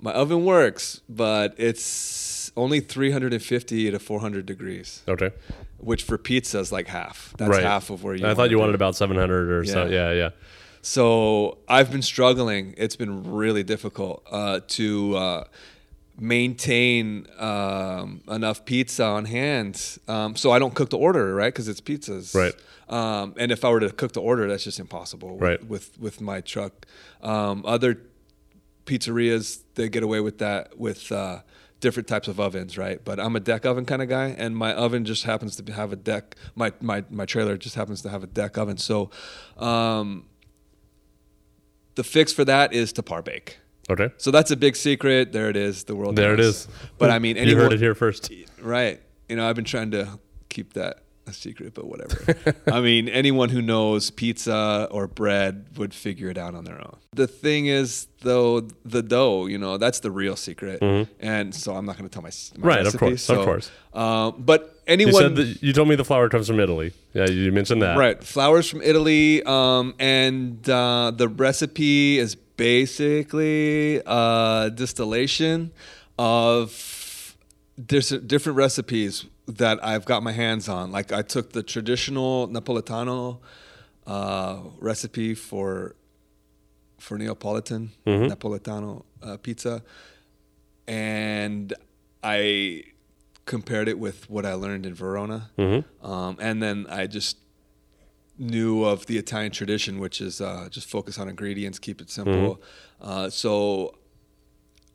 My 0.00 0.12
oven 0.12 0.44
works, 0.44 1.00
but 1.08 1.54
it's 1.56 2.52
only 2.58 2.80
350 2.80 3.90
to 3.90 3.98
400 3.98 4.44
degrees, 4.44 5.02
Okay. 5.08 5.30
which 5.78 6.02
for 6.02 6.18
pizza 6.18 6.58
is 6.58 6.70
like 6.70 6.88
half. 6.88 7.32
That's 7.38 7.48
right. 7.50 7.62
half 7.62 7.88
of 7.88 8.04
where 8.04 8.14
you. 8.14 8.26
I 8.26 8.34
thought 8.34 8.50
you 8.50 8.58
wanted 8.58 8.74
about 8.74 8.96
700 8.96 9.50
or 9.50 9.64
so. 9.64 9.86
Yeah. 9.86 10.10
Yeah, 10.10 10.12
yeah. 10.12 10.30
So 10.82 11.56
I've 11.68 11.90
been 11.90 12.02
struggling. 12.02 12.74
It's 12.76 12.96
been 12.96 13.32
really 13.32 13.62
difficult 13.62 14.22
uh, 14.30 14.60
to 14.68 15.16
uh, 15.16 15.44
maintain 16.18 17.26
um, 17.38 18.22
enough 18.28 18.64
pizza 18.64 19.04
on 19.04 19.24
hand. 19.24 19.98
Um, 20.08 20.36
so 20.36 20.50
I 20.52 20.58
don't 20.58 20.74
cook 20.74 20.90
the 20.90 20.98
order, 20.98 21.34
right? 21.34 21.52
Because 21.52 21.68
it's 21.68 21.80
pizzas. 21.80 22.34
Right. 22.34 22.54
Um, 22.88 23.34
and 23.38 23.50
if 23.50 23.64
I 23.64 23.70
were 23.70 23.80
to 23.80 23.90
cook 23.90 24.12
the 24.12 24.20
order, 24.20 24.46
that's 24.48 24.64
just 24.64 24.78
impossible. 24.78 25.32
with- 25.34 25.40
Right. 25.42 25.64
With 25.68 25.98
with 25.98 26.20
my 26.20 26.40
truck, 26.40 26.86
um, 27.22 27.64
other 27.66 28.00
pizzerias 28.86 29.62
they 29.74 29.88
get 29.88 30.02
away 30.02 30.20
with 30.20 30.38
that 30.38 30.78
with. 30.78 31.10
Uh, 31.10 31.40
different 31.80 32.08
types 32.08 32.28
of 32.28 32.40
ovens 32.40 32.78
right 32.78 33.04
but 33.04 33.20
i'm 33.20 33.36
a 33.36 33.40
deck 33.40 33.66
oven 33.66 33.84
kind 33.84 34.00
of 34.00 34.08
guy 34.08 34.28
and 34.38 34.56
my 34.56 34.72
oven 34.72 35.04
just 35.04 35.24
happens 35.24 35.54
to 35.56 35.70
have 35.70 35.92
a 35.92 35.96
deck 35.96 36.34
my 36.54 36.72
my, 36.80 37.04
my 37.10 37.26
trailer 37.26 37.58
just 37.58 37.74
happens 37.74 38.00
to 38.00 38.08
have 38.08 38.22
a 38.22 38.26
deck 38.26 38.56
oven 38.56 38.78
so 38.78 39.10
um, 39.58 40.24
the 41.94 42.02
fix 42.02 42.32
for 42.32 42.42
that 42.46 42.72
is 42.72 42.90
to 42.94 43.02
par 43.02 43.20
bake. 43.20 43.58
Okay. 43.90 44.10
So 44.16 44.30
that's 44.30 44.50
a 44.50 44.56
big 44.56 44.76
secret. 44.76 45.32
There 45.32 45.48
it 45.50 45.56
is. 45.56 45.84
The 45.84 45.94
world. 45.94 46.16
There 46.16 46.34
it 46.34 46.38
knows. 46.38 46.66
is. 46.66 46.68
But 46.98 47.10
I 47.10 47.18
mean, 47.18 47.36
you 47.36 47.42
anyone, 47.42 47.62
heard 47.64 47.72
it 47.74 47.80
here 47.80 47.94
first. 47.94 48.32
right? 48.60 49.00
You 49.28 49.36
know, 49.36 49.48
I've 49.48 49.56
been 49.56 49.64
trying 49.64 49.90
to 49.92 50.18
keep 50.48 50.74
that 50.74 51.00
a 51.26 51.32
secret, 51.32 51.72
but 51.74 51.86
whatever. 51.86 52.36
I 52.70 52.80
mean, 52.80 53.08
anyone 53.08 53.48
who 53.48 53.62
knows 53.62 54.10
pizza 54.10 54.86
or 54.90 55.06
bread 55.06 55.66
would 55.78 55.94
figure 55.94 56.28
it 56.28 56.36
out 56.36 56.54
on 56.54 56.64
their 56.64 56.78
own. 56.78 56.96
The 57.14 57.26
thing 57.26 57.64
is, 57.66 58.08
though, 58.20 58.60
the 58.84 59.02
dough. 59.02 59.46
You 59.46 59.56
know, 59.56 59.78
that's 59.78 60.00
the 60.00 60.10
real 60.10 60.36
secret. 60.36 60.82
And 61.20 61.54
so 61.54 61.74
I'm 61.74 61.86
not 61.86 61.96
going 61.96 62.08
to 62.08 62.12
tell 62.12 62.22
my, 62.22 62.28
my 62.28 62.30
Mm-hmm. 62.30 62.62
Right, 62.62 62.80
of 62.80 62.84
recipe, 62.86 62.98
course, 62.98 63.30
of 63.30 63.44
course. 63.44 63.70
Um, 63.94 64.34
but 64.44 64.60
You 64.86 64.92
anyone. 64.92 65.14
said 65.14 65.36
that 65.36 65.62
you 65.62 65.72
told 65.72 65.88
me 65.88 65.94
the 65.96 66.04
flour 66.04 66.28
comes 66.28 66.46
from 66.46 66.60
Italy. 66.60 66.92
Yeah, 67.14 67.26
you 67.30 67.52
mentioned 67.52 67.80
that. 67.80 67.96
Right, 67.96 68.22
flours 68.22 68.68
from 68.68 68.82
Italy, 68.82 69.42
um, 69.44 69.94
and 69.98 70.68
uh, 70.68 71.10
the 71.16 71.28
recipe 71.28 72.18
is 72.18 72.36
basically 72.56 74.00
a 74.06 74.70
distillation 74.74 75.72
of 76.18 77.36
there's 77.76 78.10
different 78.10 78.56
recipes 78.56 79.26
that 79.46 79.84
I've 79.84 80.04
got 80.04 80.22
my 80.22 80.32
hands 80.32 80.68
on. 80.68 80.92
Like 80.92 81.12
I 81.12 81.22
took 81.22 81.52
the 81.52 81.62
traditional 81.62 82.48
Napolitano 82.48 83.40
uh, 84.06 84.58
recipe 84.80 85.34
for 85.34 85.96
for 86.98 87.18
Neapolitan 87.18 87.90
Napolitano 88.30 89.04
uh, 89.22 89.36
pizza, 89.38 89.82
and 90.86 91.74
I 92.22 92.84
compared 93.44 93.88
it 93.88 93.98
with 93.98 94.30
what 94.30 94.46
I 94.46 94.54
learned 94.54 94.86
in 94.86 94.94
Verona, 94.94 95.50
um, 96.02 96.36
and 96.40 96.62
then 96.62 96.86
I 96.88 97.06
just 97.06 97.36
knew 98.38 98.84
of 98.84 99.06
the 99.06 99.16
Italian 99.18 99.52
tradition, 99.52 99.98
which 99.98 100.20
is 100.20 100.40
uh, 100.40 100.68
just 100.70 100.88
focus 100.88 101.18
on 101.18 101.28
ingredients, 101.28 101.78
keep 101.78 102.00
it 102.00 102.10
simple. 102.10 102.60
Uh, 103.00 103.30
so 103.30 103.94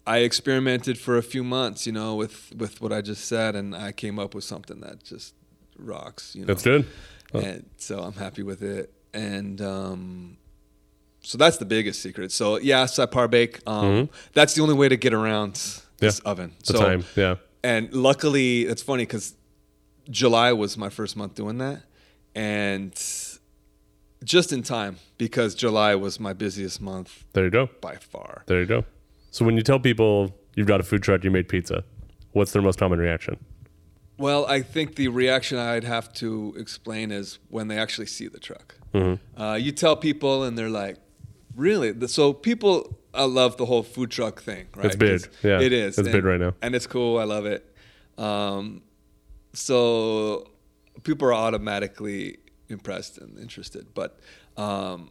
I 0.05 0.19
experimented 0.19 0.97
for 0.97 1.17
a 1.17 1.23
few 1.23 1.43
months, 1.43 1.85
you 1.85 1.93
know, 1.93 2.15
with 2.15 2.51
with 2.57 2.81
what 2.81 2.91
I 2.91 3.01
just 3.01 3.25
said, 3.25 3.55
and 3.55 3.75
I 3.75 3.91
came 3.91 4.19
up 4.19 4.33
with 4.35 4.43
something 4.43 4.79
that 4.81 5.03
just 5.03 5.33
rocks. 5.77 6.35
You 6.35 6.41
know, 6.41 6.47
That's 6.47 6.63
good. 6.63 6.85
and 7.33 7.65
so 7.77 7.99
I'm 7.99 8.13
happy 8.13 8.43
with 8.43 8.61
it. 8.61 8.91
And 9.13 9.61
um, 9.61 10.37
so 11.21 11.37
that's 11.37 11.57
the 11.57 11.65
biggest 11.65 12.01
secret. 12.01 12.31
So 12.31 12.57
yeah, 12.59 12.85
so 12.85 13.03
I 13.03 13.05
par 13.05 13.27
bake. 13.27 13.59
Um, 13.67 14.09
That's 14.33 14.53
the 14.53 14.61
only 14.61 14.75
way 14.75 14.89
to 14.89 14.97
get 14.97 15.13
around 15.13 15.53
this 15.53 15.81
Mm-hmm. 16.01 16.27
Yeah, 16.27 16.31
oven. 16.31 16.53
The 16.65 16.73
time. 16.73 17.05
Yeah. 17.15 17.35
And 17.63 17.93
luckily, 17.93 18.61
it's 18.63 18.81
funny 18.81 19.03
because 19.03 19.33
July 20.09 20.53
was 20.53 20.77
my 20.77 20.89
first 20.89 21.17
month 21.17 21.35
doing 21.35 21.57
that, 21.57 21.81
and 22.35 22.93
just 24.23 24.51
in 24.51 24.63
time 24.63 24.97
because 25.17 25.55
July 25.55 25.95
was 25.95 26.19
my 26.19 26.33
busiest 26.33 26.81
month 26.81 27.23
There 27.33 27.45
you 27.45 27.51
go. 27.51 27.69
by 27.81 27.95
far. 27.95 28.43
There 28.47 28.59
you 28.59 28.65
go. 28.65 28.85
So 29.31 29.45
when 29.45 29.55
you 29.55 29.63
tell 29.63 29.79
people 29.79 30.35
you've 30.55 30.67
got 30.67 30.79
a 30.79 30.83
food 30.83 31.03
truck, 31.03 31.23
you 31.23 31.31
made 31.31 31.47
pizza, 31.47 31.83
what's 32.31 32.51
their 32.51 32.61
most 32.61 32.79
common 32.79 32.99
reaction? 32.99 33.37
Well, 34.17 34.45
I 34.47 34.61
think 34.61 34.95
the 34.95 35.07
reaction 35.07 35.57
I'd 35.57 35.85
have 35.85 36.11
to 36.15 36.53
explain 36.57 37.11
is 37.11 37.39
when 37.49 37.69
they 37.69 37.77
actually 37.77 38.07
see 38.07 38.27
the 38.27 38.39
truck. 38.39 38.75
Mm-hmm. 38.93 39.41
Uh, 39.41 39.55
you 39.55 39.71
tell 39.71 39.95
people, 39.95 40.43
and 40.43 40.57
they're 40.57 40.69
like, 40.69 40.97
"Really?" 41.55 41.95
So 42.07 42.33
people, 42.33 42.99
I 43.13 43.23
love 43.23 43.55
the 43.55 43.65
whole 43.65 43.83
food 43.83 44.11
truck 44.11 44.41
thing. 44.41 44.67
Right? 44.75 44.87
It's 44.87 44.97
big. 44.97 45.25
Yeah, 45.41 45.61
it 45.61 45.71
is. 45.71 45.97
it's 45.97 46.05
and, 46.05 46.11
big 46.11 46.25
right 46.25 46.39
now. 46.39 46.53
and 46.61 46.75
it's 46.75 46.85
cool. 46.85 47.17
I 47.17 47.23
love 47.23 47.45
it. 47.45 47.73
Um, 48.17 48.81
so 49.53 50.49
people 51.03 51.29
are 51.29 51.33
automatically 51.33 52.39
impressed 52.69 53.17
and 53.17 53.37
interested. 53.39 53.87
But 53.93 54.19
um, 54.57 55.09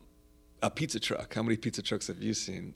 a 0.63 0.71
pizza 0.71 1.01
truck. 1.01 1.35
How 1.35 1.43
many 1.43 1.57
pizza 1.57 1.83
trucks 1.83 2.07
have 2.09 2.23
you 2.23 2.35
seen? 2.35 2.75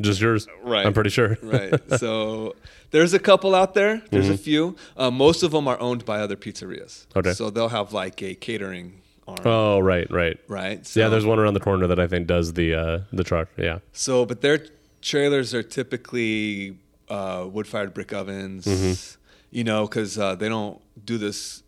Just 0.00 0.20
yours. 0.20 0.46
Right. 0.62 0.84
I'm 0.86 0.92
pretty 0.92 1.10
sure. 1.10 1.36
right. 1.42 1.74
So 1.98 2.54
there's 2.90 3.14
a 3.14 3.18
couple 3.18 3.54
out 3.54 3.74
there. 3.74 4.02
There's 4.10 4.26
Mm-hmm. 4.26 4.34
a 4.34 4.38
few. 4.38 4.76
Uh, 4.96 5.10
most 5.10 5.42
of 5.42 5.50
them 5.52 5.68
are 5.68 5.78
owned 5.80 6.04
by 6.04 6.20
other 6.20 6.36
pizzerias. 6.36 7.06
Okay. 7.16 7.32
So 7.32 7.50
they'll 7.50 7.68
have 7.68 7.92
like 7.92 8.22
a 8.22 8.34
catering 8.34 9.00
arm. 9.28 9.38
Oh, 9.44 9.78
right, 9.80 10.10
right. 10.10 10.38
Right. 10.48 10.86
So, 10.86 11.00
yeah, 11.00 11.08
there's 11.08 11.24
one 11.26 11.38
around 11.38 11.54
the 11.54 11.60
corner 11.60 11.86
that 11.86 11.98
I 11.98 12.06
think 12.06 12.26
does 12.26 12.54
the 12.54 12.74
uh, 12.74 12.98
the 13.12 13.24
truck. 13.24 13.48
Yeah. 13.56 13.78
So, 13.92 14.24
but 14.26 14.40
their 14.40 14.66
trailers 15.00 15.54
are 15.54 15.62
typically 15.62 16.78
uh, 17.08 17.46
wood-fired 17.50 17.92
brick 17.94 18.12
ovens. 18.12 18.64
Mm-hmm. 18.66 19.18
You 19.50 19.64
know, 19.64 19.86
because 19.86 20.18
uh, 20.18 20.34
they 20.34 20.48
don't 20.48 20.80
do 21.04 21.18
this 21.18 21.62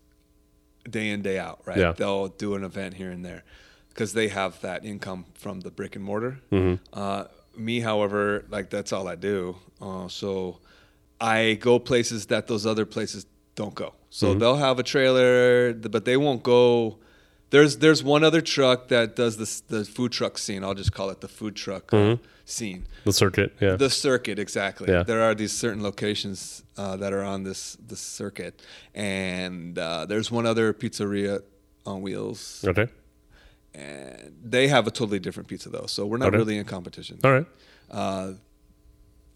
day 0.89 1.09
in 1.09 1.21
day 1.21 1.39
out. 1.39 1.61
Right. 1.65 1.77
Yeah. 1.77 1.91
They'll 1.93 2.27
do 2.29 2.55
an 2.55 2.63
event 2.63 2.93
here 2.95 3.11
and 3.11 3.23
there 3.25 3.43
because 3.89 4.13
they 4.13 4.27
have 4.29 4.59
that 4.61 4.85
income 4.85 5.25
from 5.35 5.61
the 5.61 5.71
brick 5.71 5.95
and 5.95 6.03
mortar. 6.05 6.39
Mm-hmm. 6.51 6.75
Uh, 6.93 7.25
me, 7.57 7.79
however, 7.79 8.45
like 8.49 8.69
that's 8.69 8.91
all 8.93 9.07
I 9.07 9.15
do. 9.15 9.55
Uh, 9.81 10.07
so 10.07 10.59
I 11.21 11.57
go 11.61 11.79
places 11.79 12.25
that 12.27 12.47
those 12.47 12.65
other 12.65 12.85
places 12.85 13.25
don't 13.55 13.73
go. 13.75 13.93
So 14.09 14.27
Mm-hmm. 14.29 14.39
they'll 14.39 14.55
have 14.57 14.79
a 14.79 14.83
trailer, 14.83 15.73
but 15.73 16.05
they 16.05 16.17
won't 16.17 16.43
go. 16.43 16.97
There's 17.51 17.77
there's 17.77 18.03
one 18.03 18.23
other 18.23 18.41
truck 18.41 18.87
that 18.89 19.15
does 19.15 19.37
this 19.37 19.61
the 19.61 19.85
food 19.85 20.11
truck 20.11 20.37
scene. 20.37 20.63
I'll 20.63 20.73
just 20.73 20.91
call 20.91 21.09
it 21.09 21.21
the 21.21 21.27
food 21.27 21.55
truck 21.55 21.93
uh, 21.93 22.17
scene. 22.43 22.85
The 23.03 23.13
circuit. 23.13 23.53
Yeah. 23.61 23.75
The 23.75 23.89
circuit, 23.89 24.39
exactly. 24.39 24.91
Yeah. 24.91 25.03
There 25.03 25.21
are 25.21 25.35
these 25.35 25.51
certain 25.53 25.83
locations 25.83 26.63
uh, 26.77 26.97
that 26.97 27.13
are 27.13 27.23
on 27.23 27.43
this 27.43 27.77
this 27.87 27.99
circuit, 27.99 28.61
and 28.93 29.77
uh, 29.77 30.05
there's 30.05 30.31
one 30.31 30.45
other 30.45 30.73
pizzeria 30.73 31.41
on 31.85 32.01
wheels, 32.01 32.65
okay. 32.67 32.87
and 33.75 34.35
they 34.43 34.67
have 34.67 34.87
a 34.87 34.91
totally 34.91 35.19
different 35.19 35.47
pizza 35.47 35.69
though. 35.69 35.85
So 35.85 36.05
we're 36.07 36.17
not 36.17 36.29
Okay. 36.29 36.37
really 36.37 36.57
in 36.57 36.65
competition. 36.65 37.19
All 37.23 37.31
right. 37.31 37.45
Uh, 37.91 38.33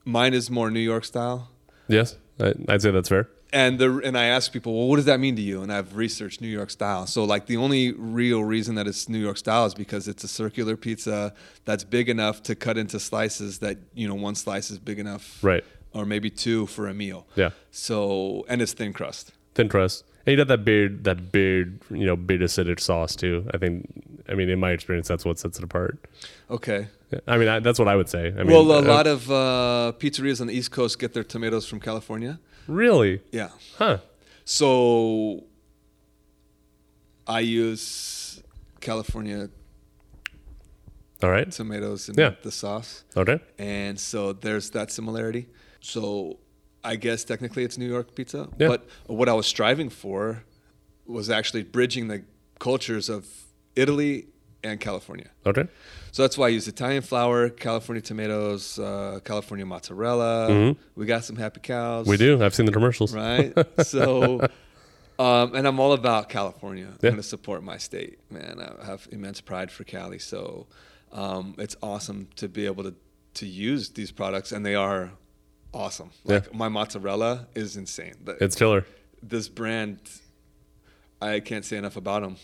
mine 0.04 0.34
is 0.34 0.50
more 0.50 0.72
New 0.72 0.80
York 0.80 1.06
style. 1.06 1.52
Yes, 1.88 2.18
I, 2.40 2.54
I'd 2.68 2.82
say 2.82 2.90
that's 2.92 3.10
fair. 3.10 3.30
And 3.52 3.80
the 3.80 4.00
and 4.04 4.18
I 4.18 4.26
ask 4.26 4.52
people, 4.52 4.78
well, 4.78 4.88
what 4.88 4.98
does 4.98 5.06
that 5.06 5.20
mean 5.20 5.36
to 5.36 5.42
you? 5.42 5.62
And 5.64 5.74
I've 5.74 5.96
researched 5.96 6.40
New 6.40 6.48
York 6.48 6.70
style. 6.70 7.08
So 7.08 7.24
like 7.24 7.48
the 7.48 7.58
only 7.58 7.94
real 7.94 8.44
reason 8.44 8.76
that 8.76 8.88
it's 8.88 9.10
New 9.10 9.18
York 9.18 9.38
style 9.38 9.66
is 9.66 9.74
because 9.74 10.08
it's 10.08 10.24
a 10.24 10.28
circular 10.28 10.78
pizza 10.78 11.34
that's 11.66 11.84
big 11.84 12.10
enough 12.10 12.44
to 12.44 12.56
cut 12.56 12.78
into 12.78 13.00
slices 13.00 13.60
that 13.60 13.78
you 13.96 14.08
know 14.08 14.16
one 14.16 14.36
slice 14.36 14.70
is 14.70 14.78
big 14.78 15.00
enough, 15.00 15.44
Right. 15.44 15.64
Or 15.92 16.06
maybe 16.06 16.30
two 16.30 16.68
for 16.68 16.88
a 16.88 16.94
meal. 16.94 17.26
Yeah. 17.36 17.50
So 17.72 18.46
and 18.48 18.62
it's 18.62 18.74
thin 18.74 18.94
crust. 18.94 19.32
Thin 19.56 19.68
crust. 19.68 20.06
And 20.26 20.34
you 20.34 20.38
got 20.38 20.48
that 20.50 20.64
big, 20.64 21.04
that 21.06 21.32
big, 21.32 21.82
you 21.90 22.06
know, 22.06 22.16
big 22.16 22.42
acidic 22.42 22.80
sauce 22.80 23.16
too. 23.16 23.50
I 23.54 23.58
think. 23.58 23.88
I 24.30 24.36
mean, 24.36 24.48
in 24.48 24.60
my 24.60 24.70
experience, 24.70 25.08
that's 25.08 25.26
what 25.26 25.40
sets 25.40 25.58
it 25.58 25.64
apart. 25.64 25.98
Okay. 26.52 26.88
I 27.28 27.38
mean, 27.38 27.48
I, 27.48 27.60
that's 27.60 27.80
what 27.80 27.88
I 27.88 27.96
would 27.96 28.10
say. 28.10 28.28
I 28.28 28.44
mean, 28.44 28.48
well, 28.48 28.72
a 28.72 28.78
uh, 28.78 28.82
lot 28.84 29.08
of 29.08 29.32
uh, 29.32 29.94
pizzerias 29.98 30.40
on 30.40 30.46
the 30.46 30.54
East 30.54 30.70
Coast 30.70 31.00
get 31.00 31.16
their 31.16 31.24
tomatoes 31.24 31.68
from 31.68 31.80
California. 31.80 32.40
Really, 32.70 33.22
Yeah. 33.32 33.50
huh? 33.78 33.98
So 34.46 35.44
I 37.28 37.40
use 37.42 38.42
California 38.82 39.50
All 41.22 41.30
right. 41.30 41.52
tomatoes 41.52 42.10
in 42.10 42.16
Yeah. 42.18 42.36
the 42.44 42.52
sauce. 42.52 43.04
Okay. 43.16 43.40
And 43.58 44.00
so 44.00 44.34
there's 44.34 44.70
that 44.72 44.92
similarity. 44.92 45.48
So 45.82 46.40
I 46.84 46.96
guess 46.96 47.24
technically 47.24 47.64
it's 47.66 47.78
New 47.78 47.90
York 47.90 48.16
pizza. 48.16 48.48
Yeah. 48.58 48.68
But 48.70 48.88
what 49.08 49.28
I 49.28 49.34
was 49.34 49.46
striving 49.48 49.90
for 49.90 50.44
was 51.06 51.30
actually 51.30 51.64
bridging 51.64 52.08
the 52.08 52.24
cultures 52.60 53.10
of 53.10 53.28
Italy 53.76 54.28
and 54.64 54.80
California. 54.80 55.30
Okay. 55.46 55.68
So 56.12 56.24
that's 56.24 56.38
why 56.38 56.48
I 56.48 56.50
use 56.50 56.68
Italian 56.68 57.02
flour, 57.02 57.50
California 57.50 58.02
tomatoes, 58.02 58.80
uh, 58.80 59.20
California 59.24 59.66
mozzarella. 59.66 60.76
We 60.96 61.06
got 61.06 61.24
some 61.24 61.36
happy 61.36 61.60
cows. 61.62 62.04
Mm-hmm. 62.04 62.10
We 62.12 62.18
do. 62.18 62.44
I've 62.44 62.56
seen 62.56 62.66
the 62.66 62.72
commercials. 62.72 63.14
Right. 63.16 63.54
so, 63.86 64.42
um, 65.20 65.56
and 65.56 65.68
I'm 65.68 65.80
all 65.80 65.94
about 65.94 66.30
California. 66.30 66.88
I'm 66.88 66.98
going 66.98 67.16
to 67.16 67.24
support 67.24 67.64
my 67.64 67.78
state, 67.78 68.20
man. 68.32 68.60
I 68.82 68.86
have 68.86 69.08
immense 69.12 69.40
pride 69.42 69.72
for 69.72 69.84
Cali. 69.84 70.20
So, 70.20 70.68
um, 71.12 71.56
it's 71.58 71.76
awesome 71.82 72.28
to 72.38 72.48
be 72.48 72.66
able 72.66 72.84
to 72.84 72.96
to 73.36 73.46
use 73.46 73.90
these 73.92 74.12
products, 74.12 74.52
and 74.52 74.66
they 74.66 74.76
are 74.76 75.12
awesome. 75.74 76.10
Like 76.26 76.46
Yeah. 76.46 76.58
my 76.58 76.68
mozzarella 76.68 77.48
is 77.54 77.78
insane. 77.78 78.16
It's 78.42 78.56
killer. 78.56 78.86
this 79.22 79.48
brand, 79.48 80.00
I 81.22 81.40
can't 81.40 81.64
say 81.64 81.78
enough 81.78 81.96
about 81.96 82.24
them. 82.24 82.38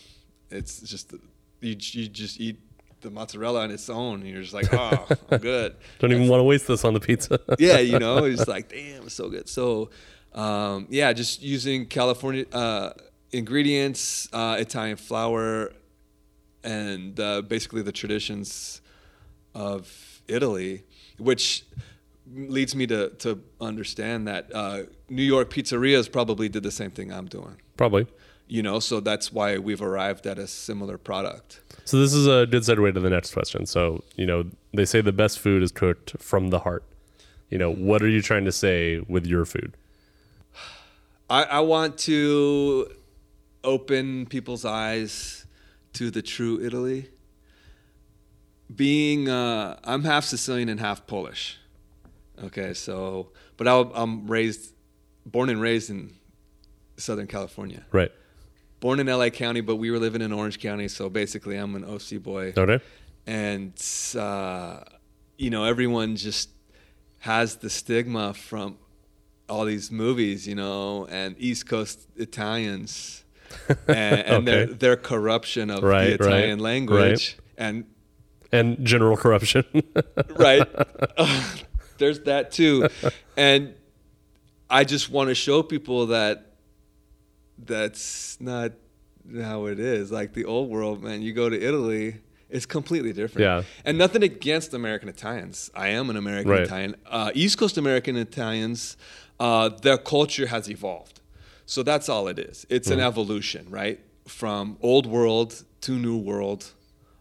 It's 0.50 0.80
just 0.80 1.12
you, 1.60 1.76
you 1.78 2.08
just 2.08 2.40
eat 2.40 2.58
the 3.00 3.10
mozzarella 3.10 3.62
on 3.62 3.70
its 3.70 3.88
own, 3.88 4.20
and 4.20 4.30
you're 4.30 4.42
just 4.42 4.54
like, 4.54 4.72
oh, 4.72 5.06
I'm 5.30 5.38
good. 5.40 5.76
Don't 5.98 6.12
even 6.12 6.28
want 6.28 6.40
to 6.40 6.44
waste 6.44 6.66
this 6.66 6.84
on 6.84 6.94
the 6.94 7.00
pizza. 7.00 7.40
yeah, 7.58 7.78
you 7.78 7.98
know, 7.98 8.24
it's 8.24 8.48
like, 8.54 8.68
damn, 8.68 9.04
it's 9.04 9.14
so 9.14 9.28
good. 9.28 9.48
So, 9.48 9.90
um, 10.34 10.86
yeah, 10.90 11.12
just 11.12 11.42
using 11.42 11.86
California 11.86 12.46
uh, 12.52 12.90
ingredients, 13.32 14.28
uh, 14.32 14.56
Italian 14.58 14.96
flour, 14.96 15.72
and 16.64 17.18
uh, 17.20 17.42
basically 17.42 17.82
the 17.82 17.92
traditions 17.92 18.80
of 19.54 20.22
Italy, 20.28 20.84
which 21.18 21.64
leads 22.34 22.74
me 22.74 22.86
to, 22.88 23.10
to 23.10 23.40
understand 23.60 24.26
that 24.26 24.50
uh, 24.52 24.82
New 25.08 25.22
York 25.22 25.50
pizzerias 25.50 26.10
probably 26.10 26.48
did 26.48 26.62
the 26.62 26.72
same 26.72 26.90
thing 26.90 27.12
I'm 27.12 27.26
doing. 27.26 27.56
Probably. 27.76 28.06
You 28.48 28.62
know, 28.62 28.78
so 28.78 29.00
that's 29.00 29.32
why 29.32 29.58
we've 29.58 29.82
arrived 29.82 30.26
at 30.26 30.38
a 30.38 30.46
similar 30.46 30.98
product. 30.98 31.60
So 31.84 31.98
this 31.98 32.12
is 32.12 32.26
a 32.26 32.46
good 32.46 32.62
segue 32.62 32.94
to 32.94 33.00
the 33.00 33.10
next 33.10 33.32
question. 33.34 33.66
So 33.66 34.04
you 34.16 34.26
know 34.26 34.44
they 34.72 34.84
say 34.84 35.00
the 35.00 35.12
best 35.12 35.38
food 35.38 35.62
is 35.62 35.72
cooked 35.72 36.14
from 36.18 36.50
the 36.50 36.60
heart. 36.60 36.84
You 37.50 37.58
know 37.58 37.72
what 37.72 38.02
are 38.02 38.08
you 38.08 38.22
trying 38.22 38.44
to 38.44 38.52
say 38.52 39.00
with 39.08 39.26
your 39.26 39.44
food? 39.44 39.76
I, 41.28 41.42
I 41.42 41.60
want 41.60 41.98
to 41.98 42.88
open 43.64 44.26
people's 44.26 44.64
eyes 44.64 45.44
to 45.94 46.10
the 46.10 46.22
true 46.22 46.60
Italy. 46.64 47.10
Being, 48.74 49.28
uh, 49.28 49.78
I'm 49.84 50.04
half 50.04 50.24
Sicilian 50.24 50.68
and 50.68 50.80
half 50.80 51.06
Polish. 51.06 51.58
Okay, 52.42 52.74
so, 52.74 53.30
but 53.56 53.66
I, 53.66 53.84
I'm 53.94 54.26
raised, 54.26 54.72
born 55.24 55.48
and 55.48 55.60
raised 55.60 55.90
in 55.90 56.12
Southern 56.96 57.26
California. 57.26 57.84
Right. 57.92 58.12
Born 58.80 59.00
in 59.00 59.06
LA 59.06 59.30
County, 59.30 59.60
but 59.62 59.76
we 59.76 59.90
were 59.90 59.98
living 59.98 60.20
in 60.22 60.32
Orange 60.32 60.58
County, 60.60 60.88
so 60.88 61.08
basically 61.08 61.56
I'm 61.56 61.74
an 61.74 61.84
OC 61.84 62.22
boy 62.22 62.52
Okay. 62.56 62.82
and 63.26 63.72
uh, 64.18 64.80
you 65.38 65.50
know 65.50 65.64
everyone 65.64 66.16
just 66.16 66.50
has 67.20 67.56
the 67.56 67.70
stigma 67.70 68.34
from 68.34 68.78
all 69.48 69.64
these 69.64 69.90
movies, 69.90 70.46
you 70.46 70.54
know, 70.54 71.06
and 71.10 71.34
East 71.38 71.68
Coast 71.68 72.06
Italians 72.16 73.24
and, 73.88 74.20
and 74.26 74.46
their 74.48 74.62
Okay. 74.64 74.72
their 74.74 74.96
corruption 74.96 75.70
of 75.70 75.82
Right, 75.82 76.18
the 76.18 76.24
right, 76.24 76.28
Italian 76.34 76.58
language, 76.58 77.36
and 77.56 77.84
And 78.52 78.84
general 78.84 79.16
corruption. 79.16 79.64
right, 80.36 80.66
there's 81.98 82.20
that 82.20 82.52
too, 82.52 82.88
and 83.36 83.74
I 84.68 84.84
just 84.84 85.10
want 85.10 85.28
to 85.30 85.34
show 85.34 85.62
people 85.62 86.06
that 86.06 86.55
that's 87.58 88.38
not 88.40 88.72
how 89.42 89.66
it 89.66 89.78
is. 89.80 90.10
Like 90.12 90.32
the 90.34 90.44
old 90.44 90.70
world, 90.70 91.02
man. 91.02 91.22
You 91.22 91.32
go 91.32 91.48
to 91.48 91.60
Italy, 91.60 92.16
it's 92.48 92.66
completely 92.66 93.12
different. 93.12 93.42
Yeah. 93.42 93.62
And 93.84 93.98
nothing 93.98 94.22
against 94.22 94.74
American 94.74 95.08
Italians. 95.08 95.70
I 95.74 95.88
am 95.88 96.10
an 96.10 96.16
American 96.16 96.50
Right. 96.52 96.62
Italian. 96.62 96.96
Uh, 97.06 97.30
East 97.34 97.58
Coast 97.58 97.76
American 97.78 98.16
Italians, 98.16 98.96
uh, 99.40 99.68
their 99.68 99.98
culture 99.98 100.46
has 100.46 100.68
evolved. 100.70 101.20
So 101.66 101.82
that's 101.82 102.08
all 102.08 102.28
it 102.28 102.38
is. 102.38 102.64
It's 102.68 102.88
Mm-hmm. 102.88 103.00
an 103.00 103.06
evolution, 103.06 103.66
right? 103.70 103.98
From 104.28 104.76
old 104.82 105.06
world 105.06 105.64
to 105.82 105.92
new 105.98 106.16
world 106.16 106.72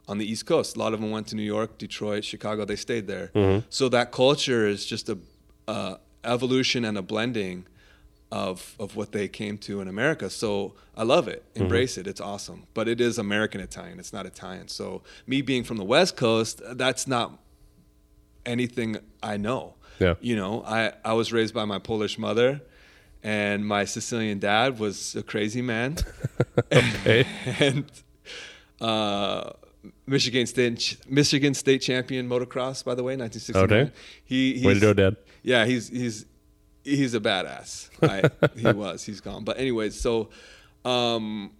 on 0.08 0.20
the 0.20 0.30
East 0.32 0.46
Coast. 0.46 0.76
A 0.76 0.80
lot 0.80 0.94
of 0.94 1.02
them 1.02 1.10
went 1.10 1.28
to 1.28 1.36
New 1.36 1.42
York, 1.44 1.80
Detroit, 1.80 2.24
Chicago. 2.24 2.64
They 2.66 2.76
stayed 2.76 3.08
there. 3.08 3.32
Mm-hmm. 3.34 3.66
So 3.70 3.90
that 3.90 4.12
culture 4.12 4.68
is 4.68 4.86
just 4.86 5.10
a 5.10 5.18
uh, 5.68 5.96
evolution 6.24 6.86
and 6.86 6.96
a 6.98 7.02
blending 7.02 7.66
of 8.44 8.76
of 8.84 8.96
what 9.00 9.10
they 9.18 9.28
came 9.42 9.56
to 9.68 9.74
in 9.82 9.88
America. 9.88 10.28
So 10.30 10.50
I 11.02 11.04
love 11.16 11.26
it, 11.36 11.42
Mm-hmm. 11.44 11.64
embrace 11.64 11.94
it. 12.02 12.06
It's 12.12 12.22
awesome. 12.32 12.60
But 12.78 12.86
it 12.94 13.00
is 13.08 13.18
American 13.18 13.62
Italian. 13.70 13.96
It's 14.00 14.14
not 14.18 14.26
Italian. 14.26 14.68
So 14.68 14.86
me 15.32 15.38
being 15.52 15.64
from 15.64 15.78
the 15.84 15.88
West 15.96 16.14
Coast, 16.18 16.56
that's 16.84 17.06
not 17.08 17.28
anything 18.46 18.98
I 19.34 19.38
know. 19.38 19.64
Yeah. 20.00 20.16
You 20.30 20.36
know, 20.42 20.54
I 20.80 20.80
I 21.12 21.14
was 21.20 21.28
raised 21.38 21.54
by 21.54 21.66
my 21.66 21.80
Polish 21.80 22.18
mother. 22.28 22.62
And 23.24 23.66
my 23.66 23.86
Sicilian 23.86 24.38
dad 24.40 24.78
was 24.80 25.16
a 25.16 25.24
crazy 25.24 25.64
man, 25.64 25.96
okay. 26.72 27.26
and 27.60 27.86
uh, 28.80 29.50
Michigan 30.06 30.46
State 30.46 30.98
Michigan 31.10 31.54
State 31.56 31.82
champion 31.82 32.30
motocross, 32.30 32.84
by 32.86 32.94
the 32.94 33.02
way, 33.08 33.16
1969. 33.18 33.64
Okay. 33.64 33.92
He 34.26 34.54
he's, 34.56 34.66
Way 34.66 34.74
to 34.76 34.80
go, 34.80 34.94
Dad. 34.94 35.16
yeah, 35.42 35.66
he's 35.66 35.90
he's 35.90 36.26
he's 36.86 37.14
a 37.14 37.20
badass. 37.20 37.90
I, 38.02 38.30
he 38.58 38.72
was. 38.72 39.04
He's 39.04 39.20
gone. 39.20 39.44
But 39.44 39.58
anyways, 39.60 40.00
so 40.00 40.30
um, 40.86 41.52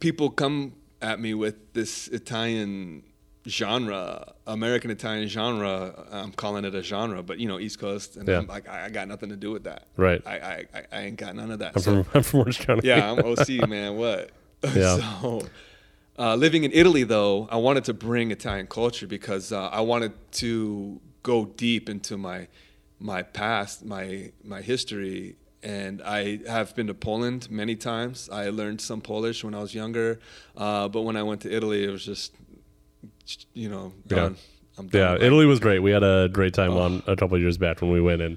people 0.00 0.28
come 0.30 0.74
at 1.00 1.20
me 1.20 1.32
with 1.34 1.72
this 1.72 2.08
Italian 2.08 3.02
genre, 3.46 4.32
American 4.46 4.90
Italian 4.90 5.28
genre. 5.28 6.06
I'm 6.10 6.32
calling 6.32 6.64
it 6.64 6.74
a 6.74 6.82
genre, 6.82 7.22
but 7.22 7.38
you 7.38 7.46
know, 7.48 7.58
East 7.58 7.78
Coast, 7.78 8.16
and 8.16 8.26
Yeah. 8.28 8.38
I'm 8.38 8.46
like, 8.46 8.68
I, 8.68 8.86
I 8.86 8.88
got 8.90 9.08
nothing 9.08 9.28
to 9.30 9.36
do 9.36 9.50
with 9.50 9.64
that. 9.64 9.86
Right. 9.96 10.22
I 10.26 10.64
I, 10.74 10.82
I, 10.92 11.00
ain't 11.02 11.16
got 11.16 11.34
none 11.36 11.50
of 11.50 11.58
that. 11.60 11.72
I'm 11.76 11.82
So- 11.82 12.02
from 12.04 12.10
I'm 12.14 12.22
from 12.22 12.40
Orange 12.40 12.58
County. 12.60 12.88
yeah, 12.88 13.10
I'm 13.12 13.18
OC, 13.20 13.68
man. 13.68 13.96
What? 13.96 14.30
Yeah. 14.74 14.96
so, 15.20 15.42
uh, 16.18 16.34
living 16.36 16.64
in 16.64 16.72
Italy, 16.72 17.02
though, 17.04 17.46
I 17.50 17.56
wanted 17.56 17.84
to 17.84 17.92
bring 17.92 18.30
Italian 18.30 18.66
culture 18.66 19.06
because 19.06 19.52
uh, 19.52 19.66
I 19.66 19.82
wanted 19.82 20.12
to 20.42 21.00
go 21.22 21.44
deep 21.44 21.90
into 21.90 22.16
my 22.16 22.48
my 22.98 23.22
past, 23.22 23.84
my 23.84 24.32
my 24.42 24.60
history, 24.62 25.36
and 25.62 26.00
I 26.02 26.40
have 26.48 26.74
been 26.74 26.86
to 26.88 26.94
Poland 26.94 27.50
many 27.50 27.76
times. 27.76 28.28
I 28.30 28.48
learned 28.50 28.80
some 28.80 29.00
Polish 29.00 29.44
when 29.44 29.54
I 29.54 29.60
was 29.60 29.74
younger, 29.74 30.18
uh, 30.56 30.88
but 30.88 31.02
when 31.02 31.16
I 31.16 31.22
went 31.22 31.40
to 31.42 31.50
Italy, 31.54 31.84
it 31.84 31.90
was 31.90 32.04
just, 32.04 32.34
you 33.54 33.68
know, 33.68 33.92
Yeah. 34.10 34.16
done. 34.16 34.36
I'm 34.76 34.88
done. 34.88 35.18
Yeah, 35.20 35.26
Italy 35.26 35.46
was 35.46 35.60
great. 35.60 35.80
We 35.80 35.90
had 35.92 36.02
a 36.02 36.28
great 36.32 36.52
time 36.54 36.72
Oh. 36.72 36.80
on 36.80 37.02
a 37.06 37.14
couple 37.16 37.36
of 37.36 37.40
years 37.40 37.58
back 37.58 37.80
when 37.80 37.90
we 37.92 38.00
went 38.00 38.22
and 38.22 38.36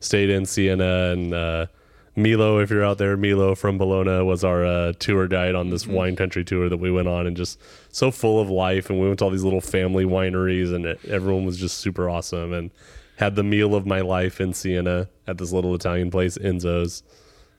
stayed 0.00 0.30
in 0.30 0.44
Siena 0.46 1.10
and 1.12 1.32
uh, 1.34 1.66
Milo. 2.14 2.58
If 2.58 2.70
you're 2.70 2.84
out 2.84 2.98
there, 2.98 3.16
Milo 3.16 3.54
from 3.54 3.78
Bologna 3.78 4.22
was 4.22 4.44
our 4.44 4.64
uh, 4.64 4.92
tour 4.98 5.26
guide 5.28 5.54
on 5.54 5.66
Mm-hmm. 5.66 5.72
this 5.72 5.86
wine 5.86 6.14
country 6.16 6.44
tour 6.44 6.68
that 6.68 6.76
we 6.76 6.90
went 6.90 7.08
on, 7.08 7.26
and 7.26 7.36
just 7.36 7.58
so 7.90 8.10
full 8.10 8.38
of 8.40 8.50
life. 8.50 8.90
And 8.90 9.00
we 9.00 9.06
went 9.06 9.18
to 9.20 9.24
all 9.24 9.30
these 9.30 9.44
little 9.44 9.60
family 9.62 10.04
wineries, 10.04 10.74
and 10.74 10.84
it, 10.84 11.00
everyone 11.06 11.44
was 11.46 11.56
just 11.58 11.78
super 11.78 12.08
awesome. 12.10 12.52
And 12.52 12.70
had 13.18 13.34
the 13.36 13.42
meal 13.42 13.74
of 13.74 13.84
my 13.84 14.00
life 14.00 14.40
in 14.40 14.54
Siena 14.54 15.08
at 15.26 15.38
this 15.38 15.52
little 15.52 15.74
Italian 15.74 16.10
place, 16.10 16.38
Enzo's. 16.38 17.02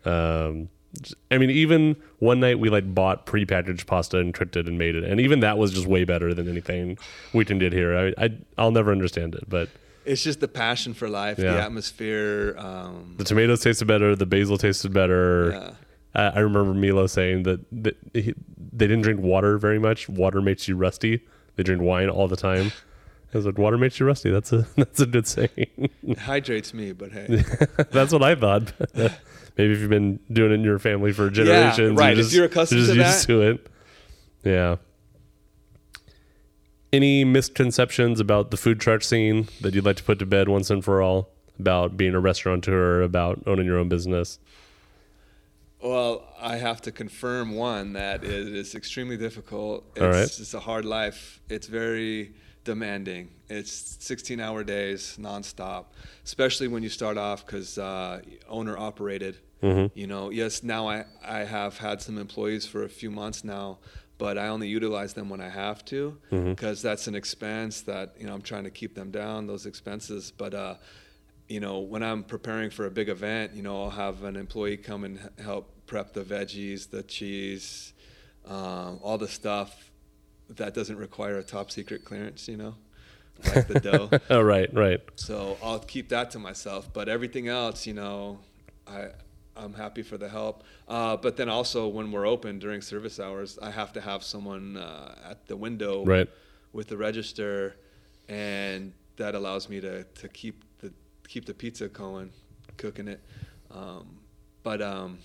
Um, 0.05 0.69
I 1.29 1.37
mean, 1.37 1.49
even 1.51 1.95
one 2.17 2.39
night 2.39 2.59
we 2.59 2.69
like 2.69 2.95
bought 2.95 3.25
prepackaged 3.25 3.85
pasta 3.85 4.17
and 4.17 4.33
cooked 4.33 4.55
it 4.55 4.67
and 4.67 4.77
made 4.77 4.95
it, 4.95 5.03
and 5.03 5.19
even 5.19 5.41
that 5.41 5.57
was 5.57 5.71
just 5.73 5.85
way 5.85 6.03
better 6.05 6.33
than 6.33 6.47
anything 6.49 6.97
we 7.33 7.45
can 7.45 7.59
did 7.59 7.73
here. 7.73 8.13
I, 8.17 8.25
I 8.25 8.29
I'll 8.57 8.71
never 8.71 8.91
understand 8.91 9.35
it, 9.35 9.43
but 9.47 9.69
It's 10.05 10.23
just 10.23 10.39
the 10.39 10.47
passion 10.47 10.93
for 10.95 11.07
life, 11.07 11.37
Yeah. 11.37 11.53
the 11.53 11.61
atmosphere. 11.61 12.55
Um, 12.57 13.15
the 13.17 13.23
tomatoes 13.25 13.61
tasted 13.61 13.85
better, 13.85 14.15
the 14.15 14.25
basil 14.25 14.57
tasted 14.57 14.91
better. 14.93 15.51
Yeah. 15.51 15.71
I, 16.15 16.37
I 16.37 16.39
remember 16.39 16.73
Milo 16.73 17.05
saying 17.05 17.43
that, 17.43 17.59
that 17.83 17.95
he, 18.13 18.33
they 18.71 18.87
didn't 18.87 19.01
drink 19.03 19.19
water 19.19 19.57
very 19.59 19.77
much. 19.77 20.09
Water 20.09 20.41
makes 20.41 20.67
you 20.67 20.75
rusty. 20.75 21.21
They 21.55 21.61
drink 21.63 21.81
wine 21.83 22.09
all 22.09 22.27
the 22.27 22.37
time. 22.37 22.71
I 23.33 23.37
was 23.37 23.45
like, 23.45 23.57
water 23.57 23.77
makes 23.77 23.99
you 23.99 24.05
rusty. 24.05 24.31
That's 24.31 24.51
a 24.51 24.67
that's 24.75 24.99
a 24.99 25.05
good 25.05 25.27
saying. 25.27 25.49
it 25.57 26.17
hydrates 26.17 26.73
me, 26.73 26.93
but 26.93 27.11
hey. 27.11 27.27
that's 27.91 28.11
what 28.11 28.23
I 28.23 28.35
thought. 28.35 28.73
Maybe 29.57 29.73
if 29.73 29.79
you've 29.79 29.89
been 29.89 30.19
doing 30.31 30.51
it 30.51 30.55
in 30.55 30.63
your 30.63 30.79
family 30.79 31.11
for 31.11 31.29
generations, 31.29 31.97
right. 31.97 32.13
If 32.13 32.25
just, 32.25 32.33
you're 32.33 32.45
accustomed 32.45 32.79
just 32.81 32.93
to 32.93 32.97
used 32.97 33.21
that. 33.21 33.27
to 33.27 33.41
it. 33.41 33.67
Yeah. 34.43 34.75
Any 36.91 37.23
misconceptions 37.23 38.19
about 38.19 38.51
the 38.51 38.57
food 38.57 38.79
truck 38.79 39.03
scene 39.03 39.47
that 39.61 39.75
you'd 39.75 39.85
like 39.85 39.97
to 39.97 40.03
put 40.03 40.17
to 40.19 40.25
bed 40.25 40.49
once 40.49 40.69
and 40.69 40.83
for 40.83 41.01
all 41.01 41.29
about 41.59 41.97
being 41.97 42.15
a 42.15 42.19
restaurateur, 42.19 43.01
about 43.01 43.43
owning 43.45 43.65
your 43.65 43.77
own 43.77 43.89
business? 43.89 44.39
Well, 45.81 46.25
I 46.39 46.57
have 46.57 46.81
to 46.83 46.91
confirm 46.91 47.55
one 47.55 47.93
that 47.93 48.23
it 48.23 48.47
is 48.47 48.75
extremely 48.75 49.17
difficult. 49.17 49.85
It's 49.95 50.01
All 50.01 50.09
right. 50.09 50.23
it's 50.23 50.53
a 50.53 50.59
hard 50.59 50.83
life. 50.83 51.41
It's 51.47 51.67
very 51.67 52.33
demanding. 52.69 53.31
It's 53.49 53.97
16 53.99 54.39
hour 54.39 54.63
days 54.63 55.17
nonstop, 55.19 55.85
especially 56.23 56.67
when 56.67 56.83
you 56.83 56.89
start 56.89 57.17
off 57.17 57.43
because 57.43 57.79
uh, 57.79 58.21
owner 58.47 58.77
operated. 58.77 59.37
You 59.95 60.05
know, 60.05 60.29
yes, 60.29 60.61
now 60.61 60.87
I, 60.87 61.05
I 61.25 61.39
have 61.39 61.79
had 61.79 61.99
some 61.99 62.19
employees 62.19 62.67
for 62.67 62.83
a 62.83 62.89
few 62.89 63.09
months 63.09 63.43
now, 63.43 63.79
but 64.19 64.37
I 64.37 64.49
only 64.49 64.67
utilize 64.67 65.15
them 65.15 65.29
when 65.29 65.41
I 65.41 65.49
have 65.49 65.83
to 65.85 66.15
because 66.29 66.83
that's 66.83 67.07
an 67.07 67.15
expense 67.15 67.81
that, 67.81 68.13
you 68.19 68.27
know, 68.27 68.35
I'm 68.35 68.43
trying 68.43 68.65
to 68.65 68.69
keep 68.69 68.93
them 68.93 69.09
down, 69.09 69.47
those 69.47 69.65
expenses. 69.65 70.31
But, 70.31 70.53
uh, 70.53 70.75
you 71.47 71.59
know, 71.59 71.79
when 71.79 72.03
I'm 72.03 72.23
preparing 72.23 72.69
for 72.69 72.85
a 72.85 72.91
big 72.91 73.09
event, 73.09 73.55
you 73.55 73.63
know, 73.63 73.83
I'll 73.83 73.97
have 74.05 74.23
an 74.23 74.35
employee 74.35 74.77
come 74.77 75.05
and 75.05 75.19
help 75.43 75.73
prep 75.87 76.13
the 76.13 76.23
veggies, 76.23 76.87
the 76.91 77.01
cheese, 77.01 77.93
um, 78.45 78.99
all 79.01 79.17
the 79.17 79.27
stuff 79.27 79.88
that 80.55 80.73
doesn't 80.73 80.97
require 80.97 81.37
a 81.37 81.43
top 81.43 81.71
secret 81.71 82.03
clearance, 82.05 82.47
you 82.47 82.57
know, 82.57 82.75
like 83.53 83.67
the 83.67 83.79
dough. 83.79 84.09
oh, 84.29 84.41
right, 84.41 84.73
right. 84.73 84.99
So 85.15 85.57
I'll 85.63 85.79
keep 85.79 86.09
that 86.09 86.31
to 86.31 86.39
myself. 86.39 86.91
But 86.93 87.07
everything 87.09 87.47
else, 87.47 87.85
you 87.87 87.93
know, 87.93 88.39
I 88.87 89.09
I'm 89.55 89.73
happy 89.73 90.03
for 90.03 90.17
the 90.17 90.29
help. 90.29 90.63
Uh, 90.87 91.17
but 91.17 91.35
then 91.37 91.49
also 91.49 91.87
when 91.87 92.11
we're 92.11 92.25
open 92.27 92.59
during 92.59 92.81
service 92.81 93.19
hours, 93.19 93.59
I 93.61 93.71
have 93.71 93.91
to 93.93 94.01
have 94.01 94.23
someone 94.23 94.77
uh, 94.77 95.15
at 95.29 95.47
the 95.47 95.57
window 95.57 96.05
Right. 96.05 96.29
with 96.73 96.87
the 96.87 96.97
register, 96.97 97.75
and 98.29 98.93
that 99.17 99.35
allows 99.35 99.67
me 99.69 99.81
to, 99.81 100.03
to 100.05 100.27
keep 100.29 100.63
the 100.79 100.93
keep 101.27 101.45
the 101.45 101.53
pizza 101.53 101.87
going, 101.89 102.31
cooking 102.77 103.07
it. 103.09 103.21
Um, 103.69 104.19
but 104.63 104.81
um, 104.81 105.19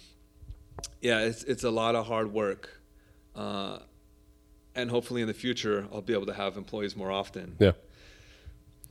yeah, 1.00 1.20
it's 1.20 1.44
it's 1.44 1.64
a 1.64 1.70
lot 1.70 1.94
of 1.94 2.06
hard 2.06 2.32
work, 2.32 2.80
uh, 3.36 3.78
and 4.74 4.90
hopefully 4.90 5.20
in 5.20 5.28
the 5.28 5.34
future 5.34 5.86
I'll 5.92 6.02
be 6.02 6.12
able 6.12 6.26
to 6.26 6.34
have 6.34 6.56
employees 6.56 6.96
more 6.96 7.10
often. 7.10 7.56
Yeah. 7.58 7.72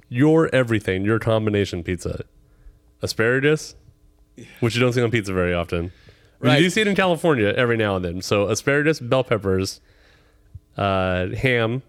Your 0.10 0.54
everything, 0.54 1.06
your 1.06 1.19
combination 1.19 1.84
pizza, 1.84 2.26
asparagus, 3.02 3.76
which 4.60 4.76
you 4.76 4.82
don't 4.82 4.93
see 4.93 5.02
on 5.02 5.12
pizza 5.12 5.34
very 5.34 5.54
often. 5.54 5.91
Right. 6.39 6.58
You 6.58 6.65
do 6.65 6.69
see 6.69 6.82
it 6.82 6.88
in 6.88 6.96
California 6.96 7.54
every 7.56 7.78
now 7.78 7.96
and 7.96 8.04
then. 8.04 8.22
So 8.22 8.50
asparagus, 8.50 9.00
bell 9.00 9.24
peppers, 9.24 9.80
uh, 10.78 11.28
ham, 11.30 11.84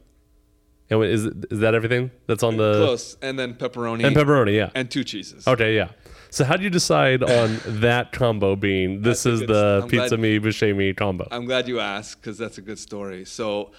and 0.90 1.02
is 1.04 1.24
is 1.50 1.60
that 1.60 1.74
everything 1.74 2.10
that's 2.26 2.42
on 2.42 2.56
the 2.56 2.74
Close, 2.84 3.16
and 3.22 3.38
then 3.38 3.54
pepperoni 3.54 4.04
and 4.04 4.14
pepperoni? 4.16 4.54
Yeah. 4.54 4.70
and 4.74 4.90
two 4.90 5.04
cheeses. 5.04 5.46
Okay, 5.46 5.74
yeah. 5.76 5.88
So 6.30 6.44
how 6.44 6.56
do 6.56 6.64
you 6.64 6.70
decide 6.70 7.22
on 7.22 7.60
that 7.80 8.10
combo 8.12 8.56
being 8.56 9.02
this 9.02 9.24
is 9.24 9.40
the 9.40 9.86
Pizzami 9.88 10.40
Buscemi 10.40 10.96
combo? 10.96 11.28
I'm 11.30 11.46
glad 11.46 11.68
you 11.68 11.78
asked 11.80 12.20
because 12.20 12.36
that's 12.38 12.58
a 12.58 12.62
good 12.62 12.78
story. 12.78 13.24
So, 13.24 13.70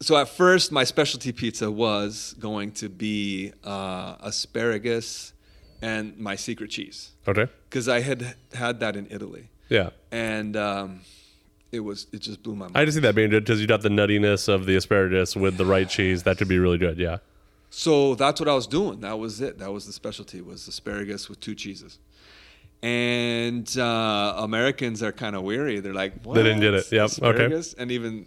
so 0.00 0.16
at 0.16 0.28
first, 0.28 0.70
my 0.70 0.84
specialty 0.84 1.32
pizza 1.32 1.70
was 1.70 2.34
going 2.38 2.70
to 2.72 2.88
be 2.88 3.52
uh, 3.64 4.14
asparagus 4.20 5.32
and 5.82 6.16
my 6.18 6.36
secret 6.36 6.70
cheese 6.70 7.10
Okay. 7.26 7.46
because 7.68 7.88
I 7.88 8.00
had 8.00 8.36
had 8.54 8.80
that 8.80 8.94
in 8.96 9.06
Italy, 9.10 9.50
Yeah. 9.68 9.90
and 10.12 10.56
um, 10.56 11.00
it 11.74 11.80
was 11.80 12.06
it 12.12 12.20
just 12.20 12.42
blew 12.42 12.54
my 12.54 12.66
mind. 12.66 12.76
I 12.76 12.84
just 12.84 12.94
see 12.96 13.00
that 13.00 13.14
being 13.14 13.30
good 13.30 13.44
because 13.44 13.60
you 13.60 13.66
got 13.66 13.82
the 13.82 13.88
nuttiness 13.88 14.48
of 14.48 14.66
the 14.66 14.76
asparagus 14.76 15.34
with 15.36 15.56
the 15.56 15.66
right 15.66 15.88
cheese. 15.88 16.22
That 16.22 16.38
could 16.38 16.48
be 16.48 16.58
really 16.58 16.78
good. 16.78 16.98
Yeah. 16.98 17.18
So 17.70 18.14
that's 18.14 18.40
what 18.40 18.48
I 18.48 18.54
was 18.54 18.66
doing. 18.66 19.00
That 19.00 19.18
was 19.18 19.40
it. 19.40 19.58
That 19.58 19.72
was 19.72 19.86
the 19.86 19.92
specialty 19.92 20.40
was 20.40 20.68
asparagus 20.68 21.28
with 21.28 21.40
two 21.40 21.54
cheeses. 21.56 21.98
And 22.82 23.66
uh, 23.78 24.34
Americans 24.38 25.02
are 25.02 25.10
kind 25.12 25.34
of 25.34 25.42
weary. 25.42 25.80
They're 25.80 25.94
like, 25.94 26.22
what? 26.22 26.34
They 26.34 26.42
didn't 26.42 26.60
get 26.60 26.74
it. 26.74 26.92
Yep. 26.92 27.10
Okay. 27.22 27.62
And 27.78 27.90
even 27.90 28.26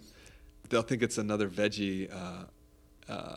they'll 0.68 0.82
think 0.82 1.02
it's 1.02 1.16
another 1.18 1.48
veggie. 1.48 2.12
Uh, 2.12 2.44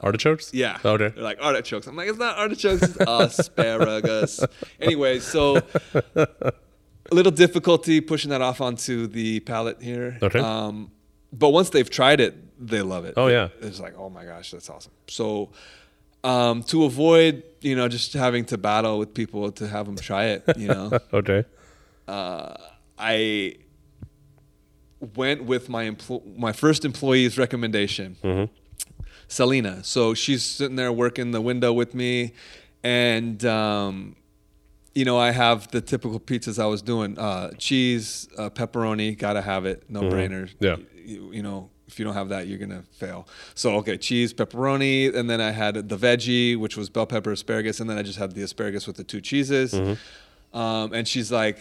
Artichokes? 0.03 0.53
yeah. 0.53 0.77
Okay. 0.83 1.09
They're 1.15 1.23
like 1.23 1.37
artichokes. 1.41 1.87
I'm 1.87 1.95
like, 1.95 2.09
it's 2.09 2.19
not 2.19 2.37
artichokes, 2.37 2.81
it's 2.83 2.97
asparagus. 3.07 4.43
anyway, 4.81 5.19
so 5.19 5.61
a 7.11 7.15
little 7.15 7.31
difficulty 7.31 8.01
pushing 8.01 8.29
that 8.31 8.41
off 8.41 8.61
onto 8.61 9.07
the 9.07 9.39
palate 9.41 9.81
here. 9.81 10.17
Okay. 10.21 10.39
Um, 10.39 10.91
but 11.33 11.49
once 11.49 11.69
they've 11.69 11.89
tried 11.89 12.19
it, 12.19 12.35
they 12.67 12.81
love 12.81 13.05
it. 13.05 13.13
Oh, 13.17 13.27
yeah. 13.27 13.49
It's 13.61 13.79
like, 13.79 13.95
oh 13.97 14.09
my 14.09 14.25
gosh, 14.25 14.51
that's 14.51 14.69
awesome. 14.69 14.91
So 15.07 15.49
um, 16.23 16.61
to 16.63 16.83
avoid, 16.83 17.43
you 17.61 17.75
know, 17.75 17.87
just 17.87 18.13
having 18.13 18.45
to 18.45 18.57
battle 18.57 18.99
with 18.99 19.13
people 19.13 19.51
to 19.53 19.67
have 19.67 19.85
them 19.87 19.95
try 19.95 20.25
it, 20.25 20.43
you 20.57 20.67
know, 20.67 20.91
Okay. 21.13 21.43
uh, 22.07 22.53
I 22.99 23.55
went 25.15 25.43
with 25.45 25.69
my 25.69 25.85
empl- 25.89 26.37
my 26.37 26.51
first 26.51 26.85
employee's 26.85 27.37
recommendation, 27.37 28.49
Selena. 29.27 29.83
So 29.83 30.13
she's 30.13 30.43
sitting 30.43 30.75
there 30.75 30.91
working 30.91 31.31
the 31.31 31.41
window 31.41 31.73
with 31.73 31.95
me, 31.95 32.33
and 32.83 33.43
um, 33.45 34.15
you 34.93 35.05
know 35.05 35.17
I 35.17 35.31
have 35.31 35.69
the 35.71 35.81
typical 35.81 36.19
pizzas 36.19 36.61
I 36.61 36.65
was 36.65 36.81
doing: 36.81 37.17
uh, 37.17 37.51
cheese, 37.57 38.27
uh, 38.37 38.49
pepperoni, 38.49 39.17
gotta 39.17 39.41
have 39.41 39.65
it, 39.65 39.83
no 39.89 40.01
brainer. 40.01 40.49
Yeah. 40.59 40.77
You, 40.95 41.31
you 41.31 41.43
know. 41.43 41.69
If 41.87 41.99
you 41.99 42.05
don't 42.05 42.13
have 42.13 42.29
that, 42.29 42.47
you're 42.47 42.57
gonna 42.57 42.83
fail. 42.93 43.27
So 43.53 43.75
okay, 43.79 43.97
cheese, 43.97 44.33
pepperoni, 44.33 45.13
and 45.13 45.29
then 45.29 45.41
I 45.41 45.51
had 45.51 45.89
the 45.89 45.97
veggie, 45.97 46.57
which 46.57 46.77
was 46.77 46.89
bell 46.89 47.05
pepper, 47.05 47.33
asparagus, 47.33 47.81
and 47.81 47.89
then 47.89 47.97
I 47.97 48.01
just 48.01 48.17
had 48.17 48.31
the 48.31 48.43
asparagus 48.43 48.87
with 48.87 48.95
the 48.95 49.03
two 49.03 49.19
cheeses. 49.19 49.73
Um, 50.53 50.93
and 50.93 51.05
she's 51.05 51.33
like, 51.33 51.59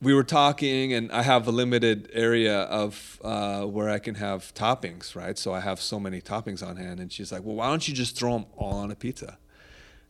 we 0.00 0.12
were 0.12 0.24
talking, 0.24 0.92
and 0.94 1.12
I 1.12 1.22
have 1.22 1.46
a 1.46 1.52
limited 1.52 2.10
area 2.12 2.62
of 2.62 3.20
uh, 3.22 3.62
where 3.66 3.88
I 3.88 4.00
can 4.00 4.16
have 4.16 4.52
toppings, 4.54 5.14
right? 5.14 5.38
So 5.38 5.52
I 5.52 5.60
have 5.60 5.80
so 5.80 6.00
many 6.00 6.20
toppings 6.20 6.66
on 6.66 6.76
hand. 6.76 6.98
And 6.98 7.12
she's 7.12 7.30
like, 7.30 7.44
well, 7.44 7.54
why 7.54 7.68
don't 7.68 7.86
you 7.86 7.94
just 7.94 8.16
throw 8.18 8.32
them 8.32 8.46
all 8.56 8.78
on 8.78 8.90
a 8.90 8.96
pizza? 8.96 9.38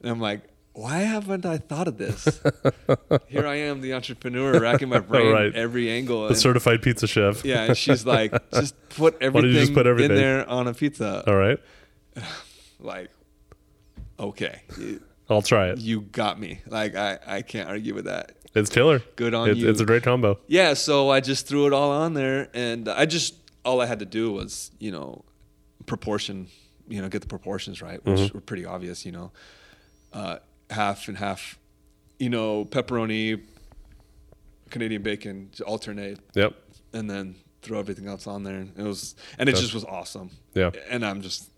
And 0.00 0.10
I'm 0.10 0.18
like, 0.18 0.44
why 0.74 0.98
haven't 1.00 1.44
I 1.44 1.58
thought 1.58 1.86
of 1.88 1.98
this? 1.98 2.24
Here 3.28 3.46
I 3.46 3.56
am, 3.56 3.80
the 3.82 3.92
entrepreneur, 3.94 4.58
racking 4.60 4.88
my 4.88 4.98
brain 5.12 5.32
Right. 5.32 5.54
every 5.54 5.90
angle. 5.90 6.22
The 6.22 6.28
and- 6.28 6.38
certified 6.38 6.82
pizza 6.82 7.06
chef. 7.06 7.44
yeah, 7.44 7.64
and 7.64 7.76
she's 7.76 8.06
like, 8.06 8.32
just 8.52 8.74
put 8.90 9.16
everything, 9.20 9.50
you 9.50 9.60
just 9.60 9.74
put 9.74 9.86
everything? 9.86 10.12
in 10.12 10.16
there 10.16 10.48
on 10.48 10.66
a 10.68 10.74
pizza. 10.74 11.22
All 11.26 11.36
right. 11.36 11.58
Like, 12.84 13.10
okay, 14.18 14.62
you, 14.76 15.00
I'll 15.30 15.40
try 15.40 15.68
it. 15.68 15.78
you 15.78 16.00
got 16.00 16.40
me. 16.40 16.60
Like, 16.66 16.96
I, 16.96 17.18
I 17.24 17.42
can't 17.42 17.68
argue 17.68 17.94
with 17.94 18.06
that. 18.06 18.32
It's 18.56 18.68
killer. 18.68 19.00
Good 19.14 19.34
on 19.34 19.50
it's, 19.50 19.60
you. 19.60 19.70
It's 19.70 19.80
a 19.80 19.84
great 19.86 20.02
combo. 20.02 20.38
Yeah, 20.48 20.74
so 20.74 21.08
I 21.10 21.20
just 21.20 21.46
threw 21.46 21.66
it 21.68 21.72
all 21.72 21.92
on 21.92 22.14
there, 22.14 22.48
and 22.54 22.88
I 22.88 23.06
just 23.06 23.34
all 23.64 23.80
I 23.80 23.86
had 23.86 24.00
to 24.00 24.04
do 24.04 24.32
was 24.32 24.72
you 24.80 24.90
know 24.90 25.24
proportion, 25.86 26.48
you 26.88 27.00
know, 27.00 27.08
get 27.08 27.20
the 27.22 27.28
proportions 27.28 27.80
right, 27.80 28.04
which 28.04 28.18
Mm-hmm. 28.18 28.36
were 28.36 28.40
pretty 28.42 28.64
obvious. 28.66 29.06
You 29.06 29.12
know, 29.12 29.32
uh, 30.12 30.38
half 30.72 31.08
and 31.08 31.16
half, 31.18 31.58
you 32.18 32.28
know, 32.30 32.64
pepperoni, 32.64 33.40
Canadian 34.70 35.02
bacon, 35.02 35.50
to 35.56 35.64
alternate, 35.64 36.18
Yep. 36.34 36.54
and 36.92 37.08
then 37.10 37.36
throw 37.62 37.78
everything 37.78 38.08
else 38.08 38.26
on 38.26 38.42
there. 38.42 38.56
And 38.56 38.72
it 38.76 38.82
was, 38.82 39.14
and 39.38 39.48
it 39.48 39.56
just 39.56 39.74
was 39.74 39.84
awesome. 39.84 40.30
Yeah. 40.54 40.70
and 40.90 41.04
I'm 41.04 41.22
just 41.22 41.50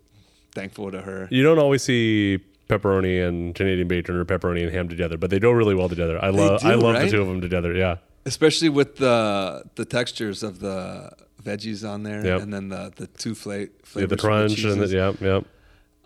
thankful 0.53 0.91
to 0.91 1.01
her. 1.01 1.27
You 1.31 1.43
don't 1.43 1.59
always 1.59 1.83
see 1.83 2.39
pepperoni 2.69 3.25
and 3.27 3.53
Canadian 3.55 3.87
bacon 3.87 4.15
or 4.15 4.25
pepperoni 4.25 4.63
and 4.63 4.71
ham 4.71 4.87
together, 4.89 5.17
but 5.17 5.29
they 5.29 5.39
go 5.39 5.51
really 5.51 5.75
well 5.75 5.89
together. 5.89 6.17
I 6.23 6.29
love 6.29 6.63
I 6.63 6.73
love 6.75 6.99
the 7.01 7.09
two 7.09 7.21
of 7.21 7.27
them 7.27 7.41
together. 7.41 7.73
Yeah. 7.75 7.97
especially 8.25 8.69
with 8.69 8.95
the 8.97 9.63
the 9.75 9.85
textures 9.85 10.41
of 10.43 10.59
the 10.59 11.11
veggies 11.43 11.87
on 11.87 12.01
there, 12.03 12.25
Yep. 12.25 12.41
and 12.41 12.53
then 12.53 12.69
the 12.69 12.91
the 12.95 13.05
two 13.07 13.35
fla- 13.35 13.59
Yeah, 13.59 13.65
flavors. 13.83 14.09
the 14.09 14.15
of 14.15 14.19
crunch 14.21 14.63
and 14.63 14.81
the, 14.81 14.87
yep, 14.87 15.21
yep. 15.21 15.45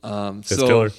Um, 0.04 0.39
It's 0.39 0.50
so 0.56 0.67
killer. 0.67 0.89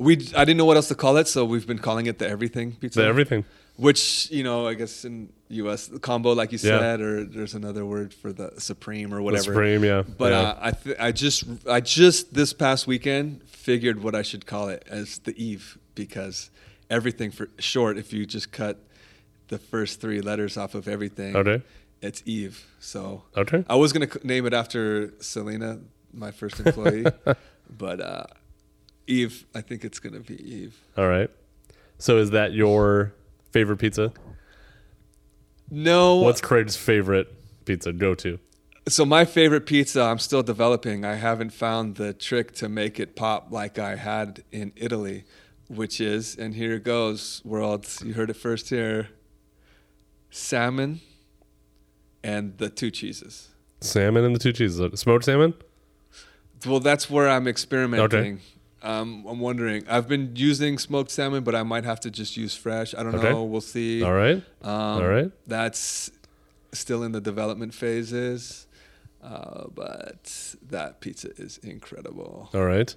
We 0.00 0.14
I 0.36 0.44
didn't 0.44 0.56
know 0.56 0.64
what 0.64 0.76
else 0.76 0.88
to 0.88 0.94
call 0.94 1.16
it, 1.18 1.28
so 1.28 1.44
we've 1.44 1.66
been 1.66 1.78
calling 1.78 2.06
it 2.06 2.18
the 2.18 2.28
everything 2.28 2.72
pizza. 2.72 3.00
The 3.02 3.06
everything. 3.06 3.44
Which 3.76 4.30
you 4.30 4.42
know, 4.44 4.66
I 4.66 4.74
guess 4.74 5.04
in 5.04 5.32
U.S. 5.48 5.86
the 5.86 5.98
combo, 5.98 6.32
like 6.32 6.52
you 6.52 6.58
Yeah. 6.62 6.78
said, 6.78 7.00
or 7.00 7.24
there's 7.24 7.54
another 7.54 7.84
word 7.86 8.12
for 8.12 8.30
the 8.32 8.52
supreme 8.58 9.14
or 9.14 9.22
whatever. 9.22 9.42
The 9.42 9.54
supreme, 9.54 9.84
yeah. 9.84 10.02
But 10.02 10.32
yeah. 10.32 10.38
uh, 10.40 10.58
I 10.68 10.70
th- 10.72 10.96
I 11.00 11.12
just 11.12 11.44
I 11.68 11.80
just 11.80 12.34
this 12.34 12.52
past 12.52 12.86
weekend 12.86 13.42
figured 13.44 14.02
what 14.02 14.14
I 14.14 14.22
should 14.22 14.44
call 14.46 14.68
it 14.68 14.82
as 14.90 15.18
the 15.20 15.34
Eve 15.42 15.78
because 15.94 16.50
everything 16.90 17.30
for 17.30 17.48
short. 17.58 17.96
If 17.96 18.12
you 18.12 18.26
just 18.26 18.52
cut 18.52 18.76
the 19.48 19.58
first 19.58 20.00
three 20.00 20.20
letters 20.20 20.56
off 20.56 20.74
of 20.74 20.86
everything, 20.86 21.34
Okay. 21.36 21.62
it's 22.02 22.22
Eve. 22.26 22.66
So 22.80 23.22
Okay. 23.36 23.64
I 23.68 23.76
was 23.76 23.92
gonna 23.94 24.08
name 24.22 24.44
it 24.46 24.52
after 24.52 25.12
Selena, 25.20 25.78
my 26.12 26.30
first 26.32 26.60
employee, 26.60 27.06
but 27.78 28.00
uh, 28.00 28.24
Eve. 29.10 29.46
I 29.54 29.60
think 29.60 29.84
it's 29.84 29.98
gonna 29.98 30.20
be 30.20 30.40
Eve. 30.42 30.78
All 30.96 31.08
right. 31.08 31.30
So 31.98 32.18
is 32.18 32.30
that 32.30 32.52
your 32.52 33.12
favorite 33.50 33.78
pizza? 33.78 34.12
No, 35.70 36.16
What's 36.16 36.40
Craig's 36.40 36.76
favorite 36.76 37.32
pizza 37.64 37.92
go 37.92 38.14
to? 38.16 38.38
so 38.88 39.04
my 39.04 39.24
favorite 39.24 39.66
pizza. 39.66 40.02
I'm 40.02 40.18
still 40.18 40.42
developing. 40.42 41.04
I 41.04 41.14
haven't 41.14 41.50
found 41.50 41.96
the 41.96 42.12
trick 42.12 42.52
to 42.54 42.68
make 42.68 42.98
it 42.98 43.14
pop 43.14 43.48
like 43.50 43.78
I 43.78 43.94
had 43.96 44.42
in 44.50 44.72
Italy, 44.74 45.24
which 45.68 46.00
is, 46.00 46.34
and 46.36 46.54
here 46.54 46.74
it 46.74 46.84
goes, 46.84 47.40
world. 47.44 47.86
You 48.02 48.14
heard 48.14 48.30
it 48.30 48.36
first 48.36 48.70
here. 48.70 49.10
Salmon 50.30 51.00
and 52.24 52.56
the 52.58 52.68
two 52.68 52.90
cheeses. 52.90 53.48
Salmon 53.80 54.24
and 54.24 54.34
the 54.34 54.38
two 54.40 54.52
cheeses. 54.52 54.98
Smoked 54.98 55.24
salmon? 55.24 55.54
Well, 56.66 56.80
that's 56.80 57.08
where 57.08 57.28
I'm 57.28 57.46
experimenting. 57.48 58.40
Um, 58.82 59.24
I'm 59.28 59.40
wondering. 59.40 59.84
I've 59.88 60.08
been 60.08 60.32
using 60.36 60.78
smoked 60.78 61.10
salmon, 61.10 61.44
but 61.44 61.54
I 61.54 61.62
might 61.62 61.84
have 61.84 62.00
to 62.00 62.10
just 62.10 62.36
use 62.36 62.54
fresh. 62.56 62.94
I 62.94 63.02
don't 63.02 63.14
Okay. 63.14 63.30
know. 63.30 63.44
We'll 63.44 63.60
see. 63.60 64.02
All 64.02 64.14
right. 64.14 64.42
Um, 64.62 64.70
All 64.72 65.06
right. 65.08 65.30
That's 65.46 66.10
still 66.72 67.02
in 67.02 67.12
the 67.12 67.20
development 67.20 67.74
phases, 67.74 68.66
uh, 69.22 69.64
but 69.74 70.54
that 70.70 71.00
pizza 71.00 71.28
is 71.36 71.58
incredible. 71.58 72.48
All 72.54 72.64
right. 72.64 72.94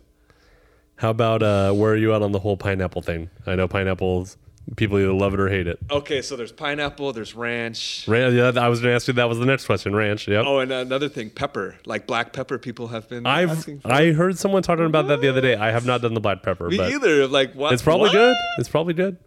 How 0.98 1.10
about 1.10 1.42
uh, 1.44 1.74
where 1.74 1.94
are 1.94 1.98
you 1.98 2.14
at 2.14 2.22
on 2.22 2.32
the 2.32 2.40
whole 2.40 2.56
pineapple 2.56 3.02
thing? 3.02 3.30
I 3.46 3.56
know 3.56 3.68
pineapples. 3.68 4.38
People 4.78 4.98
either 4.98 5.12
love 5.14 5.34
it 5.34 5.40
or 5.42 5.50
hate 5.50 5.68
it. 5.68 5.78
Okay, 5.92 6.22
so 6.22 6.36
there's 6.38 6.52
pineapple, 6.54 7.12
there's 7.12 7.36
ranch. 7.36 8.06
Ran- 8.08 8.34
yeah, 8.34 8.52
I 8.56 8.70
was 8.70 8.80
going 8.80 8.92
to 8.92 8.96
ask 8.96 9.08
you. 9.08 9.14
That 9.14 9.28
was 9.28 9.38
the 9.38 9.46
next 9.46 9.66
question. 9.66 9.94
Ranch. 9.96 10.28
Yep. 10.28 10.46
Oh, 10.48 10.60
and 10.60 10.72
another 10.72 11.10
thing, 11.10 11.30
pepper, 11.30 11.76
like 11.86 12.08
black 12.08 12.32
pepper. 12.34 12.58
People 12.58 12.88
have 12.88 13.08
been 13.10 13.26
I've 13.26 13.52
asking 13.52 13.82
for. 13.82 13.92
I 13.92 14.14
heard 14.14 14.38
someone 14.38 14.64
talking 14.64 14.86
about 14.86 15.08
that 15.10 15.20
the 15.22 15.28
other 15.28 15.42
day. 15.42 15.56
I 15.56 15.72
have 15.72 15.86
not 15.86 16.02
done 16.02 16.14
the 16.14 16.22
black 16.22 16.44
pepper, 16.44 16.70
Me 16.70 16.78
but 16.78 16.92
either. 16.94 17.28
Like 17.28 17.54
what? 17.54 17.74
it's 17.74 17.82
probably 17.82 18.08
what? 18.10 18.14
good. 18.14 18.36
It's 18.58 18.70
probably 18.70 18.94
good. 18.94 19.18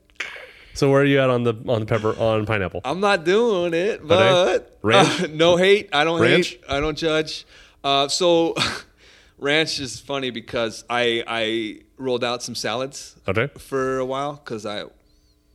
So 0.72 0.90
where 0.90 1.02
are 1.02 1.04
you 1.04 1.20
at 1.20 1.30
on 1.30 1.42
the 1.42 1.54
on 1.68 1.80
the 1.80 1.86
pepper 1.86 2.18
on 2.18 2.44
pineapple? 2.46 2.80
I'm 2.84 3.00
not 3.00 3.24
doing 3.24 3.72
it, 3.74 4.06
but 4.06 4.78
Ranch? 4.82 5.22
uh, 5.22 5.26
no 5.30 5.56
hate. 5.56 5.90
I 5.92 6.04
don't 6.04 6.20
Ranch? 6.20 6.50
hate. 6.52 6.64
I 6.68 6.80
don't 6.80 6.96
judge. 6.96 7.46
Uh, 7.84 8.08
so, 8.08 8.54
ranch 9.38 9.80
is 9.80 10.00
funny 10.00 10.30
because 10.30 10.84
I 10.90 11.22
I 11.26 11.80
rolled 11.98 12.24
out 12.24 12.42
some 12.42 12.54
salads 12.54 13.16
Okay. 13.28 13.48
for 13.58 13.98
a 13.98 14.04
while 14.04 14.34
because 14.34 14.66
I 14.66 14.84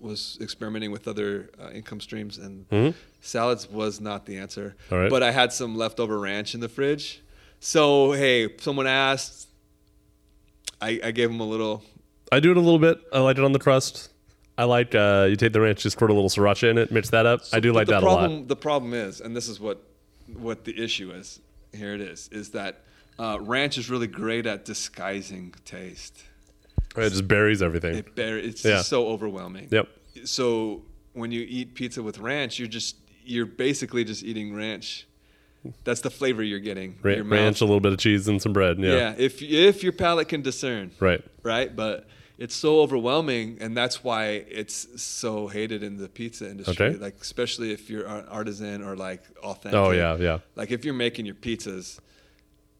was 0.01 0.37
experimenting 0.41 0.91
with 0.91 1.07
other 1.07 1.49
uh, 1.61 1.69
income 1.71 1.99
streams 2.01 2.37
and 2.37 2.67
Mhm. 2.69 2.93
salads 3.21 3.69
was 3.69 4.01
not 4.01 4.25
the 4.25 4.37
answer. 4.37 4.75
Right. 4.89 5.09
But 5.09 5.23
I 5.23 5.31
had 5.31 5.53
some 5.53 5.77
leftover 5.77 6.19
ranch 6.19 6.53
in 6.53 6.59
the 6.59 6.69
fridge. 6.69 7.21
So 7.59 8.11
hey, 8.13 8.57
someone 8.57 8.87
asked. 8.87 9.47
I, 10.81 10.99
I 11.03 11.11
gave 11.11 11.29
them 11.29 11.39
a 11.39 11.45
little. 11.47 11.83
I 12.31 12.39
do 12.39 12.51
it 12.51 12.57
a 12.57 12.61
little 12.61 12.79
bit. 12.79 12.99
I 13.13 13.19
like 13.19 13.37
it 13.37 13.43
on 13.43 13.51
the 13.51 13.59
crust. 13.59 14.09
I 14.57 14.63
like 14.63 14.95
uh, 14.95 15.27
you 15.29 15.35
take 15.35 15.53
the 15.53 15.61
ranch, 15.61 15.83
just 15.83 15.95
squirt 15.95 16.09
a 16.09 16.13
little 16.13 16.29
siracha 16.29 16.69
in 16.69 16.77
it, 16.77 16.91
mix 16.91 17.09
that 17.11 17.25
up. 17.25 17.41
I 17.53 17.59
do 17.59 17.71
like 17.71 17.87
the 17.87 17.93
that 17.93 18.01
problem, 18.01 18.31
a 18.31 18.35
lot. 18.39 18.47
The 18.47 18.55
problem 18.55 18.93
is, 18.93 19.21
and 19.21 19.35
this 19.35 19.47
is 19.47 19.59
what 19.59 19.83
what 20.33 20.65
the 20.65 20.81
issue 20.81 21.11
is. 21.11 21.39
Here 21.73 21.93
it 21.93 22.01
is: 22.01 22.29
is 22.31 22.49
that 22.51 22.81
uh, 23.19 23.37
ranch 23.39 23.77
is 23.77 23.89
really 23.89 24.07
great 24.07 24.45
at 24.45 24.65
disguising 24.65 25.53
taste. 25.65 26.23
It 26.97 27.09
just 27.09 27.27
buries 27.27 27.61
everything. 27.61 27.95
It 27.95 28.07
it's 28.17 28.63
Yeah. 28.65 28.77
just 28.77 28.89
so 28.89 29.07
overwhelming. 29.07 29.67
Yep. 29.71 29.87
So 30.25 30.83
when 31.13 31.31
you 31.31 31.45
eat 31.47 31.73
pizza 31.75 32.03
with 32.03 32.19
ranch, 32.19 32.59
you're 32.59 32.67
just 32.67 32.95
you're 33.23 33.45
basically 33.45 34.03
just 34.03 34.23
eating 34.23 34.53
ranch. 34.53 35.07
That's 35.83 36.01
the 36.01 36.09
flavor 36.09 36.41
you're 36.41 36.59
getting. 36.59 36.97
Ra- 37.03 37.13
Your 37.13 37.23
ranch, 37.23 37.61
a 37.61 37.65
little 37.65 37.79
bit 37.79 37.91
of 37.93 37.99
cheese, 37.99 38.27
and 38.27 38.41
some 38.41 38.51
bread. 38.51 38.79
Yeah. 38.79 38.93
Yeah. 38.93 39.15
If 39.17 39.41
if 39.41 39.83
your 39.83 39.91
palate 39.93 40.27
can 40.27 40.41
discern, 40.41 40.91
Right. 40.99 41.21
right? 41.43 41.73
But 41.75 42.07
it's 42.39 42.55
so 42.55 42.79
overwhelming, 42.81 43.57
and 43.61 43.77
that's 43.77 44.03
why 44.03 44.43
it's 44.49 44.99
so 45.01 45.47
hated 45.47 45.83
in 45.83 45.97
the 45.97 46.09
pizza 46.09 46.49
industry. 46.49 46.87
Okay. 46.87 46.97
Like 46.97 47.15
especially 47.21 47.71
if 47.71 47.89
you're 47.91 48.07
an 48.07 48.25
artisan 48.27 48.81
or 48.81 48.95
like 48.95 49.21
authentic. 49.43 49.79
Oh 49.79 49.91
yeah, 49.91 50.17
yeah. 50.17 50.39
Like 50.55 50.71
if 50.71 50.83
you're 50.83 50.95
making 50.95 51.27
your 51.27 51.35
pizzas, 51.35 51.99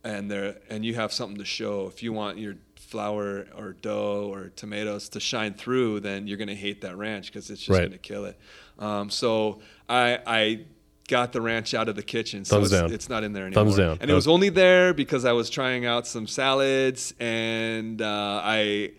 and 0.04 0.32
they're 0.32 0.58
and 0.70 0.84
you 0.84 0.96
have 0.96 1.14
something 1.14 1.38
to 1.38 1.46
show. 1.46 1.86
If 1.88 2.02
you 2.02 2.12
want 2.14 2.40
your 2.40 2.56
flour 2.92 3.48
or 3.58 3.74
dough 3.82 4.30
or 4.34 4.50
tomatoes 4.56 5.08
to 5.10 5.20
shine 5.20 5.54
through, 5.54 6.02
then 6.02 6.28
you're 6.28 6.38
gonna 6.38 6.54
hate 6.54 6.82
that 6.82 6.98
ranch 6.98 7.28
because 7.28 7.50
it's 7.50 7.62
just 7.62 7.70
Right. 7.80 7.88
gonna 7.88 7.98
kill 7.98 8.26
it. 8.26 8.38
Um, 8.78 9.10
so 9.10 9.60
I 9.90 10.20
I 10.28 10.66
got 11.08 11.32
the 11.32 11.42
ranch 11.42 11.74
out 11.74 11.88
of 11.90 11.96
the 11.96 12.04
kitchen, 12.04 12.44
so 12.46 12.58
Thumbs 12.58 12.72
it's, 12.72 12.82
down. 12.82 12.92
it's 12.94 13.10
not 13.10 13.24
in 13.24 13.32
there 13.34 13.46
anymore. 13.48 13.64
Thumbs 13.66 13.78
down. 13.78 13.98
And 14.02 14.12
it 14.12 14.14
was 14.14 14.28
only 14.28 14.50
there 14.50 14.94
because 14.94 15.24
I 15.26 15.32
was 15.32 15.50
trying 15.50 15.86
out 15.86 16.06
some 16.06 16.28
salads, 16.28 17.14
and 17.20 18.02
uh, 18.02 18.42
I 18.44 18.92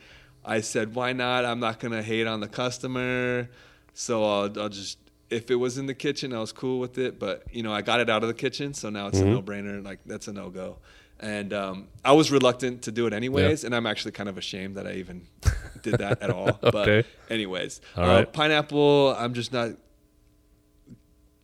I 0.44 0.60
said, 0.62 0.94
why 0.94 1.12
not? 1.12 1.44
I'm 1.44 1.60
not 1.60 1.78
gonna 1.78 2.02
hate 2.02 2.26
on 2.26 2.40
the 2.40 2.48
customer, 2.48 3.48
so 3.94 4.24
I'll, 4.24 4.60
I'll 4.60 4.68
just. 4.70 4.98
If 5.30 5.50
it 5.50 5.54
was 5.54 5.78
in 5.78 5.86
the 5.86 5.94
kitchen, 5.94 6.34
I 6.34 6.40
was 6.40 6.52
cool 6.52 6.78
with 6.78 6.98
it, 6.98 7.18
but 7.18 7.44
you 7.50 7.62
know, 7.62 7.72
I 7.72 7.80
got 7.80 8.00
it 8.00 8.10
out 8.10 8.22
of 8.22 8.28
the 8.28 8.34
kitchen, 8.34 8.74
so 8.74 8.90
now 8.90 9.06
it's 9.08 9.18
Mm-hmm. 9.18 9.28
a 9.28 9.32
no-brainer. 9.32 9.82
Like 9.84 10.00
that's 10.04 10.28
a 10.28 10.32
no-go, 10.32 10.76
and 11.22 11.52
um, 11.52 11.88
I 12.04 12.12
was 12.12 12.30
reluctant 12.30 12.82
to 12.82 12.92
do 12.92 13.06
it 13.06 13.12
anyways, 13.12 13.64
and 13.64 13.74
I'm 13.74 13.86
actually 13.86 14.12
kind 14.12 14.28
of 14.28 14.36
ashamed 14.36 14.76
that 14.76 14.86
I 14.86 14.94
even 14.94 15.26
did 15.82 15.98
that 15.98 16.20
at 16.20 16.30
all. 16.30 16.58
But 16.60 16.88
Okay. 16.88 17.08
anyways, 17.30 17.80
All 17.96 18.04
uh, 18.04 18.08
right. 18.16 18.32
pineapple, 18.32 19.14
I'm 19.18 19.32
just 19.32 19.52
not 19.52 19.70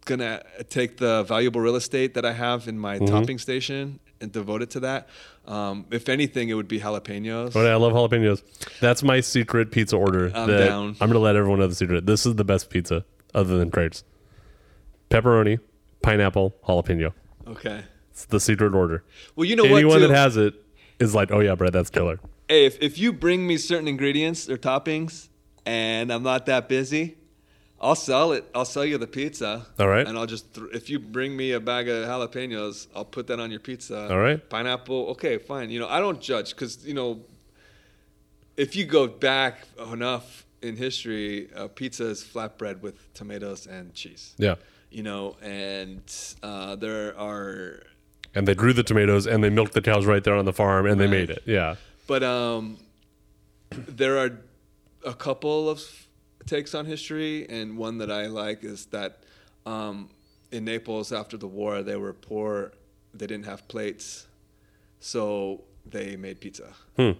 gonna 0.04 0.42
take 0.70 0.96
the 0.96 1.22
valuable 1.24 1.60
real 1.60 1.76
estate 1.76 2.14
that 2.14 2.24
I 2.24 2.32
have 2.32 2.66
in 2.68 2.78
my 2.78 2.96
Mm-hmm. 2.98 3.06
topping 3.14 3.38
station 3.38 4.00
and 4.20 4.32
devote 4.32 4.62
it 4.62 4.70
to 4.70 4.80
that. 4.80 5.08
Um, 5.46 5.86
if 5.90 6.08
anything, 6.08 6.48
it 6.48 6.54
would 6.54 6.66
be 6.68 6.80
jalapenos. 6.80 7.54
Oh, 7.54 7.62
yeah, 7.62 7.70
I 7.70 7.76
love 7.76 7.92
jalapenos. 7.92 8.42
That's 8.80 9.02
my 9.02 9.20
secret 9.20 9.70
pizza 9.70 9.96
order. 9.96 10.32
I'm 10.34 10.48
that 10.48 10.68
down. 10.68 10.96
I'm 11.00 11.08
gonna 11.08 11.18
let 11.20 11.36
everyone 11.36 11.60
know 11.60 11.68
the 11.68 11.74
secret. 11.74 12.06
This 12.06 12.26
is 12.26 12.34
the 12.34 12.44
best 12.44 12.68
pizza 12.70 13.04
other 13.34 13.58
than 13.58 13.70
Craig's. 13.70 14.02
Pepperoni, 15.10 15.58
pineapple, 16.02 16.54
jalapeno. 16.66 17.12
Okay. 17.46 17.82
It's 18.18 18.26
the 18.26 18.40
secret 18.40 18.74
order. 18.74 19.04
Well, 19.37 19.44
you 19.44 19.54
know 19.54 19.62
Anyone 19.62 19.87
what? 19.87 19.98
Too? 19.98 20.09
that 20.09 20.14
has 20.16 20.37
it 20.37 20.54
is 20.98 21.14
like, 21.14 21.31
oh 21.31 21.38
yeah, 21.38 21.54
Brett, 21.54 21.72
that's 21.72 21.88
killer. 21.88 22.18
hey, 22.48 22.66
if, 22.66 22.76
if 22.83 22.98
you 22.98 23.12
bring 23.12 23.46
me 23.46 23.57
certain 23.57 23.87
ingredients 23.87 24.48
or 24.48 24.57
toppings, 24.57 25.28
and 25.64 26.12
I'm 26.12 26.24
not 26.24 26.46
that 26.46 26.68
busy, 26.68 27.16
I'll 27.81 27.94
sell 27.94 28.33
it. 28.33 28.44
I'll 28.57 28.64
sell 28.64 28.85
you 28.85 28.98
the 28.98 29.07
pizza. 29.07 29.66
All 29.78 29.87
right. 29.87 30.04
And 30.04 30.18
I'll 30.18 30.26
just 30.26 30.52
th- 30.52 30.66
if 30.72 30.90
you 30.90 30.98
bring 30.98 31.37
me 31.37 31.52
a 31.52 31.61
bag 31.61 31.88
of 31.88 32.09
jalapenos, 32.09 32.88
I'll 32.92 33.04
put 33.04 33.28
that 33.28 33.38
on 33.38 33.52
your 33.52 33.61
pizza. 33.61 34.11
All 34.11 34.18
right. 34.18 34.40
Pineapple. 34.50 35.11
Okay, 35.11 35.38
fine. 35.38 35.70
You 35.70 35.78
know, 35.78 35.88
I 35.88 36.00
don't 36.00 36.20
judge 36.20 36.50
because 36.57 36.85
you 36.85 36.94
know, 36.94 37.20
if 38.57 38.74
you 38.74 38.85
go 38.85 39.07
back 39.07 39.61
enough 39.92 40.44
in 40.61 40.76
history, 40.76 41.50
uh, 41.54 41.68
pizza 41.68 42.07
is 42.07 42.24
flatbread 42.24 42.81
with 42.81 43.14
tomatoes 43.14 43.68
and 43.68 43.94
cheese. 43.94 44.35
Yeah. 44.38 44.57
You 44.90 45.04
know, 45.04 45.37
and 45.40 46.02
uh, 46.42 46.74
there 46.74 47.16
are 47.16 47.85
And 48.34 48.46
they 48.46 48.54
grew 48.54 48.72
the 48.72 48.82
tomatoes 48.82 49.26
and 49.26 49.42
they 49.42 49.50
milked 49.50 49.72
the 49.72 49.80
cows 49.80 50.06
right 50.06 50.22
there 50.22 50.36
on 50.36 50.44
the 50.44 50.52
farm 50.52 50.86
and 50.86 51.00
they 51.00 51.06
made 51.06 51.30
it. 51.30 51.42
Yeah. 51.46 51.76
But 52.06 52.22
um, 52.22 52.78
there 53.70 54.18
are 54.18 54.38
a 55.04 55.14
couple 55.14 55.68
of 55.68 55.82
takes 56.46 56.74
on 56.74 56.86
history, 56.86 57.48
and 57.48 57.76
one 57.76 57.98
that 57.98 58.10
I 58.10 58.26
like 58.26 58.64
is 58.64 58.86
that 58.86 59.22
um, 59.66 60.08
in 60.50 60.64
Naples 60.64 61.12
after 61.12 61.36
the 61.36 61.46
war 61.46 61.82
they 61.82 61.96
were 61.96 62.14
poor, 62.14 62.72
they 63.14 63.26
didn't 63.26 63.44
have 63.44 63.68
plates, 63.68 64.26
so 65.00 65.62
they 65.86 66.16
made 66.16 66.40
pizza. 66.40 66.72
Hmm. 66.96 67.12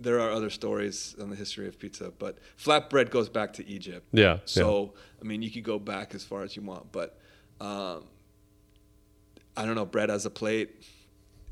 There 0.00 0.20
are 0.20 0.30
other 0.30 0.48
stories 0.48 1.16
on 1.20 1.28
the 1.28 1.36
history 1.36 1.66
of 1.66 1.78
pizza, 1.78 2.12
but 2.16 2.38
flatbread 2.56 3.10
goes 3.10 3.28
back 3.28 3.52
to 3.54 3.66
Egypt. 3.66 4.06
Yeah. 4.12 4.38
So 4.44 4.94
I 5.20 5.24
mean, 5.24 5.42
you 5.42 5.50
could 5.50 5.64
go 5.64 5.78
back 5.78 6.14
as 6.14 6.24
far 6.24 6.42
as 6.42 6.54
you 6.54 6.62
want, 6.62 6.92
but 6.92 7.18
um, 7.60 8.04
I 9.58 9.64
don't 9.66 9.74
know. 9.74 9.84
Bread 9.86 10.10
as 10.10 10.24
a 10.26 10.30
plate 10.30 10.70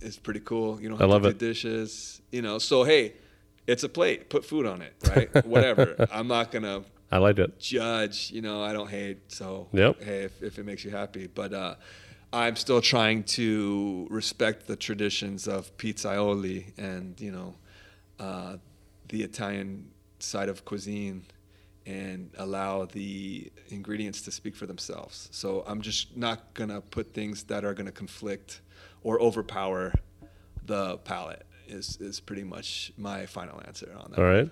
is 0.00 0.16
pretty 0.18 0.40
cool. 0.40 0.80
You 0.80 0.88
don't 0.90 1.00
I 1.02 1.06
love 1.06 1.22
to 1.22 1.28
it. 1.30 1.38
dishes. 1.38 2.20
You 2.30 2.42
know, 2.42 2.58
so 2.58 2.84
hey, 2.84 3.14
it's 3.66 3.82
a 3.84 3.88
plate. 3.88 4.30
Put 4.30 4.44
food 4.44 4.64
on 4.66 4.80
it, 4.82 4.94
right? 5.08 5.44
Whatever. 5.54 6.06
I'm 6.12 6.28
not 6.28 6.50
gonna 6.52 6.84
I 7.10 7.18
like 7.18 7.38
it. 7.38 7.58
judge. 7.58 8.30
You 8.30 8.42
know, 8.42 8.62
I 8.62 8.72
don't 8.72 8.88
hate. 8.90 9.18
So 9.32 9.68
Yep. 9.72 10.02
hey, 10.02 10.20
if, 10.24 10.42
if 10.42 10.58
it 10.58 10.64
makes 10.66 10.84
you 10.84 10.90
happy, 10.90 11.26
but 11.26 11.52
uh, 11.52 11.74
I'm 12.32 12.56
still 12.56 12.80
trying 12.80 13.24
to 13.38 14.06
respect 14.10 14.66
the 14.66 14.76
traditions 14.76 15.48
of 15.48 15.76
pizzaioli 15.78 16.72
and 16.78 17.20
you 17.20 17.32
know 17.32 17.54
uh, 18.20 18.56
the 19.08 19.22
Italian 19.22 19.90
side 20.18 20.48
of 20.48 20.64
cuisine 20.64 21.24
and 21.86 22.30
allow 22.36 22.84
the 22.84 23.50
ingredients 23.68 24.20
to 24.22 24.32
speak 24.32 24.56
for 24.56 24.66
themselves. 24.66 25.28
So 25.30 25.62
I'm 25.66 25.80
just 25.80 26.16
not 26.16 26.52
gonna 26.54 26.80
put 26.80 27.14
things 27.14 27.44
that 27.44 27.64
are 27.64 27.74
gonna 27.74 27.92
conflict 27.92 28.60
or 29.02 29.20
overpower 29.22 29.92
the 30.64 30.98
palate. 30.98 31.44
Is 31.68 31.96
is 32.00 32.20
pretty 32.20 32.44
much 32.44 32.92
my 32.96 33.26
final 33.26 33.60
answer 33.66 33.92
on 33.98 34.10
that. 34.12 34.18
All 34.20 34.24
right. 34.24 34.50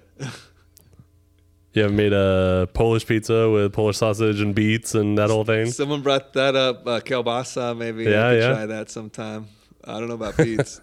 You 1.72 1.82
haven't 1.82 1.96
made 1.96 2.12
a 2.12 2.68
Polish 2.72 3.04
pizza 3.04 3.50
with 3.50 3.72
Polish 3.72 3.96
sausage 3.96 4.40
and 4.40 4.54
beets 4.54 4.94
and 4.94 5.18
that 5.18 5.28
whole 5.28 5.44
thing? 5.44 5.66
Someone 5.72 6.02
brought 6.02 6.32
that 6.34 6.54
up, 6.54 6.86
uh, 6.86 7.00
kielbasa. 7.00 7.76
Maybe 7.76 8.04
Yeah, 8.04 8.28
I 8.28 8.30
could 8.30 8.38
yeah. 8.40 8.52
try 8.52 8.66
that 8.66 8.90
sometime. 8.90 9.46
I 9.84 9.98
don't 9.98 10.08
know 10.08 10.14
about 10.14 10.36
beets 10.36 10.80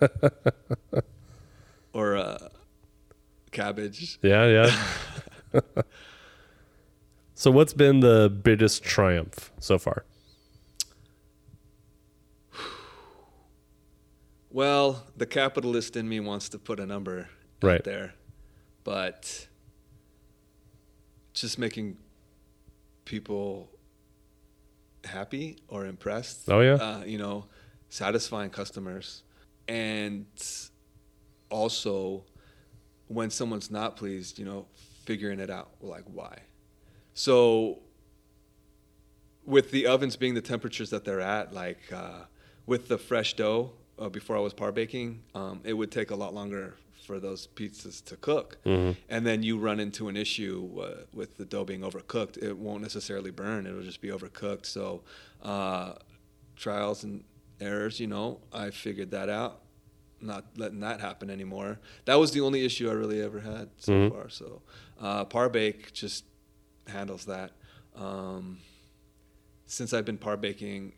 or 1.94 2.18
uh, 2.18 2.50
cabbage. 3.52 4.20
Yeah, 4.22 4.70
yeah. 5.54 5.62
so, 7.42 7.50
what's 7.50 7.74
been 7.74 8.02
the 8.02 8.30
biggest 8.30 8.84
triumph 8.84 9.52
so 9.58 9.80
far? 9.80 10.06
Well, 14.52 15.08
the 15.18 15.26
capitalist 15.26 15.96
in 15.96 16.08
me 16.08 16.20
wants 16.20 16.50
to 16.50 16.60
put 16.60 16.80
a 16.80 16.86
number 16.86 17.30
Right. 17.64 17.78
out 17.78 17.84
there, 17.84 18.14
but 18.84 19.48
just 21.34 21.58
making 21.58 21.98
people 23.06 23.72
happy 25.04 25.58
or 25.68 25.88
impressed. 25.88 26.48
Oh, 26.48 26.62
yeah? 26.62 26.76
uh, 26.76 27.04
you 27.06 27.18
know, 27.18 27.48
satisfying 27.90 28.52
customers, 28.52 29.24
and 29.68 30.28
also 31.50 32.24
when 33.08 33.32
someone's 33.32 33.72
not 33.72 33.96
pleased, 33.96 34.38
you 34.38 34.46
know, 34.46 34.68
figuring 35.06 35.40
it 35.40 35.50
out, 35.50 35.72
like 35.82 36.04
why. 36.06 36.38
So 37.22 37.78
with 39.46 39.70
the 39.70 39.86
ovens 39.86 40.16
being 40.16 40.34
the 40.34 40.42
temperatures 40.42 40.90
that 40.90 41.06
they're 41.06 41.22
at, 41.22 41.54
like 41.54 41.78
uh, 41.94 42.22
with 42.66 42.88
the 42.88 42.98
fresh 42.98 43.36
dough 43.36 43.74
uh, 44.00 44.10
before 44.10 44.36
I 44.36 44.40
was 44.40 44.54
par 44.56 44.72
baking, 44.72 45.22
um, 45.36 45.62
it 45.64 45.74
would 45.74 45.92
take 45.92 46.10
a 46.10 46.16
lot 46.16 46.34
longer 46.34 46.74
for 47.06 47.20
those 47.20 47.46
pizzas 47.46 48.04
to 48.06 48.16
cook. 48.16 48.58
Mm-hmm. 48.66 49.00
And 49.08 49.28
then 49.28 49.44
you 49.44 49.60
run 49.60 49.80
into 49.80 50.08
an 50.10 50.18
issue 50.18 50.82
uh, 50.82 51.04
with 51.14 51.38
the 51.38 51.46
dough 51.46 51.64
being 51.64 51.82
overcooked. 51.82 52.42
It 52.42 52.58
won't 52.58 52.82
necessarily 52.82 53.30
burn; 53.30 53.68
it'll 53.68 53.84
just 53.84 54.02
be 54.02 54.10
overcooked. 54.10 54.66
So 54.66 55.04
uh, 55.44 55.94
trials 56.56 57.04
and 57.04 57.24
errors, 57.60 58.00
you 58.00 58.08
know, 58.08 58.40
I 58.52 58.72
figured 58.72 59.12
that 59.12 59.30
out. 59.30 59.62
Not 60.22 60.46
letting 60.58 60.80
that 60.80 61.02
happen 61.02 61.30
anymore. 61.30 61.80
That 62.06 62.16
was 62.16 62.32
the 62.32 62.42
only 62.42 62.66
issue 62.66 62.90
I 62.90 62.94
really 62.94 63.22
ever 63.22 63.42
had 63.42 63.70
so 63.78 63.92
Mhm. 63.92 64.10
far. 64.12 64.30
So 64.30 64.64
uh, 65.00 65.26
par 65.26 65.50
bake 65.50 65.94
just 65.94 66.26
handles 66.88 67.26
that. 67.26 67.52
Um, 67.96 68.60
since 69.66 69.94
I've 69.94 70.06
been 70.06 70.18
par 70.18 70.38
baking, 70.38 70.94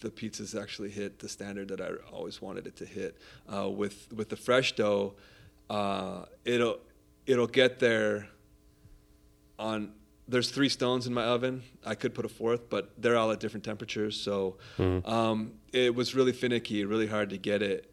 the 0.00 0.10
pizzas 0.10 0.60
actually 0.60 0.90
hit 0.90 1.18
the 1.18 1.28
standard 1.28 1.68
that 1.68 1.80
I 1.80 1.90
always 2.12 2.40
wanted 2.40 2.66
it 2.66 2.76
to 2.76 2.86
hit. 2.86 3.18
Uh, 3.52 3.68
with 3.68 4.08
with 4.12 4.28
the 4.28 4.36
fresh 4.36 4.72
dough, 4.72 5.14
uh, 5.68 6.24
it'll 6.44 6.78
it'll 7.26 7.46
get 7.46 7.78
there 7.78 8.28
on. 9.58 9.92
There's 10.28 10.50
three 10.50 10.68
stones 10.68 11.06
in 11.06 11.12
my 11.12 11.24
oven. 11.24 11.62
I 11.84 11.94
could 11.96 12.14
put 12.14 12.24
a 12.24 12.28
fourth, 12.28 12.70
but 12.70 12.90
they're 12.96 13.16
all 13.16 13.32
at 13.32 13.40
different 13.40 13.64
temperatures. 13.64 14.18
So 14.18 14.56
um, 15.04 15.54
it 15.72 15.94
was 15.94 16.14
really 16.14 16.32
finicky, 16.32 16.84
really 16.84 17.08
hard 17.08 17.30
to 17.30 17.38
get 17.38 17.60
it 17.60 17.91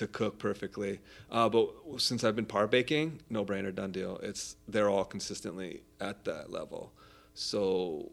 to 0.00 0.06
cook 0.06 0.38
perfectly. 0.38 0.98
Uh, 1.30 1.48
but 1.48 1.68
since 1.98 2.24
I've 2.24 2.34
been 2.34 2.46
par 2.46 2.66
baking, 2.66 3.20
no 3.28 3.44
brainer, 3.44 3.74
done 3.74 3.92
deal. 3.92 4.18
It's 4.22 4.56
they're 4.66 4.88
all 4.90 5.04
consistently 5.04 5.82
at 6.00 6.24
that 6.24 6.50
level. 6.50 6.92
So 7.34 8.10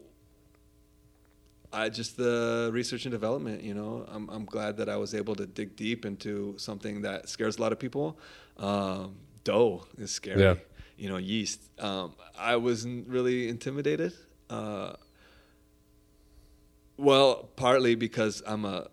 I 1.72 1.90
just 1.90 2.18
the 2.18 2.70
research 2.74 3.06
and 3.06 3.12
development, 3.12 3.64
you 3.64 3.74
know, 3.74 4.06
I'm 4.14 4.30
I'm 4.30 4.46
glad 4.46 4.78
that 4.78 4.90
I 4.90 4.98
was 4.98 5.14
able 5.16 5.36
to 5.36 5.46
dig 5.46 5.76
deep 5.76 6.06
into 6.06 6.56
something 6.58 7.02
that 7.04 7.30
scares 7.30 7.58
a 7.58 7.62
lot 7.62 7.72
of 7.72 7.80
people. 7.80 8.20
Um, 8.58 9.16
dough 9.44 9.86
is 9.98 10.12
scary, 10.12 10.42
Yeah. 10.42 10.56
you 10.98 11.08
know, 11.10 11.18
yeast. 11.18 11.62
Um, 11.80 12.14
I 12.38 12.58
wasn't 12.58 13.08
really 13.08 13.48
intimidated. 13.50 14.14
Uh, 14.50 14.94
well, 16.98 17.50
partly 17.56 17.96
because 17.96 18.42
I'm 18.46 18.66
a 18.66 18.88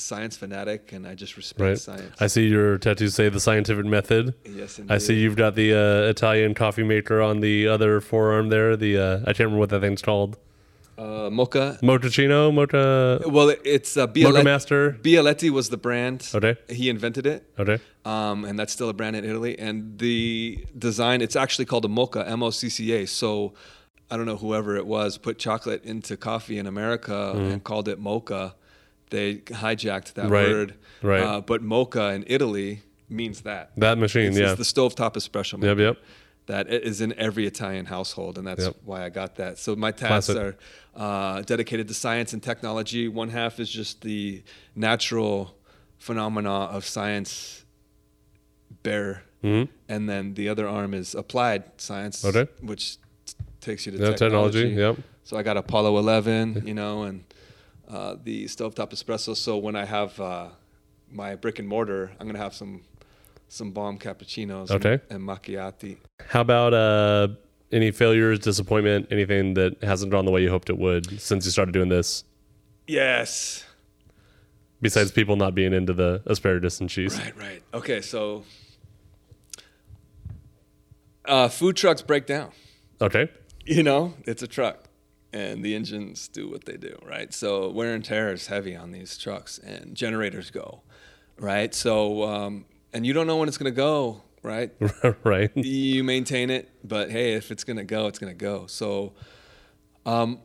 science 0.00 0.36
fanatic 0.36 0.92
and 0.92 1.06
I 1.06 1.14
just 1.14 1.36
respect 1.36 1.60
Right. 1.60 1.78
science. 1.78 2.16
I 2.20 2.26
see 2.26 2.46
your 2.48 2.78
tattoos 2.78 3.14
say 3.14 3.28
the 3.28 3.40
scientific 3.40 3.84
method. 3.86 4.34
yes, 4.44 4.80
I 4.88 4.98
see 4.98 5.14
you've 5.14 5.36
got 5.36 5.54
the 5.54 5.74
uh, 5.74 6.10
Italian 6.10 6.54
coffee 6.54 6.82
maker 6.82 7.20
on 7.22 7.40
the 7.40 7.68
other 7.68 8.00
forearm 8.00 8.48
there. 8.48 8.76
The 8.76 8.98
uh, 8.98 9.20
I 9.20 9.32
can't 9.32 9.40
remember 9.40 9.58
what 9.60 9.70
that 9.70 9.80
thing's 9.80 10.02
called. 10.02 10.36
Uh, 10.98 11.30
mocha. 11.30 11.78
Mochaccino, 11.82 12.52
Mocha, 12.52 13.22
Well, 13.26 13.48
it- 13.48 13.62
it's 13.64 13.96
uh, 13.96 14.06
Mocha 14.06 14.12
Bialetti. 14.20 14.44
Master. 14.44 14.98
Bialetti 15.00 15.48
was 15.48 15.70
the 15.70 15.78
brand. 15.78 16.28
Okay. 16.34 16.56
He 16.68 16.90
invented 16.90 17.24
it. 17.26 17.42
Okay. 17.58 17.78
um, 18.04 18.44
and 18.44 18.58
that's 18.58 18.72
still 18.72 18.90
a 18.90 18.92
brand 18.92 19.16
in 19.16 19.24
Italy. 19.24 19.58
And 19.58 19.98
the 19.98 20.62
design, 20.78 21.22
it's 21.22 21.36
actually 21.36 21.64
called 21.64 21.86
a 21.86 21.88
mocha, 21.88 22.28
M 22.28 22.42
O 22.42 22.50
C 22.50 22.68
C 22.68 22.92
A. 22.92 23.06
So 23.06 23.54
I 24.10 24.16
don't 24.18 24.26
know 24.26 24.36
whoever 24.36 24.76
it 24.76 24.86
was 24.86 25.16
put 25.16 25.38
chocolate 25.38 25.84
into 25.84 26.18
coffee 26.18 26.58
in 26.58 26.66
America 26.66 27.32
and 27.34 27.64
called 27.64 27.88
it 27.88 27.98
mocha. 27.98 28.54
They 29.10 29.36
hijacked 29.36 30.14
that 30.14 30.24
Mm-hmm. 30.26 30.32
Right, 30.32 30.48
word. 30.48 30.74
right. 31.02 31.22
Uh, 31.22 31.40
but 31.40 31.62
mocha 31.62 32.10
in 32.14 32.24
Italy 32.26 32.82
means 33.08 33.42
that. 33.42 33.72
That 33.76 33.98
machine, 33.98 34.28
It's, 34.28 34.38
yeah. 34.38 34.52
it's 34.52 34.58
the 34.72 34.80
stovetop 34.80 35.14
espresso 35.14 35.52
Yep, 35.54 35.60
maker 35.60 35.80
yep. 35.82 35.96
that 36.46 36.66
i- 36.68 37.04
in 37.04 37.12
every 37.18 37.44
Italian 37.46 37.86
household, 37.86 38.38
and 38.38 38.46
that's 38.46 38.64
Yep. 38.66 38.76
why 38.84 39.04
I 39.04 39.08
got 39.08 39.34
that. 39.36 39.58
So 39.58 39.74
my 39.76 39.90
tasks 39.90 40.32
Classic. 40.32 40.36
are 40.36 40.56
uh, 40.94 41.42
dedicated 41.42 41.86
to 41.88 41.94
science 41.94 42.32
and 42.32 42.42
technology. 42.42 43.08
One 43.08 43.28
half 43.30 43.58
is 43.60 43.68
just 43.70 44.02
the 44.02 44.42
natural 44.74 45.56
phenomena 45.98 46.50
of 46.76 46.84
science, 46.84 47.64
bear, 48.82 49.22
Mhm. 49.42 49.68
and 49.88 50.08
then 50.08 50.34
the 50.34 50.48
other 50.48 50.66
arm 50.68 50.94
is 50.94 51.14
applied 51.14 51.64
science, 51.78 52.24
Okay. 52.24 52.46
which 52.60 52.96
t- 53.26 53.34
takes 53.60 53.86
you 53.86 53.92
to 53.92 53.98
Yeah, 53.98 54.12
technology. 54.14 54.62
technology. 54.70 54.98
Yep. 54.98 55.06
So 55.24 55.36
I 55.36 55.42
got 55.42 55.56
Apollo 55.56 55.98
11, 55.98 56.62
you 56.66 56.74
know, 56.74 57.02
and 57.02 57.24
uh, 57.90 58.16
the 58.22 58.44
stovetop 58.46 58.90
espresso. 58.92 59.36
So 59.36 59.56
when 59.58 59.76
I 59.76 59.84
have 59.84 60.18
uh, 60.20 60.48
my 61.10 61.34
brick 61.34 61.58
and 61.58 61.68
mortar, 61.68 62.12
I'm 62.18 62.26
gonna 62.26 62.38
have 62.38 62.54
some 62.54 62.82
some 63.48 63.72
bomb 63.72 63.98
cappuccinos 63.98 64.70
and- 64.70 65.00
and, 65.10 65.22
macchiati. 65.28 65.96
How 66.28 66.40
about 66.42 66.72
uh, 66.72 67.28
any 67.72 67.90
failures, 67.90 68.38
disappointment, 68.38 69.08
anything 69.10 69.54
that 69.54 69.82
hasn't 69.82 70.12
gone 70.12 70.24
the 70.24 70.30
way 70.30 70.40
you 70.42 70.50
hoped 70.50 70.70
it 70.70 70.78
would 70.78 71.20
since 71.20 71.44
you 71.44 71.50
started 71.50 71.72
doing 71.72 71.88
this? 71.88 72.22
Yes. 72.86 73.64
Besides 74.80 75.10
people 75.12 75.36
not 75.36 75.54
being 75.54 75.72
into 75.74 75.92
the 75.92 76.22
asparagus 76.26 76.80
and 76.80 76.88
cheese. 76.88 77.18
Right, 77.18 77.36
right. 77.36 77.62
Okay, 77.74 78.00
so 78.00 78.44
uh, 81.24 81.48
food 81.48 81.76
trucks 81.76 82.02
break 82.02 82.26
down. 82.26 82.50
Okay. 83.00 83.28
You 83.66 83.82
know, 83.82 84.14
it's 84.26 84.42
a 84.42 84.46
truck, 84.46 84.84
and 85.32 85.64
the 85.64 85.74
engines 85.74 86.28
do 86.28 86.48
what 86.48 86.64
they 86.64 86.76
do, 86.76 86.98
right? 87.04 87.32
So 87.32 87.70
wear 87.70 87.94
and 87.94 88.04
tear 88.04 88.32
is 88.32 88.46
heavy 88.48 88.74
on 88.74 88.92
these 88.92 89.16
trucks, 89.16 89.58
and 89.58 89.94
generators 89.94 90.50
go, 90.50 90.82
right? 91.38 91.74
So, 91.74 92.24
um, 92.24 92.64
and 92.92 93.06
you 93.06 93.12
don't 93.12 93.26
know 93.26 93.36
when 93.36 93.48
it's 93.48 93.58
going 93.58 93.72
to 93.72 93.76
go, 93.76 94.22
right? 94.42 94.70
right. 95.24 95.54
you 95.56 96.04
maintain 96.04 96.50
it, 96.50 96.70
but 96.84 97.10
hey, 97.10 97.34
if 97.34 97.50
it's 97.50 97.64
gonna 97.64 97.84
go, 97.84 98.06
it's 98.06 98.18
gonna 98.18 98.34
go. 98.34 98.66
So, 98.66 99.12
um, 100.06 100.40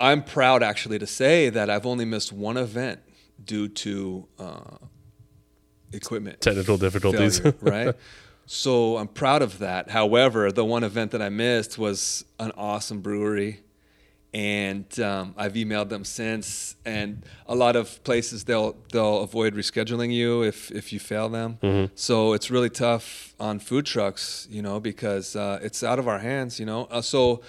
I'm 0.00 0.22
proud 0.24 0.62
actually 0.62 0.98
to 0.98 1.06
say 1.06 1.48
that 1.50 1.70
I've 1.70 1.86
only 1.86 2.04
missed 2.04 2.32
one 2.32 2.56
event 2.56 3.00
due 3.42 3.68
to 3.68 4.26
uh, 4.38 4.76
equipment 5.92 6.40
Technical 6.40 6.76
difficulties. 6.76 7.38
failure, 7.38 7.56
right? 7.60 7.94
So 8.46 8.96
I'm 8.96 9.08
proud 9.08 9.42
of 9.42 9.60
that. 9.60 9.90
However, 9.90 10.50
the 10.50 10.64
one 10.64 10.82
event 10.82 11.12
that 11.12 11.22
I 11.22 11.28
missed 11.28 11.78
was 11.78 12.24
an 12.40 12.50
awesome 12.56 13.00
brewery, 13.00 13.60
and 14.34 14.98
um, 15.00 15.34
I've 15.36 15.52
emailed 15.54 15.88
them 15.90 16.04
since. 16.04 16.76
And 16.86 17.22
a 17.46 17.54
lot 17.54 17.76
of 17.76 18.02
places 18.04 18.44
they'll 18.44 18.76
they'll 18.92 19.20
avoid 19.22 19.54
rescheduling 19.54 20.12
you 20.12 20.42
if 20.42 20.70
if 20.70 20.92
you 20.92 20.98
fail 20.98 21.28
them. 21.28 21.58
So 21.94 22.32
it's 22.32 22.50
really 22.50 22.70
tough 22.70 23.34
on 23.38 23.58
food 23.58 23.84
trucks, 23.86 24.46
you 24.50 24.62
know, 24.62 24.80
because 24.80 25.36
uh, 25.36 25.58
it's 25.62 25.82
out 25.84 25.98
of 25.98 26.08
our 26.08 26.18
hands, 26.20 26.58
you 26.58 26.66
know. 26.66 26.84
Uh, 26.90 27.02
so 27.02 27.42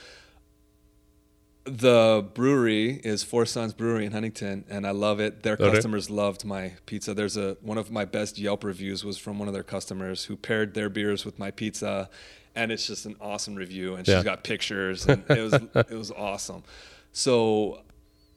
the 1.65 2.25
brewery 2.33 2.99
is 3.05 3.23
Four 3.23 3.45
Sons 3.45 3.73
Brewery 3.73 4.05
in 4.05 4.11
Huntington, 4.11 4.65
and 4.69 4.85
I 4.85 4.91
love 4.91 5.21
it. 5.21 5.43
Their 5.43 5.53
Okay. 5.53 5.71
customers 5.71 6.09
loved 6.09 6.43
my 6.43 6.73
pizza. 6.85 7.13
There's 7.13 7.37
a 7.37 7.55
one 7.61 7.77
of 7.77 7.89
my 7.89 8.03
best 8.03 8.37
Yelp 8.37 8.65
reviews 8.65 9.05
was 9.05 9.17
from 9.17 9.39
one 9.39 9.47
of 9.47 9.53
their 9.53 9.63
customers 9.63 10.25
who 10.25 10.35
paired 10.35 10.73
their 10.73 10.89
beers 10.89 11.23
with 11.23 11.39
my 11.39 11.51
pizza, 11.51 12.09
and 12.55 12.71
it's 12.71 12.85
just 12.87 13.05
an 13.05 13.15
awesome 13.21 13.55
review. 13.55 13.95
And 13.95 14.07
Yeah. 14.07 14.15
she's 14.17 14.23
got 14.23 14.43
pictures, 14.43 15.05
and 15.07 15.23
it 15.29 15.41
was 15.41 15.53
it 15.89 15.95
was 15.97 16.11
awesome. 16.11 16.63
So 17.11 17.81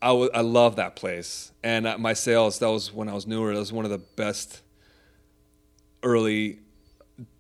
I 0.02 0.10
I 0.10 0.40
love 0.42 0.76
that 0.76 0.96
place, 0.96 1.52
and 1.62 1.86
at 1.86 2.00
my 2.00 2.12
sales 2.12 2.58
that 2.60 2.68
was 2.70 2.92
when 2.92 3.08
I 3.08 3.14
was 3.14 3.26
newer. 3.26 3.52
That 3.52 3.60
was 3.60 3.72
one 3.72 3.84
of 3.84 3.90
the 3.90 3.98
best 4.16 4.62
early 6.02 6.58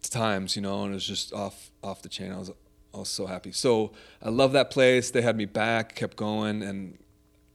times, 0.02 0.56
you 0.56 0.62
know, 0.62 0.82
and 0.84 0.92
it 0.92 0.94
was 0.94 1.06
just 1.06 1.32
off 1.32 1.70
off 1.82 2.02
the 2.02 2.08
chain. 2.08 2.32
I 2.32 2.38
was 2.38 2.50
I 2.94 2.98
was 2.98 3.08
so 3.08 3.26
happy. 3.26 3.52
So 3.52 3.92
I 4.22 4.30
love 4.30 4.52
that 4.52 4.70
place. 4.70 5.10
They 5.10 5.22
had 5.22 5.36
me 5.36 5.44
back, 5.44 5.94
kept 5.94 6.16
going, 6.16 6.62
and 6.62 6.98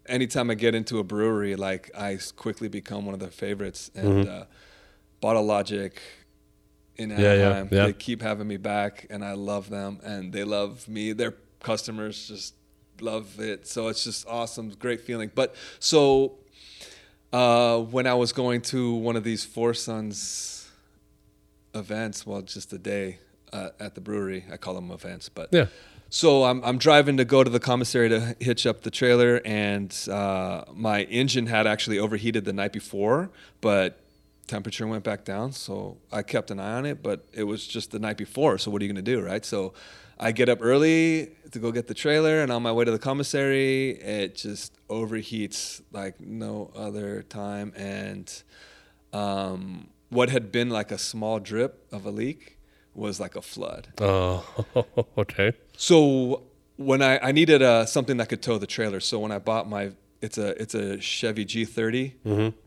anytime 0.05 0.49
I 0.51 0.55
get 0.55 0.75
into 0.75 0.99
a 0.99 1.03
brewery, 1.03 1.55
like 1.55 1.89
I 1.97 2.19
quickly 2.35 2.67
become 2.67 3.05
one 3.05 3.13
of 3.13 3.19
their 3.19 3.29
favorites. 3.31 3.89
And 3.95 4.27
uh, 4.27 4.45
Bottle 5.19 5.43
Logic 5.43 5.99
in 7.01 7.09
Mm-hmm. 7.09 7.21
Yeah, 7.21 7.33
yeah, 7.33 7.65
yeah. 7.71 7.85
they 7.87 7.93
keep 7.93 8.21
having 8.21 8.47
me 8.47 8.57
back, 8.57 9.07
and 9.09 9.23
I 9.23 9.33
love 9.33 9.69
them, 9.69 9.99
and 10.03 10.31
they 10.33 10.43
love 10.43 10.87
me. 10.87 11.13
Their 11.13 11.35
customers 11.61 12.27
just 12.27 12.53
love 13.01 13.39
it. 13.39 13.67
So 13.67 13.87
it's 13.87 14.03
just 14.03 14.27
awesome, 14.27 14.69
great 14.71 15.01
feeling. 15.01 15.31
But 15.33 15.55
so 15.79 16.37
uh, 17.33 17.79
when 17.79 18.07
I 18.07 18.13
was 18.13 18.31
going 18.33 18.61
to 18.61 18.93
one 18.95 19.15
of 19.15 19.23
these 19.23 19.43
Four 19.45 19.73
Sons 19.73 20.69
events, 21.73 22.25
well, 22.25 22.41
just 22.41 22.73
a 22.73 22.77
day 22.77 23.19
uh, 23.53 23.69
at 23.79 23.95
the 23.95 24.01
brewery, 24.01 24.45
I 24.51 24.57
call 24.57 24.73
them 24.75 24.91
events, 24.91 25.29
but 25.29 25.49
Yeah. 25.51 25.67
so 26.09 26.43
I'm, 26.43 26.61
I'm 26.63 26.77
driving 26.77 27.17
to 27.17 27.25
go 27.25 27.43
to 27.43 27.49
the 27.49 27.59
commissary 27.59 28.09
to 28.09 28.35
hitch 28.39 28.65
up 28.65 28.81
the 28.81 28.91
trailer, 28.91 29.41
and 29.45 29.95
uh, 30.09 30.65
my 30.73 31.03
engine 31.03 31.47
had 31.47 31.67
actually 31.67 31.97
overheated 31.99 32.45
the 32.45 32.53
night 32.53 32.73
before, 32.73 33.29
but 33.61 34.00
temperature 34.51 34.85
went 34.85 35.03
back 35.03 35.23
down. 35.23 35.53
So 35.53 35.97
I 36.11 36.21
kept 36.23 36.51
an 36.51 36.59
eye 36.59 36.73
on 36.73 36.85
it, 36.85 37.01
but 37.01 37.25
it 37.33 37.43
was 37.43 37.65
just 37.65 37.91
the 37.91 37.99
night 37.99 38.17
before. 38.17 38.57
So 38.57 38.69
what 38.69 38.81
are 38.81 38.85
you 38.85 38.91
going 38.93 39.03
to 39.03 39.11
do, 39.15 39.21
right? 39.21 39.45
So 39.45 39.73
I 40.19 40.33
get 40.33 40.49
up 40.49 40.59
early 40.61 41.31
to 41.51 41.59
go 41.59 41.71
get 41.71 41.87
the 41.87 41.93
trailer, 41.93 42.41
and 42.41 42.51
on 42.51 42.61
my 42.61 42.71
way 42.71 42.85
to 42.85 42.91
the 42.91 42.99
commissary, 42.99 43.91
it 43.91 44.35
just 44.35 44.73
overheats 44.87 45.81
like 45.91 46.19
no 46.19 46.69
other 46.75 47.23
time, 47.23 47.73
and 47.75 48.43
um, 49.13 49.87
what 50.09 50.29
had 50.29 50.51
been 50.51 50.69
like 50.69 50.91
a 50.91 50.97
small 50.97 51.39
drip 51.39 51.87
of 51.91 52.05
a 52.05 52.11
leak 52.11 52.57
was 52.93 53.19
like 53.19 53.35
a 53.35 53.41
flood. 53.41 53.87
Oh, 53.99 54.45
okay. 55.17 55.53
So 55.75 56.43
when 56.75 57.01
I, 57.01 57.29
I 57.29 57.31
needed 57.31 57.63
uh, 57.63 57.85
something 57.85 58.17
that 58.17 58.29
could 58.29 58.43
tow 58.43 58.59
the 58.59 58.67
trailer, 58.67 58.99
so 58.99 59.17
when 59.19 59.31
I 59.31 59.39
bought 59.39 59.67
my 59.67 59.93
it's 60.21 60.37
a 60.37 60.61
it's 60.61 60.75
a 60.75 60.99
Chevy 60.99 61.45
G30. 61.45 62.13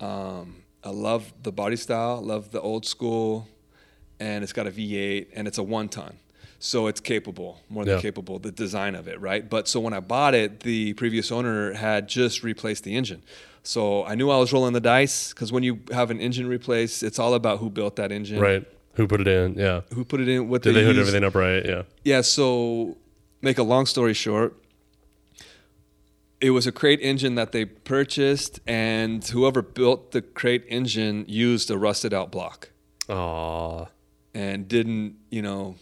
Um, 0.03 0.64
I 0.85 0.91
love 0.91 1.33
the 1.43 1.53
body 1.53 1.77
style, 1.77 2.21
love 2.23 2.51
the 2.51 2.61
old 2.61 2.85
school, 2.87 3.49
and 4.21 4.45
it's 4.45 4.53
got 4.53 4.67
a 4.67 4.71
V8 4.71 5.29
and 5.35 5.49
it's 5.49 5.59
a 5.59 5.63
one 5.63 5.89
ton, 5.89 6.15
so 6.59 6.87
it's 6.89 7.01
capable, 7.01 7.61
more 7.71 7.85
than 7.85 7.95
Yeah. 7.97 8.03
capable. 8.03 8.39
The 8.39 8.53
design 8.53 8.95
of 8.95 9.09
it, 9.09 9.21
right? 9.21 9.49
But 9.49 9.67
so 9.67 9.81
when 9.81 9.93
I 9.95 10.01
bought 10.01 10.35
it, 10.35 10.61
the 10.61 10.93
previous 10.95 11.33
owner 11.33 11.73
had 11.73 12.09
just 12.09 12.43
replaced 12.43 12.85
the 12.85 12.95
engine. 12.97 13.23
So 13.63 14.05
I 14.05 14.15
knew 14.15 14.31
I 14.31 14.37
was 14.39 14.53
rolling 14.53 14.75
the 14.75 14.81
dice 14.81 15.33
because 15.33 15.51
when 15.51 15.63
you 15.63 15.81
have 15.91 16.11
an 16.11 16.21
engine 16.21 16.47
replaced, 16.47 17.03
it's 17.03 17.19
all 17.19 17.33
about 17.35 17.61
who 17.61 17.71
built 17.71 17.97
that 17.97 18.13
engine, 18.13 18.39
Right. 18.41 18.65
Who 18.97 19.09
put 19.09 19.21
it 19.21 19.27
in? 19.27 19.55
Yeah. 19.55 19.81
Who 19.93 20.05
put 20.05 20.21
it 20.21 20.29
in? 20.29 20.49
What 20.49 20.63
Did 20.63 20.77
they 20.77 20.85
hood 20.85 20.95
used. 20.95 21.09
everything 21.09 21.25
up 21.27 21.35
right? 21.35 21.65
Yeah. 21.67 21.83
Yeah, 22.05 22.21
so 22.21 22.97
make 23.43 23.59
a 23.59 23.65
long 23.65 23.87
story 23.87 24.15
short, 24.15 24.55
it 26.41 26.51
was 26.51 26.67
a 26.67 26.73
crate 26.73 27.01
engine 27.01 27.35
that 27.37 27.53
they 27.53 27.65
purchased, 27.65 28.61
and 28.67 29.25
whoever 29.25 29.63
built 29.63 30.11
the 30.13 30.21
crate 30.23 30.65
engine 30.69 31.25
used 31.29 31.71
a 31.71 31.79
rusted 31.79 32.13
out 32.13 32.31
block 32.31 32.71
Aw. 33.09 33.87
and 34.35 34.69
didn't, 34.69 35.17
you 35.31 35.43
know, 35.43 35.77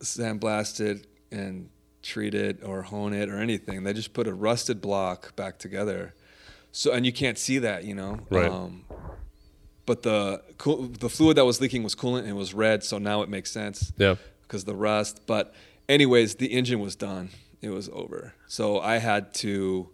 sandblast 0.00 0.80
it 0.80 1.06
and 1.30 1.68
treat 2.02 2.34
it 2.34 2.62
or 2.64 2.82
hone 2.82 3.12
it 3.12 3.28
or 3.28 3.38
anything. 3.38 3.84
They 3.84 3.92
just 3.92 4.12
put 4.12 4.26
a 4.26 4.34
rusted 4.34 4.80
block 4.80 5.36
back 5.36 5.58
together. 5.58 6.14
So, 6.72 6.92
and 6.92 7.04
you 7.04 7.12
can't 7.12 7.38
see 7.38 7.58
that, 7.58 7.84
you 7.84 7.94
know. 7.94 8.20
Right. 8.30 8.50
Um, 8.50 8.84
but 9.86 10.02
the 10.02 10.42
cool, 10.56 10.86
the 10.86 11.08
fluid 11.08 11.36
that 11.36 11.44
was 11.44 11.60
leaking 11.60 11.82
was 11.82 11.94
coolant 11.94 12.20
and 12.20 12.28
it 12.28 12.34
was 12.36 12.54
red, 12.54 12.84
so 12.84 12.98
now 12.98 13.22
it 13.22 13.28
makes 13.28 13.50
sense 13.50 13.92
Yeah. 13.96 14.16
because 14.42 14.64
the 14.64 14.74
rust. 14.74 15.22
But 15.26 15.52
anyways, 15.88 16.36
the 16.36 16.46
engine 16.46 16.80
was 16.80 16.94
done. 16.96 17.30
It 17.60 17.70
was 17.70 17.88
over. 17.92 18.34
So 18.46 18.80
I 18.80 18.98
had 18.98 19.34
to 19.34 19.90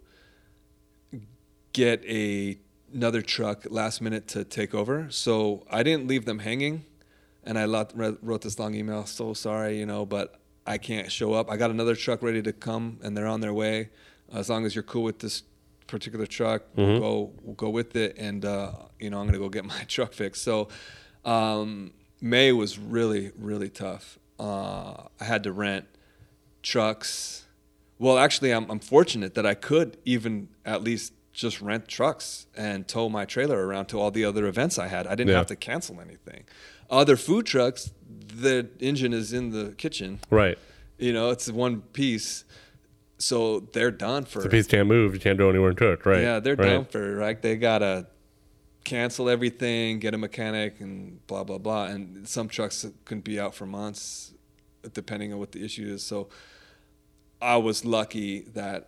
get 1.73 2.03
a 2.05 2.57
another 2.93 3.21
truck 3.21 3.65
last 3.69 4.01
minute 4.01 4.27
to 4.29 4.43
take 4.43 4.73
over. 4.73 5.07
So 5.09 5.65
I 5.69 5.83
didn't 5.83 6.07
leave 6.07 6.25
them 6.25 6.39
hanging, 6.39 6.85
and 7.43 7.57
I 7.59 7.65
wrote 7.65 8.41
this 8.41 8.57
long 8.59 8.73
email. 8.73 9.05
So 9.05 9.33
sorry, 9.33 9.77
you 9.77 9.85
know, 9.85 10.05
but 10.05 10.39
I 10.65 10.77
can't 10.77 11.11
show 11.11 11.33
up. 11.33 11.51
I 11.51 11.57
got 11.57 11.69
another 11.69 11.95
truck 11.95 12.21
ready 12.21 12.41
to 12.41 12.53
come, 12.53 12.99
and 13.03 13.15
they're 13.15 13.27
on 13.27 13.41
their 13.41 13.53
way. 13.53 13.89
As 14.33 14.49
long 14.49 14.65
as 14.65 14.75
you're 14.75 14.83
cool 14.83 15.03
with 15.03 15.19
this 15.19 15.43
particular 15.87 16.25
truck, 16.25 16.63
we'll 16.75 16.99
go 16.99 17.31
we'll 17.43 17.55
go 17.55 17.69
with 17.69 17.95
it, 17.95 18.15
and 18.17 18.43
uh, 18.45 18.71
you 18.99 19.09
know 19.09 19.19
I'm 19.19 19.25
gonna 19.25 19.37
go 19.39 19.49
get 19.49 19.65
my 19.65 19.83
truck 19.87 20.13
fixed. 20.13 20.43
So 20.43 20.69
um, 21.25 21.91
May 22.21 22.51
was 22.51 22.77
really 22.79 23.31
really 23.37 23.69
tough. 23.69 24.19
Uh, 24.39 25.03
I 25.19 25.23
had 25.23 25.43
to 25.43 25.51
rent 25.51 25.85
trucks. 26.61 27.45
Well, 27.99 28.17
actually, 28.17 28.51
I'm, 28.53 28.69
I'm 28.69 28.79
fortunate 28.79 29.33
that 29.35 29.45
I 29.45 29.53
could 29.55 29.97
even 30.05 30.49
at 30.65 30.83
least 30.83 31.13
just 31.33 31.61
rent 31.61 31.87
trucks 31.87 32.47
and 32.55 32.87
tow 32.87 33.09
my 33.09 33.25
trailer 33.25 33.65
around 33.65 33.87
to 33.87 33.99
all 33.99 34.11
the 34.11 34.25
other 34.25 34.45
events 34.47 34.77
I 34.79 34.87
had. 34.87 35.05
I 35.07 35.15
didn't 35.15 35.29
Yeah. 35.31 35.37
have 35.37 35.47
to 35.47 35.55
cancel 35.55 35.99
anything. 36.01 36.43
Other 36.89 37.15
food 37.17 37.45
trucks, 37.45 37.91
the 38.27 38.69
engine 38.79 39.13
is 39.13 39.33
in 39.33 39.51
the 39.51 39.71
kitchen. 39.77 40.19
Right. 40.29 40.57
You 40.97 41.13
know, 41.13 41.29
it's 41.29 41.49
one 41.51 41.81
piece, 41.93 42.43
so 43.19 43.59
they're 43.73 43.91
done 43.91 44.25
for. 44.25 44.41
The 44.41 44.49
piece 44.49 44.67
can't 44.67 44.87
move. 44.87 45.13
You 45.13 45.19
can't 45.19 45.37
go 45.37 45.49
anywhere 45.49 45.69
and 45.69 45.77
cook. 45.77 46.05
Right. 46.05 46.21
Yeah, 46.21 46.39
they're 46.39 46.55
right. 46.55 46.65
done 46.69 46.85
for. 46.85 47.15
Right, 47.15 47.39
they 47.41 47.55
gotta 47.55 48.07
cancel 48.83 49.29
everything, 49.29 49.99
get 49.99 50.13
a 50.13 50.17
mechanic, 50.17 50.79
and 50.79 51.25
blah 51.27 51.43
blah 51.43 51.57
blah. 51.59 51.85
And 51.85 52.27
some 52.27 52.47
trucks 52.47 52.85
can 53.05 53.19
be 53.21 53.39
out 53.39 53.53
for 53.53 53.65
months, 53.67 54.33
depending 54.93 55.33
on 55.33 55.39
what 55.39 55.51
the 55.51 55.63
issue 55.63 55.87
is. 55.87 56.01
So, 56.03 56.29
I 57.41 57.57
was 57.57 57.85
lucky 57.85 58.41
that 58.53 58.87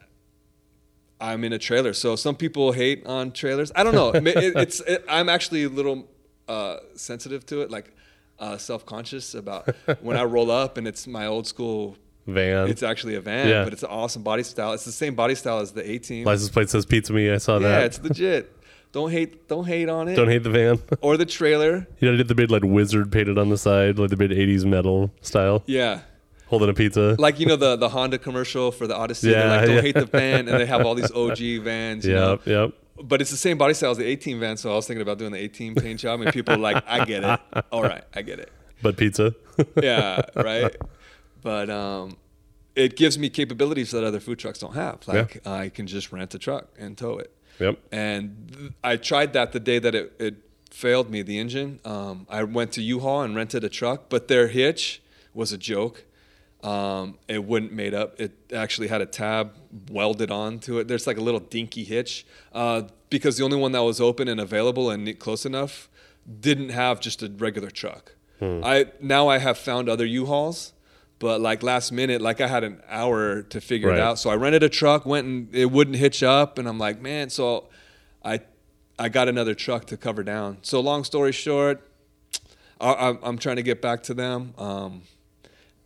I'm 1.22 1.44
in 1.44 1.54
a 1.54 1.60
trailer. 1.60 1.94
So 1.94 2.16
some 2.16 2.36
people 2.36 2.72
hate 2.72 3.06
on 3.06 3.32
trailers. 3.32 3.72
I 3.76 3.84
don't 3.84 3.94
know. 3.96 4.10
It- 4.12 4.28
it- 4.28 4.56
it's 4.58 4.80
it, 4.88 5.06
I'm 5.10 5.30
actually 5.30 5.64
a 5.64 5.70
little 5.70 6.08
uh, 6.48 6.78
sensitive 6.96 7.46
to 7.48 7.62
it, 7.62 7.70
like 7.72 7.94
uh, 8.40 8.58
self 8.58 8.86
conscious 8.86 9.34
about 9.36 9.70
when 10.02 10.16
I 10.18 10.24
roll 10.24 10.50
up 10.50 10.78
and 10.78 10.88
it's 10.88 11.08
my 11.08 11.26
old 11.28 11.46
school. 11.48 11.98
Van. 12.28 12.68
It's 12.70 12.84
actually 12.84 13.16
a 13.16 13.22
van, 13.22 13.48
Yeah. 13.50 13.64
but 13.64 13.74
it's 13.74 13.82
an 13.82 13.90
awesome 13.90 14.22
body 14.22 14.44
style. 14.44 14.74
It's 14.74 14.86
the 14.86 14.92
same 14.92 15.16
body 15.16 15.34
style 15.34 15.60
as 15.60 15.72
the 15.72 15.90
A-Team. 15.90 16.26
License 16.26 16.50
plate 16.52 16.70
says 16.70 16.86
pizza 16.86 17.12
me. 17.12 17.32
I 17.32 17.38
saw 17.38 17.58
Yeah, 17.58 17.70
that. 17.70 17.84
it's 17.86 18.02
legit. 18.04 18.56
Don't 18.92 19.10
hate 19.12 19.48
don't 19.48 19.66
hate 19.66 19.90
on 19.90 20.08
it. 20.08 20.16
Don't 20.16 20.28
hate 20.30 20.44
the 20.44 20.50
van. 20.52 20.80
or 21.02 21.18
the 21.18 21.26
trailer. 21.26 21.88
you 22.00 22.10
know, 22.10 22.16
did 22.18 22.28
the 22.28 22.36
big 22.36 22.52
like 22.52 22.64
wizard 22.64 23.12
painted 23.12 23.38
on 23.40 23.50
the 23.50 23.58
side, 23.58 23.98
like 24.00 24.10
the 24.12 24.18
big 24.18 24.30
'80s 24.32 24.64
metal 24.66 25.12
style, 25.22 25.64
Yeah. 25.66 26.02
Holding 26.50 26.70
a 26.70 26.74
pizza. 26.74 27.16
Like 27.18 27.40
you 27.40 27.46
know 27.46 27.56
the 27.56 27.76
the 27.76 27.90
Honda 27.90 28.18
commercial 28.18 28.72
for 28.72 28.88
the 28.88 28.96
Odyssey. 28.96 29.30
They're 29.32 29.46
Yeah, 29.46 29.56
like 29.58 29.66
don't 29.66 29.76
yeah. 29.76 29.82
hate 29.82 29.96
the 29.96 30.06
van 30.06 30.48
and 30.48 30.60
they 30.60 30.66
have 30.66 30.86
all 30.86 30.96
these 30.96 31.12
OG 31.12 31.38
vans. 31.64 32.06
You 32.06 32.16
know? 32.16 32.32
yep. 32.32 32.46
Yep. 32.46 32.74
But 33.08 33.22
it's 33.22 33.32
the 33.32 33.38
same 33.38 33.58
body 33.58 33.74
style 33.74 33.92
as 33.92 33.98
the 33.98 34.06
A-Team 34.06 34.42
van, 34.42 34.58
so 34.58 34.72
I 34.72 34.76
was 34.76 34.86
thinking 34.86 35.02
about 35.02 35.18
doing 35.20 35.32
the 35.32 35.38
A-Team 35.38 35.74
paint 35.76 36.02
job 36.02 36.20
and 36.20 36.34
people 36.34 36.54
are 36.56 36.58
like, 36.58 36.84
I 36.86 37.06
get 37.06 37.24
it. 37.24 37.40
All 37.72 37.82
right, 37.82 38.04
I 38.14 38.22
get 38.24 38.40
it. 38.40 38.52
But 38.82 38.98
pizza. 38.98 39.34
Yeah, 39.82 40.22
right. 40.36 40.76
But 41.42 41.70
um 41.70 42.18
it 42.76 42.96
gives 42.96 43.18
me 43.20 43.30
capabilities 43.30 43.92
that 43.92 44.04
other 44.04 44.20
food 44.20 44.40
trucks 44.40 44.60
don't 44.60 44.74
have. 44.76 45.06
Like 45.08 45.46
I 45.48 45.70
can 45.70 45.86
just 45.88 46.12
rent 46.12 46.34
a 46.34 46.40
truck 46.40 46.68
and 46.80 46.98
tow 46.98 47.18
it. 47.18 47.32
yep. 47.60 47.78
And 47.92 48.52
th- 48.58 48.72
I 48.84 48.96
tried 48.98 49.34
that 49.34 49.52
the 49.52 49.60
day 49.60 49.80
that 49.80 49.94
it, 49.96 50.14
it 50.20 50.36
failed 50.72 51.10
me, 51.10 51.22
the 51.22 51.38
engine. 51.40 51.80
Um, 51.84 52.26
I 52.30 52.44
went 52.44 52.72
to 52.74 52.82
U-Haul 52.82 53.24
and 53.24 53.36
rented 53.36 53.64
a 53.64 53.70
truck, 53.70 54.04
but 54.08 54.28
their 54.30 54.48
hitch 54.48 55.02
was 55.34 55.52
a 55.52 55.58
joke. 55.58 56.06
Um, 56.64 57.18
it 57.30 57.44
wouldn't 57.46 57.72
made 57.72 57.94
up. 57.94 58.20
It 58.20 58.34
actually 58.54 58.90
had 58.90 59.00
a 59.02 59.06
tab 59.06 59.54
welded 59.90 60.30
onto 60.30 60.78
it. 60.80 60.88
There's 60.90 61.08
like 61.08 61.18
a 61.18 61.22
little 61.22 61.40
dinky 61.40 61.86
hitch 61.86 62.26
uh, 62.54 62.84
because 63.10 63.38
the 63.38 63.46
only 63.46 63.58
one 63.58 63.72
that 63.72 63.84
was 63.84 64.02
open 64.02 64.28
and 64.28 64.42
available 64.42 64.90
and 64.90 65.18
close 65.20 65.46
enough 65.46 65.88
didn't 66.42 66.70
have 66.70 67.00
just 67.00 67.24
a 67.24 67.30
regular 67.30 67.70
truck. 67.72 68.16
I 68.42 68.88
now 69.02 69.28
I 69.28 69.38
have 69.40 69.58
found 69.58 69.90
other 69.90 70.06
U-Hauls, 70.06 70.72
but 71.20 71.42
like 71.42 71.62
last 71.62 71.92
minute, 71.92 72.22
like 72.22 72.40
I 72.40 72.48
had 72.48 72.64
an 72.64 72.82
hour 72.90 73.42
to 73.42 73.60
figure 73.60 73.90
Right. 73.90 73.98
it 73.98 74.02
out. 74.02 74.18
So 74.20 74.30
I 74.30 74.36
rented 74.36 74.64
a 74.64 74.70
truck, 74.70 75.06
went 75.06 75.28
and 75.28 75.54
it 75.54 75.72
wouldn't 75.72 75.98
hitch 75.98 76.24
up, 76.24 76.58
and 76.58 76.66
I'm 76.68 76.78
like, 76.78 77.02
man. 77.02 77.30
So 77.30 77.68
I 78.24 78.40
I 78.98 79.10
got 79.10 79.28
another 79.28 79.54
truck 79.54 79.86
to 79.88 79.98
cover 79.98 80.24
down. 80.24 80.58
So 80.62 80.80
long 80.80 81.04
story 81.04 81.32
short, 81.34 81.82
I, 82.80 82.94
I'm, 82.94 83.20
I'm 83.24 83.38
trying 83.38 83.58
to 83.58 83.62
get 83.64 83.82
back 83.82 84.04
to 84.04 84.14
them. 84.14 84.54
Um, 84.58 85.02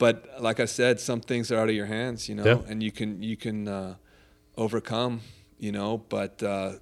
but 0.04 0.16
like 0.48 0.60
I 0.60 0.66
said, 0.66 1.00
some 1.00 1.22
things 1.22 1.50
are 1.50 1.58
out 1.62 1.70
of 1.70 1.76
your 1.76 1.86
hands, 1.86 2.28
you 2.28 2.36
know, 2.36 2.46
Yeah. 2.46 2.70
and 2.70 2.84
you 2.84 2.92
can 2.92 3.24
you 3.24 3.38
can 3.38 3.68
uh, 3.70 3.96
overcome, 4.58 5.22
you 5.66 5.72
know. 5.72 5.92
But 6.10 6.44
uh, 6.44 6.74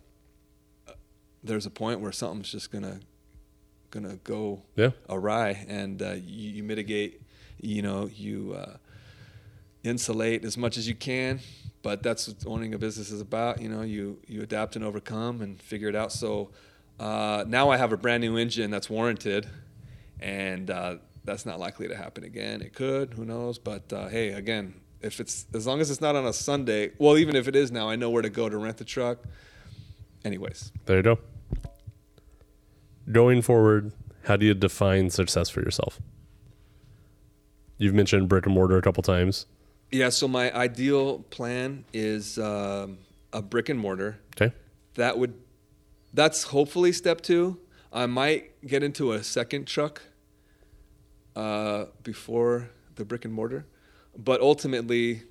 there's 1.44 1.68
a 1.68 1.70
point 1.70 2.00
where 2.02 2.12
something's 2.12 2.52
just 2.52 2.72
gonna 2.72 3.00
gonna 3.92 4.18
go 4.24 4.64
Yeah. 4.76 4.92
awry, 5.08 5.66
and 5.68 6.02
uh, 6.02 6.14
you, 6.14 6.50
you 6.58 6.64
mitigate. 6.64 7.22
You 7.62 7.84
know, 7.84 8.10
you 8.26 8.56
uh, 8.58 8.78
insulate 9.84 10.44
as 10.44 10.58
much 10.58 10.76
as 10.80 10.88
you 10.88 10.96
can. 10.96 11.42
But 11.84 12.02
that's 12.02 12.28
what 12.28 12.38
owning 12.48 12.74
a 12.74 12.80
business 12.80 13.12
is 13.12 13.22
about. 13.22 13.62
You 13.62 13.70
know, 13.70 13.84
you 13.84 14.18
you 14.28 14.42
adapt 14.42 14.76
and 14.76 14.84
overcome 14.86 15.42
and 15.44 15.62
figure 15.62 15.90
it 15.90 15.96
out. 15.96 16.12
So 16.12 16.50
uh, 17.00 17.44
now 17.48 17.70
I 17.70 17.78
have 17.78 17.92
a 17.94 17.98
brand 17.98 18.22
new 18.22 18.36
engine 18.38 18.72
that's 18.72 18.90
warranted, 18.90 19.46
and 20.20 20.72
uh, 20.72 20.96
that's 21.24 21.46
not 21.46 21.60
likely 21.60 21.88
to 21.88 21.96
happen 21.96 22.24
again. 22.24 22.62
It 22.62 22.74
could, 22.74 23.14
who 23.14 23.26
knows? 23.26 23.58
But 23.60 23.92
uh, 23.94 24.08
hey, 24.10 24.30
again, 24.30 24.76
if 25.02 25.20
it's 25.20 25.46
as 25.54 25.66
long 25.68 25.80
as 25.82 25.90
it's 25.92 26.02
not 26.02 26.16
on 26.16 26.26
a 26.26 26.34
Sunday, 26.34 26.92
well, 26.98 27.18
even 27.18 27.36
if 27.36 27.48
it 27.48 27.56
is 27.56 27.72
now, 27.72 27.90
I 27.90 27.96
know 27.96 28.10
where 28.10 28.22
to 28.22 28.30
go 28.30 28.50
to 28.50 28.58
rent 28.58 28.78
the 28.78 28.86
truck. 28.86 29.20
Anyways, 30.24 30.72
There 30.86 30.98
you 30.98 31.04
go. 31.04 31.20
Going 33.12 33.42
forward, 33.42 33.92
how 34.26 34.36
do 34.38 34.46
you 34.46 34.54
define 34.54 35.10
success 35.10 35.50
for 35.50 35.62
yourself? 35.62 36.00
You've 37.78 37.96
mentioned 37.96 38.30
brick 38.30 38.46
and 38.46 38.54
mortar 38.54 38.78
a 38.78 38.82
couple 38.82 39.02
times. 39.02 39.48
yeah. 39.92 40.10
So 40.10 40.28
my 40.28 40.54
ideal 40.56 41.20
plan 41.32 41.84
is 41.94 42.38
um, 42.38 43.00
a 43.34 43.42
brick 43.42 43.70
and 43.70 43.80
mortar. 43.80 44.20
Okay. 44.40 44.54
that 44.96 45.18
would 45.18 45.34
that's 46.14 46.44
hopefully 46.44 46.92
step 46.92 47.22
two 47.22 47.58
i 47.94 48.06
might 48.06 48.52
get 48.68 48.84
into 48.84 49.14
a 49.14 49.24
second 49.24 49.66
truck 49.66 50.02
uh, 51.36 51.86
before 52.04 52.70
the 52.96 53.06
brick 53.06 53.26
and 53.26 53.34
mortar 53.34 53.66
but 54.18 54.42
ultimately 54.42 55.24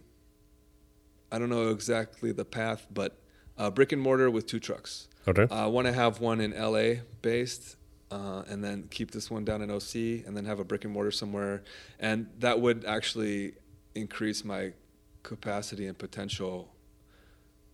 i 1.31 1.39
don't 1.39 1.51
know 1.51 1.69
exactly 1.71 2.33
the 2.33 2.45
path 2.45 2.87
but 2.93 3.19
uh, 3.59 3.71
brick 3.71 3.93
and 3.93 4.01
mortar 4.01 4.31
with 4.31 4.47
two 4.47 4.59
trucks 4.61 5.09
Okay. 5.29 5.47
i 5.55 5.67
want 5.67 5.87
to 5.87 5.93
have 5.93 6.21
one 6.21 6.41
in 6.41 6.53
la 6.59 6.95
based 7.23 7.77
uh, 8.11 8.43
and 8.49 8.65
then 8.65 8.89
keep 8.91 9.11
this 9.11 9.31
one 9.31 9.45
down 9.45 9.61
in 9.63 9.71
oc 9.71 9.95
and 9.95 10.35
then 10.37 10.45
have 10.47 10.59
a 10.59 10.65
brick 10.65 10.85
and 10.85 10.93
mortar 10.93 11.11
somewhere 11.11 11.63
and 11.99 12.27
that 12.39 12.61
would 12.61 12.85
actually 12.87 13.53
increase 13.95 14.45
my 14.45 14.73
capacity 15.23 15.87
and 15.87 15.99
potential 15.99 16.75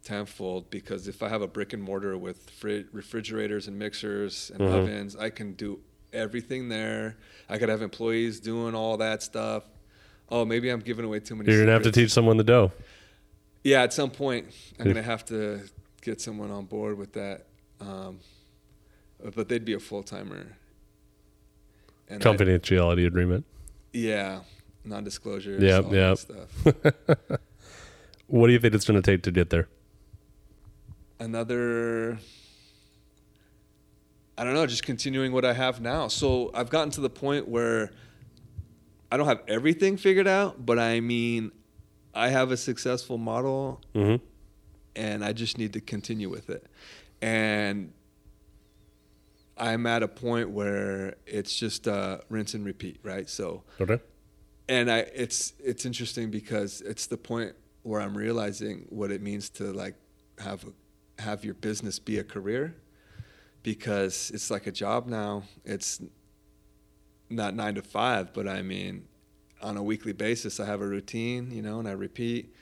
tenfold 0.03 0.71
because 0.71 1.09
if 1.09 1.23
I 1.23 1.29
have 1.29 1.43
a 1.43 1.47
brick 1.49 1.73
and 1.73 1.83
mortar 1.83 2.17
with 2.17 2.49
fri- 2.51 2.87
refrigerators 2.93 3.67
and 3.67 3.77
mixers 3.79 4.51
and 4.55 4.61
Mhm. 4.63 4.73
ovens, 4.73 5.17
I 5.17 5.31
can 5.31 5.55
do 5.55 5.81
everything 6.13 6.69
there. 6.69 7.17
I 7.49 7.59
could 7.59 7.69
have 7.69 7.83
employees 7.83 8.41
doing 8.41 8.75
all 8.75 8.97
that 8.99 9.23
stuff. 9.23 9.65
Oh, 10.29 10.45
maybe 10.45 10.71
I'm 10.71 10.81
giving 10.81 11.05
away 11.05 11.21
too 11.21 11.37
many. 11.37 11.51
You're 11.53 11.61
gonna 11.63 11.73
have 11.73 11.83
to 11.85 11.93
teach 11.93 12.11
someone 12.11 12.37
the 12.37 12.45
dough. 12.45 12.73
Yeah, 13.63 13.83
at 13.83 13.93
some 13.93 14.11
point, 14.11 14.47
I'm 14.79 14.87
Yeah. 14.87 14.95
gonna 14.95 15.03
have 15.07 15.25
to 15.27 15.61
get 16.03 16.21
someone 16.21 16.51
on 16.51 16.65
board 16.67 16.99
with 16.99 17.13
that. 17.15 17.47
Um, 17.81 18.21
but 19.35 19.49
they'd 19.49 19.65
be 19.65 19.75
a 19.75 19.81
full 19.81 20.03
timer. 20.03 20.57
Confidentiality 22.11 23.07
agreement. 23.07 23.45
yeah, 23.93 24.41
non-disclosure. 24.85 25.59
Yeah, 25.61 25.81
all 25.81 25.95
yep. 25.95 26.19
that 26.19 26.95
stuff. 26.99 27.41
What 28.29 28.49
do 28.49 28.53
you 28.53 28.59
think 28.59 28.75
it's 28.75 28.85
gonna 28.85 29.03
take 29.03 29.23
to 29.23 29.31
get 29.31 29.51
there? 29.51 29.69
Another. 31.21 32.19
I 34.39 34.45
don't 34.45 34.55
know, 34.55 34.67
just 34.67 34.85
continuing 34.85 35.33
what 35.33 35.45
I 35.45 35.53
have 35.55 35.81
now. 35.81 36.09
So 36.09 36.51
I've 36.55 36.69
gotten 36.71 36.91
to 36.93 37.01
the 37.01 37.11
point 37.11 37.49
where 37.49 37.91
I 39.11 39.17
don't 39.17 39.27
have 39.27 39.43
everything 39.49 39.97
figured 39.97 40.27
out, 40.29 40.65
but 40.67 40.79
I 40.79 41.01
mean, 41.01 41.53
I 42.15 42.29
have 42.29 42.51
a 42.51 42.57
successful 42.57 43.19
model 43.19 43.81
Mm-hmm. 43.95 44.23
and 44.95 45.25
I 45.25 45.33
just 45.33 45.57
need 45.59 45.73
to 45.75 45.81
continue 45.81 46.29
with 46.29 46.51
it. 46.51 46.67
And 47.23 47.93
I'm 49.57 49.87
at 49.87 50.03
a 50.03 50.09
point 50.09 50.51
where 50.51 51.15
it's 51.27 51.55
just 51.55 51.89
uh, 51.89 52.19
rinse 52.29 52.53
and 52.55 52.65
repeat, 52.65 52.99
right? 53.03 53.29
So, 53.29 53.65
Okay. 53.81 53.99
and 54.69 54.91
I, 54.91 54.99
it's 55.15 55.55
it's 55.59 55.87
interesting 55.87 56.31
because 56.31 56.83
it's 56.83 57.07
the 57.07 57.17
point 57.17 57.55
where 57.83 58.01
I'm 58.03 58.17
realizing 58.17 58.87
what 58.91 59.11
it 59.11 59.23
means 59.23 59.49
to 59.51 59.73
like 59.73 59.95
have 60.41 60.65
a, 60.65 61.23
have 61.23 61.43
your 61.45 61.55
business 61.55 61.99
be 61.99 62.19
a 62.19 62.25
career, 62.25 62.75
because 63.67 64.31
it's 64.33 64.49
like 64.49 64.69
a 64.69 64.71
job 64.71 65.09
now. 65.09 65.43
It's 65.65 66.01
not 67.29 67.53
nine 67.53 67.75
to 67.75 67.83
five, 67.83 68.33
but 68.33 68.47
I 68.47 68.63
mean, 68.63 69.09
on 69.61 69.77
a 69.77 69.83
weekly 69.83 70.13
basis, 70.13 70.61
I 70.61 70.67
have 70.67 70.81
a 70.81 70.87
routine, 70.87 71.51
you 71.51 71.63
know, 71.63 71.81
and 71.81 71.89
I 71.89 71.91
repeat, 71.91 72.55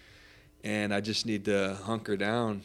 and 0.64 0.94
I 0.94 1.02
just 1.02 1.26
need 1.26 1.44
to 1.44 1.76
hunker 1.84 2.16
down, 2.16 2.62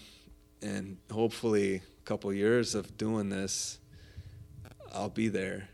and 0.61 0.95
hopefully, 1.11 1.75
a 1.75 2.05
couple 2.05 2.31
years 2.31 2.75
of 2.75 2.97
doing 2.97 3.27
this, 3.27 3.79
I'll 4.93 5.09
be 5.09 5.27
there. 5.27 5.67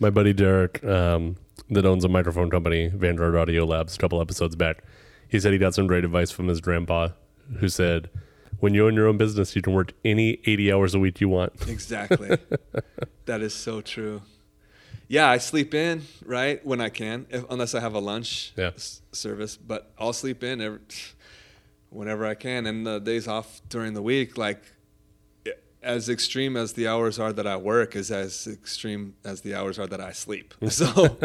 My 0.00 0.08
buddy 0.08 0.32
Derek, 0.32 0.82
um, 0.84 1.36
that 1.68 1.84
owns 1.84 2.06
a 2.06 2.08
microphone 2.08 2.48
company, 2.48 2.88
Vanguard 2.88 3.36
Audio 3.36 3.66
Labs, 3.66 3.96
a 3.96 3.98
couple 3.98 4.22
episodes 4.22 4.56
back, 4.56 4.84
he 5.28 5.38
said 5.38 5.52
he 5.52 5.58
got 5.58 5.74
some 5.74 5.86
great 5.86 6.06
advice 6.06 6.30
from 6.30 6.48
his 6.48 6.62
grandpa, 6.62 7.08
who 7.58 7.68
said, 7.68 8.08
"When 8.64 8.72
you 8.74 8.82
own 8.86 8.94
your 8.98 9.06
own 9.10 9.18
business, 9.24 9.54
you 9.56 9.62
can 9.66 9.72
work 9.80 9.90
any 10.04 10.28
80 10.52 10.72
hours 10.72 10.94
a 10.94 10.98
week 11.04 11.16
you 11.20 11.28
want." 11.38 11.52
Exactly. 11.76 12.30
that 13.30 13.40
is 13.48 13.54
so 13.66 13.80
true. 13.94 14.22
Yeah, 15.16 15.28
I 15.36 15.38
sleep 15.38 15.74
in 15.74 15.96
right 16.24 16.58
when 16.70 16.80
I 16.80 16.88
can, 16.88 17.26
if, 17.30 17.42
unless 17.50 17.74
I 17.74 17.80
have 17.86 17.94
a 17.94 18.04
lunch 18.12 18.52
Yeah. 18.56 18.72
s- 18.74 19.02
service. 19.12 19.54
But 19.70 19.80
I'll 19.98 20.14
sleep 20.14 20.42
in 20.42 20.60
every, 20.66 20.80
whenever 21.90 22.24
I 22.26 22.34
can, 22.34 22.66
and 22.66 22.86
the 22.86 22.98
days 23.00 23.28
off 23.28 23.48
during 23.68 23.92
the 23.94 24.02
week, 24.12 24.38
like 24.46 24.62
as 25.82 26.08
extreme 26.08 26.56
as 26.56 26.72
the 26.72 26.88
hours 26.88 27.18
are 27.18 27.32
that 27.38 27.46
I 27.46 27.56
work, 27.58 27.94
is 27.94 28.10
as 28.10 28.46
extreme 28.46 29.14
as 29.24 29.42
the 29.42 29.54
hours 29.54 29.78
are 29.78 29.86
that 29.94 30.00
I 30.00 30.12
sleep. 30.12 30.54
So, 30.70 31.18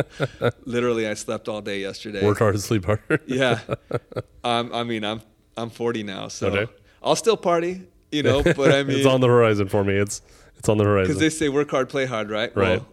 literally, 0.66 1.06
I 1.08 1.14
slept 1.16 1.48
all 1.48 1.62
day 1.62 1.80
yesterday. 1.80 2.26
Work 2.26 2.40
hard, 2.40 2.60
sleep 2.60 2.84
hard. 2.86 3.00
Yeah. 3.26 3.60
um, 4.44 4.66
I 4.74 4.84
mean, 4.84 5.04
I'm 5.06 5.22
I'm 5.56 5.70
40 5.70 6.04
now, 6.04 6.28
so 6.30 6.48
Okay. 6.48 6.72
I'll 7.04 7.16
still 7.16 7.38
party, 7.38 7.84
you 8.12 8.24
know. 8.24 8.44
But 8.44 8.72
I 8.72 8.84
mean, 8.84 8.98
it's 8.98 9.06
on 9.06 9.22
the 9.22 9.28
horizon 9.28 9.68
for 9.68 9.84
me. 9.84 9.96
It's 9.96 10.22
it's 10.58 10.70
on 10.70 10.78
the 10.78 10.84
horizon. 10.84 11.08
because 11.08 11.20
they 11.20 11.30
say 11.30 11.50
work 11.50 11.72
hard, 11.72 11.90
play 11.90 12.06
hard, 12.06 12.30
right? 12.30 12.56
Right. 12.56 12.80
Well, 12.80 12.88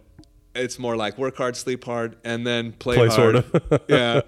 it's 0.55 0.79
more 0.79 0.95
like 0.95 1.17
work 1.17 1.37
hard, 1.37 1.55
sleep 1.55 1.83
hard, 1.83 2.17
and 2.23 2.45
then 2.47 2.71
play, 2.73 2.95
Play 2.95 3.07
hard. 3.09 3.45
sort 3.45 3.71
of. 3.71 3.81
yeah. 3.87 4.21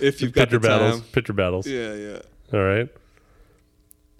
If 0.00 0.22
you've 0.22 0.32
got 0.32 0.50
your 0.50 0.60
the 0.60 0.68
battles. 0.68 1.00
time. 1.00 1.24
Your 1.28 1.34
battles. 1.34 1.66
Yeah, 1.66 1.94
yeah. 1.94 2.18
All 2.54 2.64
right. 2.64 2.88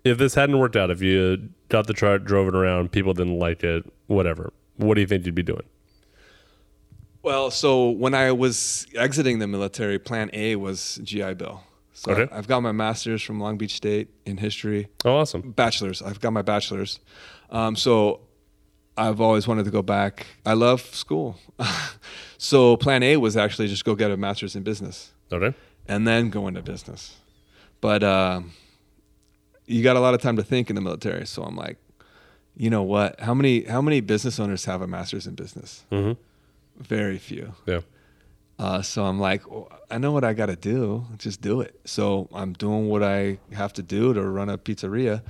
If 0.04 0.18
this 0.18 0.34
hadn't 0.34 0.58
worked 0.58 0.76
out, 0.76 0.90
if 0.90 1.00
you 1.00 1.48
got 1.68 1.86
the 1.86 1.94
truck, 1.94 2.24
drove 2.24 2.48
it 2.48 2.54
around, 2.56 2.92
people 2.92 3.14
didn't 3.14 3.38
like 3.38 3.62
it, 3.64 3.84
whatever, 4.08 4.52
what 4.76 4.94
do 4.94 5.00
you 5.00 5.06
think 5.06 5.24
you'd 5.24 5.34
be 5.34 5.42
doing? 5.44 5.62
Well, 7.22 7.50
so 7.52 7.88
when 7.90 8.12
I 8.14 8.32
was 8.32 8.86
exiting 8.96 9.38
the 9.38 9.46
military, 9.46 9.98
Plan 9.98 10.28
A 10.32 10.56
was 10.56 11.00
GI 11.04 11.34
Bill. 11.34 11.62
So 12.04 12.10
Okay. 12.12 12.34
I've 12.34 12.48
got 12.48 12.60
my 12.62 12.72
master's 12.72 13.22
from 13.22 13.38
Long 13.38 13.56
Beach 13.56 13.74
State 13.76 14.08
in 14.26 14.36
history. 14.38 14.88
Oh, 15.04 15.18
awesome. 15.18 15.52
bachelor's. 15.52 16.02
I've 16.02 16.20
got 16.20 16.32
my 16.32 16.42
bachelor's. 16.42 16.98
Um, 17.50 17.76
so 17.76 18.22
I've 18.96 19.20
always 19.20 19.46
wanted 19.46 19.66
to 19.66 19.70
go 19.70 19.82
back. 19.82 20.26
I 20.44 20.54
love 20.54 20.80
school. 20.80 21.38
so 22.38 22.76
plan 22.76 23.04
A 23.04 23.16
was 23.18 23.36
actually 23.36 23.68
just 23.68 23.84
go 23.84 23.94
get 23.94 24.10
a 24.10 24.16
master's 24.16 24.56
in 24.56 24.64
business 24.64 25.12
Okay. 25.30 25.54
and 25.86 26.06
then 26.08 26.28
go 26.30 26.48
into 26.48 26.60
business. 26.60 27.16
But 27.80 28.02
um, 28.02 28.50
you 29.66 29.84
got 29.84 29.94
a 29.96 30.00
lot 30.00 30.12
of 30.14 30.20
time 30.20 30.36
to 30.38 30.42
think 30.42 30.70
in 30.70 30.76
the 30.76 30.82
military. 30.82 31.24
So 31.26 31.44
I'm 31.44 31.54
like, 31.56 31.78
you 32.56 32.68
know 32.68 32.82
what? 32.82 33.20
How 33.20 33.32
many 33.32 33.62
how 33.64 33.80
many 33.80 34.00
business 34.00 34.40
owners 34.40 34.64
have 34.64 34.82
a 34.82 34.86
master's 34.88 35.26
in 35.28 35.34
business? 35.36 35.84
Mm-hmm. 35.92 36.20
Very 36.82 37.18
few. 37.18 37.54
Yeah. 37.66 37.80
Uh, 38.62 38.80
so 38.80 39.04
I'm 39.04 39.18
like, 39.18 39.50
well, 39.50 39.68
I 39.90 39.98
know 39.98 40.12
what 40.12 40.22
I 40.22 40.34
got 40.34 40.46
to 40.46 40.54
do. 40.54 41.04
Just 41.18 41.40
do 41.40 41.62
it. 41.62 41.80
So 41.84 42.28
I'm 42.32 42.52
doing 42.52 42.88
what 42.88 43.02
I 43.02 43.38
have 43.52 43.72
to 43.72 43.82
do 43.82 44.14
to 44.14 44.22
run 44.22 44.48
a 44.48 44.56
pizzeria. 44.56 45.20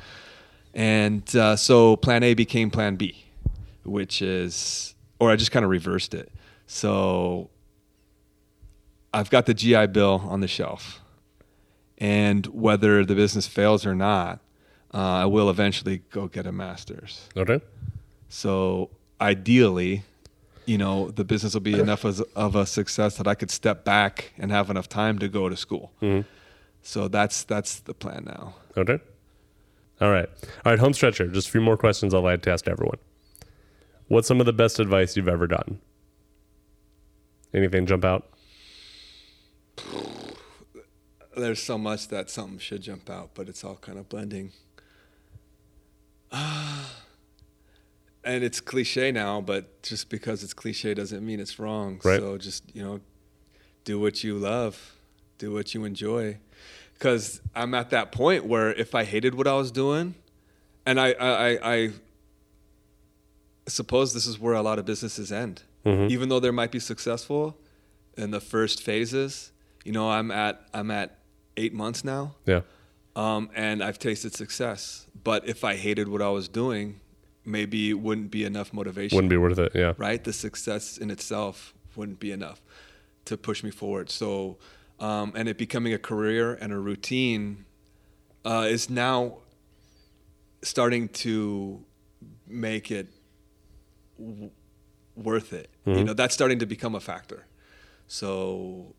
And 0.74 1.24
uh, 1.34 1.56
so 1.56 1.96
plan 1.96 2.24
A 2.24 2.34
became 2.34 2.70
plan 2.70 2.96
B, 2.96 3.24
which 3.84 4.20
is, 4.20 4.94
or 5.18 5.30
I 5.30 5.36
just 5.36 5.50
kind 5.50 5.64
of 5.64 5.70
reversed 5.70 6.12
it. 6.12 6.30
So 6.66 7.48
I've 9.14 9.30
got 9.30 9.46
the 9.46 9.54
GI 9.54 9.86
Bill 9.86 10.22
on 10.28 10.40
the 10.40 10.48
shelf. 10.48 11.00
And 11.96 12.44
whether 12.48 13.02
the 13.02 13.14
business 13.14 13.46
fails 13.46 13.86
or 13.86 13.94
not, 13.94 14.40
uh, 14.92 14.98
I 14.98 15.24
will 15.24 15.48
eventually 15.48 16.02
go 16.10 16.26
get 16.28 16.46
a 16.46 16.52
master's. 16.52 17.30
Okay. 17.34 17.62
So 18.28 18.90
ideally, 19.22 20.04
you 20.66 20.78
know, 20.78 21.10
the 21.10 21.24
business 21.24 21.54
will 21.54 21.60
be 21.60 21.78
enough 21.78 22.04
as, 22.04 22.20
of 22.36 22.54
a 22.56 22.66
success 22.66 23.16
that 23.16 23.26
I 23.26 23.34
could 23.34 23.50
step 23.50 23.84
back 23.84 24.32
and 24.38 24.50
have 24.50 24.70
enough 24.70 24.88
time 24.88 25.18
to 25.18 25.28
go 25.28 25.48
to 25.48 25.56
school. 25.56 25.92
Mhm. 26.00 26.24
So 26.82 27.08
that's 27.08 27.44
that's 27.44 27.80
the 27.80 27.94
plan 27.94 28.24
now. 28.26 28.54
Okay. 28.76 28.98
All 30.00 30.10
right. 30.10 30.28
All 30.64 30.72
right. 30.72 30.78
Home 30.78 30.92
stretcher. 30.92 31.26
Just 31.28 31.48
a 31.48 31.50
few 31.50 31.60
more 31.60 31.76
questions 31.76 32.12
I'll 32.14 32.22
like 32.22 32.42
to 32.42 32.50
ask 32.52 32.66
everyone. 32.68 32.98
What's 34.08 34.26
some 34.28 34.40
of 34.40 34.46
the 34.46 34.52
best 34.52 34.80
advice 34.80 35.16
you've 35.16 35.28
ever 35.28 35.46
gotten? 35.46 35.80
Anything 37.54 37.86
jump 37.86 38.04
out? 38.04 38.28
There's 41.36 41.62
so 41.62 41.78
much 41.78 42.08
that 42.08 42.28
something 42.30 42.58
should 42.58 42.82
jump 42.82 43.08
out, 43.08 43.30
but 43.34 43.48
it's 43.48 43.64
all 43.64 43.76
kind 43.76 43.98
of 43.98 44.08
blending. 44.08 44.52
and 48.24 48.44
it's 48.44 48.60
cliche 48.60 49.10
now, 49.12 49.40
but 49.40 49.82
just 49.82 50.08
because 50.08 50.42
it's 50.44 50.54
cliche 50.54 50.94
doesn't 50.94 51.24
mean 51.24 51.40
it's 51.40 51.58
wrong. 51.58 52.00
Right. 52.04 52.20
So 52.20 52.38
just, 52.38 52.64
you 52.74 52.82
know, 52.82 53.00
do 53.84 53.98
what 53.98 54.22
you 54.22 54.38
love, 54.38 54.94
do 55.38 55.52
what 55.52 55.74
you 55.74 55.84
enjoy. 55.84 56.38
Because 56.94 57.40
I'm 57.54 57.74
at 57.74 57.90
that 57.90 58.12
point 58.12 58.44
where 58.46 58.72
if 58.72 58.94
I 58.94 59.04
hated 59.04 59.34
what 59.34 59.46
I 59.48 59.54
was 59.54 59.72
doing, 59.72 60.14
and 60.86 61.00
I, 61.00 61.12
I, 61.12 61.48
I, 61.50 61.58
I 61.74 61.90
suppose 63.66 64.14
this 64.14 64.26
is 64.26 64.38
where 64.38 64.54
a 64.54 64.62
lot 64.62 64.78
of 64.78 64.84
businesses 64.84 65.32
end. 65.32 65.62
Mhm. 65.84 66.10
Even 66.10 66.28
though 66.28 66.40
they 66.40 66.50
might 66.50 66.70
be 66.70 66.78
successful 66.78 67.56
in 68.16 68.30
the 68.30 68.40
first 68.40 68.82
phases, 68.82 69.50
you 69.84 69.90
know, 69.92 70.10
I'm 70.10 70.30
at 70.30 70.62
I'm 70.72 70.90
at 70.90 71.18
eight 71.56 71.74
months 71.74 72.04
now, 72.04 72.34
Yeah. 72.46 72.60
um, 73.16 73.50
and 73.54 73.82
I've 73.82 73.98
tasted 73.98 74.34
success. 74.34 75.06
But 75.24 75.48
if 75.48 75.64
I 75.64 75.74
hated 75.76 76.08
what 76.08 76.22
I 76.22 76.28
was 76.30 76.48
doing, 76.48 77.00
maybe 77.44 77.92
wouldn't 77.94 78.30
be 78.30 78.44
enough 78.44 78.72
motivation 78.72 79.16
Wouldn't 79.16 79.30
be 79.30 79.36
worth 79.36 79.58
it. 79.58 79.72
Yeah. 79.74 79.94
right? 79.96 80.22
The 80.22 80.32
success 80.32 80.96
in 80.98 81.10
itself 81.10 81.74
wouldn't 81.96 82.20
be 82.20 82.30
enough 82.32 82.60
to 83.24 83.36
push 83.36 83.62
me 83.64 83.70
forward. 83.70 84.10
So, 84.10 84.58
um, 85.00 85.32
and 85.34 85.48
it 85.48 85.58
becoming 85.58 85.92
a 85.92 85.98
career 85.98 86.54
and 86.54 86.72
a 86.72 86.78
routine 86.78 87.64
uh, 88.44 88.66
is 88.68 88.88
now 88.90 89.38
starting 90.62 91.08
to 91.08 91.84
make 92.46 92.90
it 92.90 93.08
w- 94.18 94.50
worth 95.16 95.52
it. 95.52 95.68
You 95.86 95.92
Mhm. 95.94 96.04
know, 96.06 96.12
that's 96.14 96.34
starting 96.34 96.58
to 96.60 96.66
become 96.66 96.94
a 96.94 97.00
factor. 97.00 97.46
So, 98.06 98.94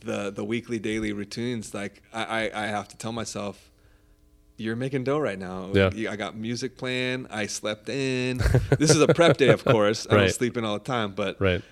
the 0.00 0.30
the 0.30 0.44
weekly, 0.44 0.78
daily 0.78 1.12
routines, 1.12 1.74
like 1.74 2.02
I, 2.12 2.24
I, 2.50 2.64
I 2.64 2.66
have 2.66 2.88
to 2.88 2.96
tell 2.96 3.12
myself. 3.12 3.70
You're 4.56 4.76
making 4.76 5.04
dough 5.04 5.18
right 5.18 5.38
now. 5.38 5.70
Yeah. 5.74 5.90
I 6.10 6.16
got 6.16 6.36
music 6.36 6.76
playing. 6.76 7.26
I 7.30 7.46
slept 7.46 7.88
in. 7.88 8.38
this 8.78 8.90
is 8.90 9.00
a 9.00 9.08
prep 9.08 9.36
day, 9.36 9.48
of 9.48 9.64
course. 9.74 10.06
I 10.08 10.14
Right. 10.14 10.20
don't 10.22 10.30
sleep 10.32 10.56
in 10.56 10.64
all 10.64 10.78
the 10.78 10.84
time, 10.84 11.12
but 11.12 11.40
Right. 11.40 11.62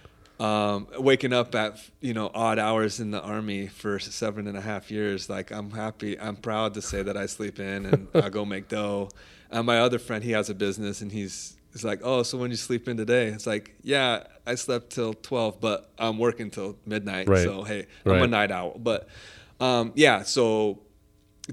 um, 0.40 0.88
waking 0.98 1.32
up 1.32 1.54
at 1.54 1.78
you 2.00 2.12
know 2.14 2.30
odd 2.34 2.58
hours 2.58 2.98
in 2.98 3.12
the 3.12 3.20
army 3.20 3.68
for 3.68 3.98
seven 4.00 4.46
and 4.48 4.56
a 4.56 4.60
half 4.60 4.90
years, 4.90 5.28
like 5.30 5.52
I'm 5.52 5.70
happy. 5.70 6.18
I'm 6.18 6.34
proud 6.36 6.74
to 6.74 6.82
say 6.82 7.02
that 7.04 7.16
I 7.16 7.26
sleep 7.26 7.60
in 7.60 7.86
and 7.86 8.08
I 8.14 8.28
go 8.30 8.44
make 8.44 8.68
dough. 8.68 9.10
And 9.50 9.66
my 9.66 9.78
other 9.80 9.98
friend, 10.00 10.24
he 10.24 10.32
has 10.32 10.50
a 10.50 10.54
business 10.54 11.02
and 11.02 11.12
he's 11.12 11.56
It's 11.74 11.84
like, 11.84 12.00
oh, 12.02 12.22
so 12.22 12.36
when 12.38 12.50
you 12.50 12.56
sleep 12.56 12.88
in 12.88 12.96
today? 12.96 13.28
It's 13.28 13.46
like, 13.46 13.74
yeah, 13.82 14.24
I 14.46 14.56
slept 14.56 14.90
till 14.90 15.14
twelve, 15.14 15.60
but 15.60 15.90
I'm 15.98 16.18
working 16.18 16.50
till 16.50 16.76
midnight. 16.84 17.28
Right. 17.28 17.44
So 17.44 17.62
hey, 17.62 17.86
I'm 18.04 18.22
a 18.22 18.26
night 18.26 18.50
owl. 18.50 18.76
But 18.78 19.08
um, 19.60 19.92
yeah, 19.94 20.22
so 20.24 20.80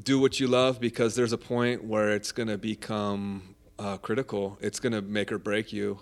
do 0.03 0.19
what 0.19 0.39
you 0.39 0.47
love 0.47 0.79
because 0.79 1.15
there's 1.15 1.33
a 1.33 1.37
point 1.37 1.83
where 1.83 2.11
it's 2.11 2.31
gonna 2.31 2.57
become 2.57 3.55
uh, 3.77 3.97
critical. 3.97 4.57
It's 4.61 4.79
gonna 4.79 5.01
make 5.01 5.31
or 5.31 5.39
break 5.39 5.73
you. 5.73 5.99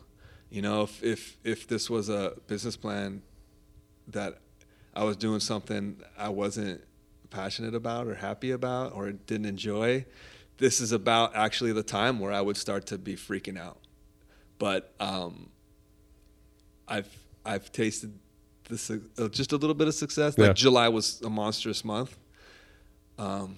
You 0.49 0.61
know, 0.61 0.83
if 0.83 1.03
if 1.03 1.37
if 1.43 1.67
this 1.67 1.89
was 1.89 2.09
a 2.09 2.33
business 2.47 2.75
plan 2.75 3.21
that 4.07 4.39
I 4.95 5.03
was 5.03 5.17
doing 5.17 5.39
something 5.39 6.01
I 6.17 6.29
wasn't 6.29 6.81
passionate 7.29 7.75
about 7.75 8.07
or 8.07 8.15
happy 8.15 8.51
about 8.51 8.93
or 8.93 9.11
didn't 9.11 9.45
enjoy, 9.45 10.05
this 10.57 10.79
is 10.81 10.91
about 10.91 11.35
actually 11.35 11.73
the 11.73 11.83
time 11.83 12.19
where 12.19 12.31
I 12.31 12.41
would 12.41 12.57
start 12.57 12.85
to 12.87 12.97
be 12.97 13.15
freaking 13.15 13.59
out. 13.59 13.79
But 14.57 14.93
um, 14.99 15.49
I've 16.87 17.09
I've 17.45 17.71
tasted 17.71 18.17
this 18.69 18.89
uh, 18.89 19.27
just 19.29 19.51
a 19.53 19.57
little 19.57 19.75
bit 19.75 19.87
of 19.87 19.93
success. 19.93 20.37
Like 20.37 20.55
July 20.55 20.89
was 20.89 21.21
a 21.21 21.29
monstrous 21.29 21.85
month. 21.85 22.17
Um, 23.17 23.55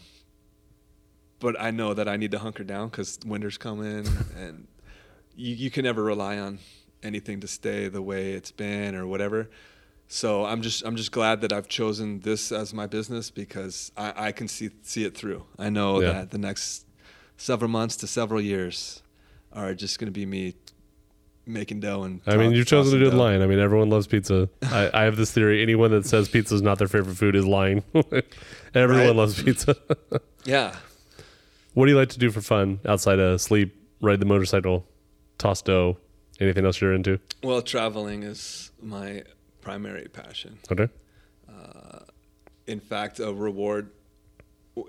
but 1.40 1.60
I 1.60 1.72
know 1.72 1.94
that 1.94 2.08
I 2.08 2.18
need 2.18 2.32
to 2.32 2.40
hunker 2.40 2.64
down 2.64 2.90
because 2.90 3.20
winter's 3.26 3.58
coming, 3.58 4.08
and 4.38 4.68
you, 5.36 5.56
you 5.56 5.72
can 5.72 5.84
never 5.86 6.04
rely 6.04 6.38
on 6.38 6.60
anything 7.04 7.40
to 7.42 7.48
stay 7.48 7.88
the 7.88 8.02
way 8.02 8.34
it's 8.34 8.52
been 8.52 8.96
or 8.96 9.08
whatever. 9.08 9.50
So 10.08 10.46
I'm 10.46 10.62
just 10.62 10.84
I'm 10.84 10.96
just 10.96 11.12
glad 11.12 11.42
that 11.42 11.54
I've 11.54 11.68
chosen 11.68 12.22
this 12.22 12.52
as 12.52 12.74
my 12.74 12.88
business 12.88 13.30
because 13.30 13.92
I, 13.96 14.28
I 14.28 14.32
can 14.32 14.48
see 14.48 14.72
see 14.82 15.04
it 15.06 15.16
through. 15.16 15.46
I 15.58 15.70
know 15.70 16.02
Yeah. 16.02 16.14
that 16.14 16.32
the 16.32 16.38
next 16.40 16.86
several 17.38 17.70
months 17.70 17.96
to 17.98 18.08
several 18.08 18.42
years 18.42 19.02
are 19.54 19.74
just 19.76 20.00
going 20.00 20.08
to 20.08 20.12
be 20.12 20.26
me 20.26 20.56
making 21.46 21.80
dough 21.80 22.04
And 22.04 22.22
I 22.28 22.38
mean, 22.38 22.52
you've 22.52 22.68
chosen 22.68 23.00
a 23.00 23.04
good 23.04 23.12
dough. 23.12 23.18
line. 23.18 23.42
I 23.42 23.48
mean, 23.48 23.60
everyone 23.60 23.90
loves 23.90 24.08
pizza. 24.08 24.50
I, 24.64 24.90
I 24.94 25.04
have 25.04 25.16
this 25.16 25.32
theory: 25.32 25.62
anyone 25.62 25.92
that 25.92 26.06
says 26.08 26.28
pizza 26.28 26.54
is 26.56 26.62
not 26.62 26.80
their 26.80 26.88
favorite 26.88 27.16
food 27.16 27.36
is 27.36 27.46
lying. 27.46 27.84
everyone 28.74 29.06
Right. 29.08 29.16
loves 29.16 29.42
pizza. 29.42 29.76
Yeah. 30.46 30.76
What 31.74 31.86
do 31.86 31.92
you 31.92 31.98
like 31.98 32.10
to 32.10 32.20
do 32.20 32.30
for 32.32 32.42
fun 32.42 32.80
outside 32.86 33.20
of 33.20 33.40
sleep, 33.42 33.76
ride 34.02 34.20
the 34.20 34.26
motorcycle, 34.26 34.86
toss 35.38 35.62
dough? 35.62 35.98
Anything 36.40 36.66
else 36.66 36.80
you're 36.80 36.94
into? 36.94 37.20
Well, 37.44 37.62
traveling 37.62 38.24
is 38.24 38.72
my 38.82 39.24
primary 39.62 40.08
passion. 40.08 40.58
Okay. 40.72 40.88
In 42.68 42.80
fact, 42.80 43.20
a 43.20 43.34
reward. 43.34 43.90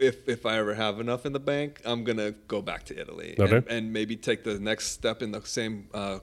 If 0.00 0.28
if 0.28 0.44
I 0.46 0.58
ever 0.58 0.74
have 0.74 1.00
enough 1.00 1.24
in 1.26 1.32
the 1.32 1.40
bank, 1.40 1.80
I'm 1.84 2.04
gonna 2.04 2.32
go 2.46 2.60
back 2.62 2.84
to 2.84 3.00
Italy 3.00 3.34
Okay. 3.38 3.56
and, 3.56 3.68
and 3.68 3.92
maybe 3.92 4.16
take 4.16 4.44
the 4.44 4.58
next 4.60 4.88
step 4.88 5.22
in 5.22 5.32
the 5.32 5.40
same 5.42 5.88
uh, 5.94 6.18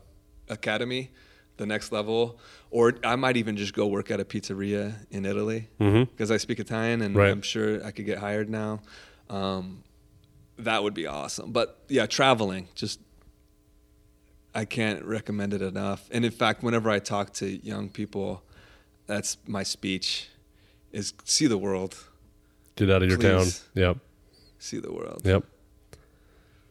academy, 0.50 1.10
the 1.58 1.66
next 1.66 1.92
level, 1.92 2.40
or 2.70 2.94
I 3.04 3.16
might 3.16 3.36
even 3.38 3.58
just 3.58 3.74
go 3.74 3.88
work 3.88 4.12
at 4.12 4.20
a 4.20 4.26
pizzeria 4.26 4.94
in 5.10 5.26
Italy 5.26 5.68
because 5.80 6.30
I 6.32 6.38
speak 6.38 6.60
Italian 6.60 7.02
and 7.02 7.16
Right. 7.16 7.32
I'm 7.32 7.42
sure 7.42 7.84
I 7.84 7.90
could 7.92 8.06
get 8.06 8.20
hired 8.20 8.50
now. 8.50 8.82
Um, 9.30 9.84
that 10.60 10.84
would 10.84 10.94
be 10.94 11.08
awesome. 11.08 11.52
But 11.52 11.80
yeah, 11.88 12.06
traveling 12.06 12.68
just 12.76 13.00
I 14.54 14.66
can't 14.66 15.04
recommend 15.06 15.54
it 15.54 15.62
enough. 15.62 16.10
And 16.12 16.26
in 16.26 16.32
fact, 16.32 16.64
whenever 16.64 16.90
I 16.90 17.00
talk 17.00 17.34
to 17.34 17.48
young 17.66 17.90
people, 17.90 18.44
that's 19.06 19.38
my 19.46 19.64
speech 19.64 20.30
is 20.92 21.14
see 21.26 21.48
the 21.48 21.58
world. 21.58 21.96
Get 22.76 22.90
out 22.90 23.04
of 23.04 23.10
your 23.10 23.18
town. 23.18 23.48
Yep. 23.76 23.98
See 24.60 24.80
the 24.80 24.92
world. 24.92 25.22
Yep. 25.24 25.44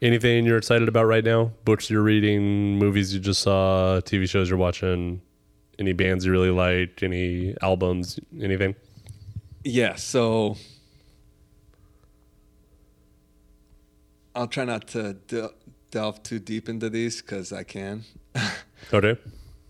Anything 0.02 0.44
you're 0.44 0.58
excited 0.58 0.88
about 0.88 1.04
right 1.04 1.24
now? 1.24 1.52
Books 1.64 1.88
you're 1.88 2.02
reading, 2.02 2.78
movies 2.78 3.14
you 3.14 3.20
just 3.20 3.40
saw, 3.40 4.00
TV 4.00 4.28
shows 4.28 4.48
you're 4.50 4.58
watching, 4.58 5.22
any 5.78 5.92
bands 5.92 6.26
you 6.26 6.32
really 6.32 6.50
like, 6.50 7.02
any 7.02 7.54
albums, 7.62 8.18
anything? 8.40 8.74
Yeah, 9.64 9.94
so 9.94 10.56
I'll 14.36 14.46
try 14.46 14.64
not 14.64 14.86
to 14.88 15.14
de- 15.14 15.50
delve 15.90 16.22
too 16.22 16.38
deep 16.38 16.68
into 16.68 16.88
these 16.90 17.22
because 17.22 17.52
I 17.52 17.64
can. 17.64 18.04
Okay. 18.92 19.16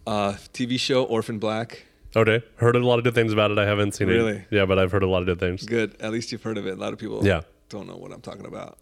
uh, 0.06 0.32
TV 0.52 0.78
show 0.78 1.04
Orphan 1.04 1.38
Black. 1.38 1.84
Okay. 2.16 2.42
Heard 2.56 2.74
a 2.76 2.80
lot 2.80 2.98
of 2.98 3.04
good 3.04 3.14
things 3.14 3.32
about 3.32 3.50
it. 3.52 3.58
I 3.58 3.64
haven't 3.64 3.92
seen 3.92 4.08
it. 4.10 4.12
Really? 4.12 4.44
Yeah, 4.50 4.66
but 4.66 4.78
I've 4.78 4.90
heard 4.92 5.04
a 5.04 5.06
lot 5.08 5.20
of 5.20 5.26
good 5.26 5.38
things. 5.38 5.64
Good. 5.64 5.96
At 6.00 6.10
least 6.12 6.32
you've 6.32 6.42
heard 6.42 6.58
of 6.58 6.66
it. 6.66 6.72
A 6.76 6.80
lot 6.80 6.92
of 6.92 6.98
people 6.98 7.24
Yeah. 7.24 7.42
don't 7.68 7.86
know 7.86 7.96
what 7.96 8.12
I'm 8.12 8.20
talking 8.20 8.44
about. 8.44 8.78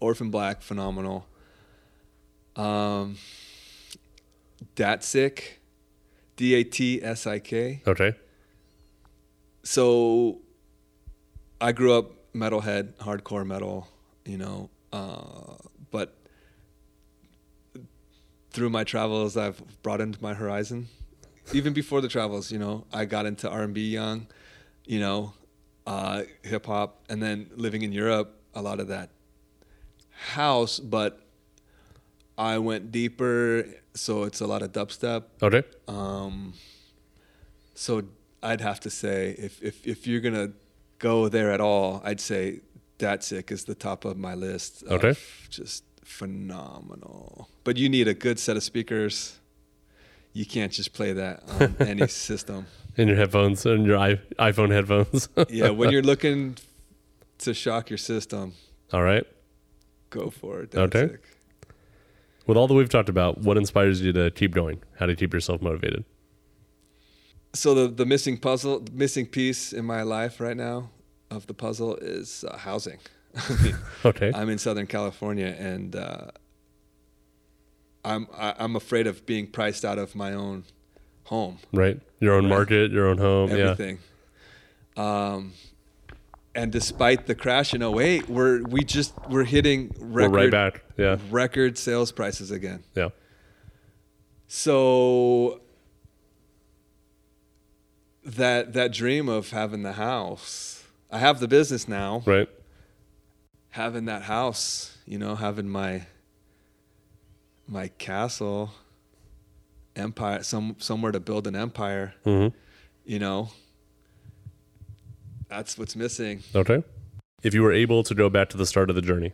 Orphan 0.00 0.30
Black, 0.30 0.62
phenomenal. 0.62 1.26
Um, 2.56 3.16
Datsik, 4.74 5.40
D 6.36 6.54
A 6.54 6.64
T 6.64 7.00
S 7.02 7.26
I 7.26 7.38
K. 7.38 7.82
Okay. 7.86 8.14
so 9.62 10.38
I 11.60 11.72
grew 11.72 11.92
up 11.92 12.32
metalhead, 12.34 12.94
hardcore 12.96 13.46
metal, 13.46 13.88
you 14.24 14.38
know, 14.38 14.70
uh, 14.96 15.56
but 15.90 16.08
through 18.50 18.70
my 18.70 18.84
travels, 18.84 19.36
I've 19.36 19.60
broadened 19.82 20.20
my 20.22 20.34
horizon. 20.34 20.88
Even 21.52 21.72
before 21.72 22.00
the 22.00 22.08
travels, 22.08 22.50
you 22.50 22.58
know, 22.58 22.86
I 22.92 23.04
got 23.04 23.24
into 23.26 23.48
R 23.48 23.62
and 23.62 23.74
B 23.74 23.80
young, 24.00 24.26
you 24.86 24.98
know, 24.98 25.18
uh, 25.86 26.22
hip 26.42 26.66
hop, 26.66 26.90
and 27.10 27.22
then 27.22 27.50
living 27.54 27.82
in 27.82 27.92
Europe, 27.92 28.28
a 28.54 28.62
lot 28.62 28.80
of 28.80 28.88
that 28.88 29.10
house, 30.34 30.80
but 30.80 31.20
I 32.38 32.58
went 32.58 32.90
deeper, 32.90 33.64
so 33.94 34.24
it's 34.24 34.40
a 34.40 34.46
lot 34.46 34.62
of 34.62 34.72
dubstep, 34.72 35.24
Okay. 35.42 35.62
um, 35.88 36.54
so 37.74 38.02
I'd 38.42 38.60
have 38.62 38.80
to 38.80 38.90
say 38.90 39.34
if, 39.38 39.62
if 39.62 39.86
if 39.86 40.06
you're 40.06 40.20
gonna 40.20 40.50
go 40.98 41.28
there 41.28 41.50
at 41.52 41.60
all, 41.60 42.00
I'd 42.04 42.20
say 42.20 42.60
Datsik 42.98 43.50
is 43.50 43.64
the 43.64 43.74
top 43.74 44.04
of 44.04 44.16
my 44.16 44.34
list. 44.34 44.82
of 44.84 44.92
Okay. 45.04 45.18
Just 45.50 45.84
phenomenal. 46.04 47.48
But 47.64 47.76
you 47.76 47.88
need 47.88 48.08
a 48.08 48.14
good 48.14 48.38
set 48.38 48.56
of 48.56 48.62
speakers. 48.62 49.38
You 50.32 50.46
can't 50.46 50.72
just 50.72 50.92
play 50.92 51.12
that 51.12 51.42
on 51.48 51.76
any 51.80 52.06
system. 52.08 52.66
In 52.96 53.08
your 53.08 53.16
headphones 53.16 53.66
and 53.66 53.86
your 53.86 53.98
iPhone 54.38 54.70
headphones. 54.70 55.28
Yeah, 55.48 55.70
when 55.70 55.90
you're 55.90 56.02
looking 56.12 56.56
to 57.38 57.52
shock 57.52 57.90
your 57.90 57.98
system, 57.98 58.54
All 58.92 59.02
right. 59.02 59.26
go 60.10 60.30
for 60.30 60.62
it. 60.62 60.74
Okay. 60.74 61.16
With 62.46 62.56
all 62.56 62.68
that 62.68 62.74
we've 62.74 62.88
talked 62.88 63.08
about, 63.08 63.38
what 63.38 63.56
inspires 63.56 64.00
you 64.00 64.12
to 64.12 64.30
keep 64.30 64.54
going? 64.54 64.82
How 64.98 65.06
to 65.06 65.16
keep 65.16 65.34
yourself 65.34 65.60
motivated? 65.60 66.04
So 67.52 67.74
the 67.74 67.88
the 67.88 68.06
missing 68.06 68.38
puzzle, 68.38 68.84
missing 68.92 69.26
piece 69.26 69.72
in 69.72 69.84
my 69.84 70.02
life 70.02 70.40
right 70.40 70.56
now 70.56 70.90
of 71.30 71.46
the 71.46 71.54
puzzle 71.54 71.96
is 71.96 72.44
uh, 72.48 72.56
housing. 72.56 72.98
I 73.36 73.56
mean, 73.62 73.76
Okay. 74.04 74.32
I'm 74.34 74.48
in 74.48 74.58
Southern 74.58 74.86
California, 74.86 75.54
and 75.58 75.94
uh, 75.96 76.28
I'm 78.04 78.26
I, 78.36 78.54
I'm 78.58 78.76
afraid 78.76 79.06
of 79.06 79.26
being 79.26 79.46
priced 79.46 79.84
out 79.84 79.98
of 79.98 80.14
my 80.14 80.32
own 80.32 80.64
home, 81.24 81.58
right. 81.72 82.00
Your 82.20 82.34
own 82.34 82.44
Right. 82.44 82.50
market, 82.50 82.92
your 82.92 83.08
own 83.08 83.18
home. 83.18 83.50
everything. 83.50 83.98
Um, 84.96 85.52
and 86.54 86.72
despite 86.72 87.26
the 87.26 87.34
crash 87.34 87.74
in 87.74 87.82
08, 87.82 88.28
we're 88.30 88.62
we 88.62 88.82
just 88.84 89.12
we're 89.28 89.44
hitting 89.44 89.90
Yeah. 89.98 90.04
We're 90.06 90.28
right 90.28 90.50
back. 90.50 90.82
Yeah. 90.96 91.18
record 91.30 91.76
sales 91.76 92.12
prices 92.12 92.50
again. 92.50 92.84
Yeah. 92.94 93.08
So 94.48 95.60
that 98.24 98.72
that 98.72 98.92
dream 98.92 99.28
of 99.28 99.50
having 99.50 99.82
the 99.82 99.92
house, 99.94 100.75
I 101.10 101.18
have 101.18 101.40
the 101.40 101.48
business 101.48 101.86
now. 101.88 102.22
Right. 102.26 102.48
having 103.70 104.06
that 104.06 104.22
house, 104.22 104.96
you 105.06 105.18
know, 105.18 105.34
having 105.34 105.68
my 105.68 106.06
my 107.68 107.88
castle 107.88 108.70
empire 109.94 110.42
some 110.42 110.76
somewhere 110.78 111.12
to 111.12 111.20
build 111.20 111.46
an 111.46 111.56
empire, 111.56 112.14
hmm 112.24 112.48
you 113.04 113.18
know. 113.18 113.50
That's 115.48 115.78
what's 115.78 115.94
missing. 115.94 116.42
Okay. 116.54 116.82
If 117.42 117.54
you 117.54 117.62
were 117.62 117.72
able 117.72 118.02
to 118.02 118.14
go 118.14 118.28
back 118.28 118.48
to 118.50 118.56
the 118.56 118.66
start 118.66 118.90
of 118.90 118.96
the 118.96 119.02
journey, 119.02 119.32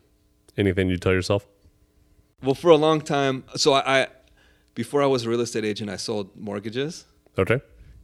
anything 0.59 0.89
you'd 0.91 1.01
tell 1.01 1.13
yourself? 1.15 1.47
Well, 2.43 2.55
for 2.55 2.71
a 2.71 2.77
long 2.77 3.01
time, 3.01 3.45
so 3.57 3.73
I, 3.73 4.03
I 4.03 4.07
before 4.75 5.03
I 5.03 5.07
was 5.07 5.25
a 5.25 5.31
real 5.31 5.41
estate 5.41 5.65
agent, 5.65 5.89
I 5.89 5.97
sold 5.97 6.37
mortgages 6.37 7.07
Okay. 7.39 7.61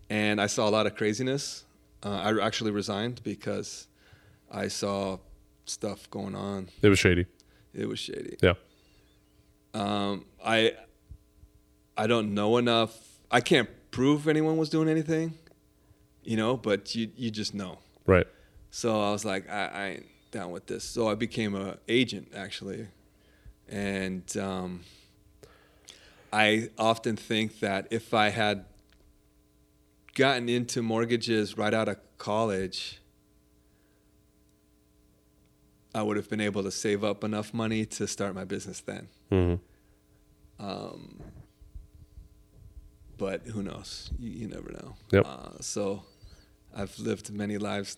and 0.09 0.41
I 0.41 0.47
saw 0.47 0.67
a 0.69 0.71
lot 0.71 0.87
of 0.87 0.95
craziness. 0.95 1.65
Uh, 2.03 2.11
I 2.11 2.47
actually 2.47 2.71
resigned 2.71 3.23
because 3.23 3.87
I 4.51 4.69
saw 4.69 5.19
stuff 5.65 6.09
going 6.11 6.35
on. 6.35 6.69
It 6.83 6.89
was 6.89 6.99
shady. 6.99 7.27
It 7.75 7.89
was 7.89 7.99
shady. 7.99 8.37
Yeah. 8.43 8.55
Um, 9.75 10.25
I 10.45 10.75
I 11.97 12.07
don't 12.07 12.35
know 12.35 12.57
enough. 12.57 12.97
I 13.31 13.41
can't 13.41 13.69
prove 13.91 14.29
anyone 14.29 14.57
was 14.57 14.71
doing 14.71 14.89
anything, 14.89 15.35
you 16.23 16.37
know, 16.37 16.57
but 16.57 16.95
you 16.95 17.11
you 17.17 17.31
just 17.31 17.55
know. 17.55 17.79
Right. 18.07 18.27
So 18.71 19.01
I 19.01 19.11
was 19.11 19.25
like, 19.25 19.49
I, 19.51 19.67
I 19.67 19.87
ain't 19.89 20.07
down 20.31 20.51
with 20.51 20.67
this. 20.67 20.85
So 20.85 21.09
I 21.09 21.15
became 21.15 21.55
a 21.55 21.79
agent 21.89 22.33
actually, 22.35 22.87
and 23.69 24.37
um, 24.37 24.81
I 26.33 26.71
often 26.79 27.17
think 27.17 27.61
that 27.61 27.89
if 27.91 28.15
I 28.15 28.29
had 28.31 28.65
gotten 30.15 30.49
into 30.49 30.83
mortgages 30.83 31.57
right 31.57 31.75
out 31.75 31.89
of 31.89 31.97
college, 32.19 33.01
I 35.95 36.03
would 36.03 36.17
have 36.17 36.29
been 36.29 36.41
able 36.41 36.63
to 36.63 36.71
save 36.71 37.03
up 37.05 37.25
enough 37.25 37.55
money 37.55 37.85
to 37.87 38.07
start 38.07 38.35
my 38.35 38.45
business 38.45 38.81
then. 38.81 39.09
Mm-hmm. 39.33 40.65
Um, 40.65 41.21
but 43.17 43.47
who 43.47 43.63
knows? 43.63 44.11
You, 44.19 44.31
you 44.31 44.49
never 44.49 44.71
know. 44.71 44.95
Yep. 45.13 45.27
Uh, 45.27 45.61
so 45.61 46.03
I've 46.75 46.97
lived 46.99 47.31
many 47.33 47.59
lives 47.59 47.97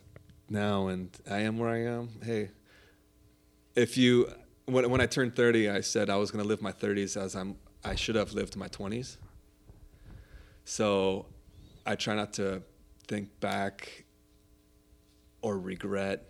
now, 0.48 0.88
and 0.88 1.10
I 1.30 1.40
am 1.40 1.58
where 1.58 1.70
I 1.70 1.82
am. 1.84 2.08
Hey, 2.22 2.50
if 3.74 3.96
you 3.96 4.32
when 4.66 4.88
when 4.90 5.00
I 5.00 5.06
turned 5.06 5.36
30, 5.36 5.68
I 5.68 5.80
said 5.80 6.10
I 6.10 6.16
was 6.16 6.30
going 6.30 6.42
to 6.42 6.48
live 6.48 6.62
my 6.62 6.72
30s 6.72 7.16
as 7.16 7.34
I'm. 7.34 7.56
I 7.84 7.94
should 7.94 8.14
have 8.14 8.32
lived 8.34 8.56
my 8.56 8.68
20s. 8.68 9.16
So 10.64 11.26
I 11.86 11.96
try 11.96 12.14
not 12.14 12.32
to 12.34 12.62
think 13.08 13.40
back 13.40 14.04
or 15.42 15.58
regret 15.58 16.26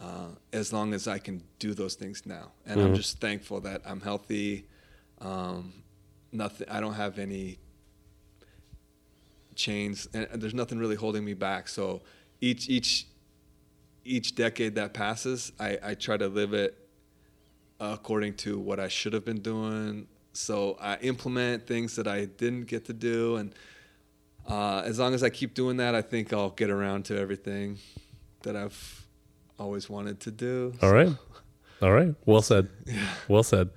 uh, 0.00 0.28
as 0.52 0.72
long 0.72 0.92
as 0.94 1.08
I 1.08 1.18
can 1.18 1.42
do 1.58 1.74
those 1.74 1.94
things 1.94 2.24
now. 2.26 2.52
And 2.66 2.82
I'm 2.82 2.92
Mhm. 2.92 2.94
just 2.94 3.20
thankful 3.20 3.60
that 3.62 3.82
I'm 3.84 4.00
healthy. 4.00 4.68
Um, 5.20 5.84
nothing. 6.32 6.68
I 6.68 6.80
don't 6.80 6.94
have 6.94 7.18
any 7.18 7.58
chains, 9.54 10.08
and 10.12 10.26
and 10.30 10.42
there's 10.42 10.54
nothing 10.54 10.78
really 10.78 10.96
holding 10.96 11.24
me 11.24 11.34
back. 11.34 11.68
So 11.68 12.02
each 12.40 12.68
each 12.68 13.06
each 14.04 14.34
decade 14.34 14.74
that 14.76 14.94
passes, 14.94 15.52
I, 15.58 15.78
I 15.82 15.94
try 15.94 16.16
to 16.16 16.28
live 16.28 16.54
it 16.54 16.78
according 17.80 18.34
to 18.34 18.58
what 18.58 18.80
I 18.80 18.88
should 18.88 19.12
have 19.12 19.24
been 19.24 19.40
doing. 19.40 20.06
So 20.32 20.76
I 20.80 20.96
implement 20.98 21.66
things 21.66 21.96
that 21.96 22.06
I 22.06 22.26
didn't 22.26 22.64
get 22.66 22.84
to 22.86 22.92
do, 22.92 23.36
and 23.36 23.54
uh, 24.48 24.82
as 24.84 24.98
long 24.98 25.14
as 25.14 25.22
I 25.22 25.30
keep 25.30 25.54
doing 25.54 25.78
that, 25.78 25.94
I 25.94 26.02
think 26.02 26.32
I'll 26.32 26.50
get 26.50 26.70
around 26.70 27.04
to 27.06 27.18
everything 27.18 27.78
that 28.42 28.56
I've 28.56 29.06
always 29.58 29.88
wanted 29.88 30.20
to 30.20 30.30
do. 30.30 30.74
All 30.82 30.92
right. 30.92 31.12
All 31.82 31.92
right. 31.92 32.14
Well 32.24 32.42
said. 32.42 32.68
Well 33.28 33.42
said. 33.42 33.70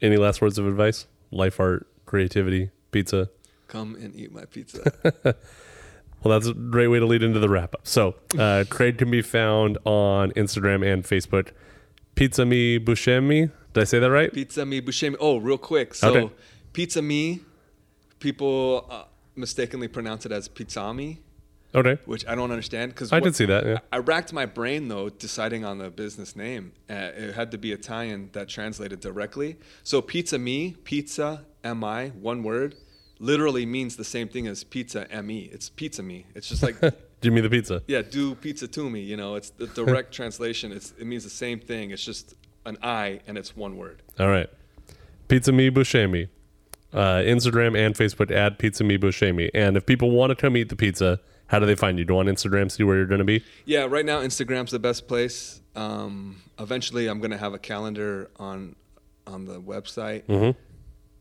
Any 0.00 0.16
last 0.16 0.40
words 0.40 0.58
of 0.58 0.66
advice? 0.66 1.06
Life, 1.30 1.58
art, 1.60 1.86
creativity, 2.06 2.70
pizza. 2.90 3.30
Come 3.68 3.94
and 3.96 4.14
eat 4.14 4.32
my 4.32 4.44
pizza. 4.44 5.34
Well, 6.24 6.38
that's 6.38 6.46
a 6.48 6.54
great 6.54 6.86
way 6.86 7.00
to 7.00 7.04
lead 7.04 7.24
into 7.24 7.40
the 7.40 7.48
wrap 7.48 7.74
up. 7.74 7.80
So, 7.84 8.14
uh, 8.38 8.62
Craig 8.70 8.96
can 8.96 9.10
be 9.10 9.22
found 9.22 9.76
on 9.84 10.30
Instagram 10.32 10.86
and 10.86 11.02
Facebook. 11.02 11.48
Pizza 12.14 12.46
Me 12.46 12.78
Buscemi. 12.78 13.50
Did 13.72 13.80
I 13.80 13.82
say 13.82 13.98
that 13.98 14.08
right? 14.08 14.32
pizza 14.32 14.64
me 14.64 14.80
buscemi. 14.80 15.16
Oh, 15.18 15.38
real 15.38 15.58
quick. 15.58 15.94
So 15.96 16.14
Okay. 16.14 16.32
pizza 16.72 17.02
me, 17.02 17.40
people 18.20 18.86
uh, 18.88 19.02
mistakenly 19.36 19.88
pronounce 19.88 20.26
it 20.26 20.32
as 20.32 20.48
pizzami, 20.48 21.18
Okay. 21.74 21.98
which 22.04 22.26
I 22.26 22.34
don't 22.34 22.50
understand 22.50 22.92
because 22.92 23.12
I 23.12 23.20
did 23.20 23.34
see 23.34 23.46
that. 23.46 23.64
Yeah. 23.64 23.78
I 23.90 23.98
racked 23.98 24.32
my 24.32 24.44
brain 24.46 24.88
though 24.88 25.08
deciding 25.08 25.64
on 25.64 25.78
the 25.78 25.90
business 25.90 26.36
name. 26.36 26.72
Uh, 26.90 26.94
it 26.94 27.34
had 27.34 27.50
to 27.52 27.58
be 27.58 27.72
Italian 27.72 28.28
that 28.32 28.48
translated 28.48 29.00
directly. 29.00 29.56
So 29.82 30.02
pizza 30.02 30.38
me, 30.38 30.76
pizza 30.84 31.44
mi, 31.64 32.08
one 32.10 32.42
word, 32.42 32.74
literally 33.18 33.64
means 33.64 33.96
the 33.96 34.04
same 34.04 34.28
thing 34.28 34.46
as 34.46 34.64
pizza 34.64 35.06
me. 35.22 35.48
It's 35.52 35.70
pizza 35.70 36.02
me. 36.02 36.26
It's 36.34 36.48
just 36.48 36.62
like 36.62 36.76
Give 37.22 37.32
me 37.32 37.40
the 37.40 37.48
pizza. 37.48 37.82
yeah, 37.86 38.02
do 38.02 38.34
pizza 38.34 38.66
to 38.66 38.90
me. 38.90 39.00
You 39.00 39.16
know, 39.16 39.36
it's 39.36 39.50
the 39.50 39.68
direct 39.68 40.12
translation. 40.18 40.72
It's 40.72 40.92
it 40.98 41.06
means 41.06 41.24
the 41.24 41.30
same 41.30 41.58
thing. 41.60 41.90
It's 41.92 42.04
just 42.04 42.34
an 42.66 42.76
I 42.82 43.20
and 43.26 43.38
it's 43.38 43.56
one 43.56 43.76
word. 43.78 44.02
All 44.20 44.28
right. 44.28 44.50
Pizza 45.28 45.52
Me 45.52 45.70
Buscemi. 45.70 46.28
Uh, 46.92 47.22
Instagram 47.24 47.76
and 47.78 47.94
Facebook 47.94 48.30
at 48.30 48.58
Pizza 48.58 48.84
Me 48.84 48.98
Buscemi. 48.98 49.50
And 49.54 49.76
if 49.76 49.86
people 49.86 50.10
want 50.10 50.30
to 50.30 50.36
come 50.36 50.56
eat 50.58 50.68
the 50.68 50.76
pizza, 50.76 51.20
how 51.46 51.58
do 51.58 51.64
they 51.66 51.74
find 51.74 51.98
you? 51.98 52.04
Do 52.04 52.18
on 52.18 52.26
Instagram 52.26 52.70
see 52.70 52.82
where 52.82 52.96
you're 52.96 53.06
going 53.06 53.18
to 53.20 53.24
be? 53.24 53.42
Yeah, 53.64 53.84
right 53.84 54.04
now 54.04 54.20
Instagram's 54.20 54.70
the 54.72 54.78
best 54.78 55.08
place. 55.08 55.60
Um, 55.74 56.42
eventually, 56.58 57.06
I'm 57.06 57.18
gonna 57.20 57.38
have 57.38 57.54
a 57.54 57.58
calendar 57.58 58.30
on 58.36 58.76
on 59.26 59.46
the 59.46 59.58
website, 59.60 60.24
Mhm. 60.26 60.54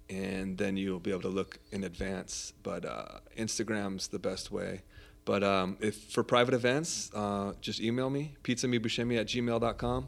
and 0.10 0.58
then 0.58 0.76
you'll 0.76 1.00
be 1.00 1.12
able 1.12 1.22
to 1.22 1.30
look 1.30 1.60
in 1.72 1.84
advance. 1.86 2.52
But 2.64 2.84
uh, 2.86 3.20
Instagram's 3.38 4.10
the 4.10 4.20
best 4.20 4.52
way. 4.52 4.82
But 5.24 5.44
um, 5.44 5.78
if 5.80 5.96
for 6.12 6.24
private 6.24 6.54
events, 6.54 7.12
uh, 7.14 7.54
just 7.62 7.80
email 7.80 8.10
me 8.10 8.36
pizza 8.44 8.68
pizzamebushemi 8.68 9.18
at 9.20 9.28
gmail.com. 9.28 10.08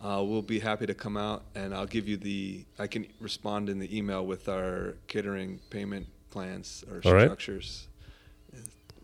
Uh, 0.00 0.22
we'll 0.24 0.42
be 0.42 0.60
happy 0.60 0.86
to 0.86 0.94
come 0.94 1.16
out, 1.16 1.42
and 1.54 1.74
I'll 1.74 1.86
give 1.86 2.06
you 2.06 2.16
the. 2.16 2.64
I 2.78 2.86
can 2.86 3.06
respond 3.20 3.68
in 3.68 3.78
the 3.80 3.96
email 3.96 4.24
with 4.24 4.48
our 4.48 4.94
catering 5.08 5.58
payment 5.70 6.06
plans 6.30 6.84
or 6.90 7.00
All 7.04 7.14
right. 7.14 7.24
structures. 7.24 7.88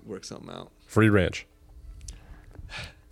Work 0.07 0.25
something 0.25 0.51
out. 0.51 0.71
Free 0.87 1.09
ranch. 1.09 1.47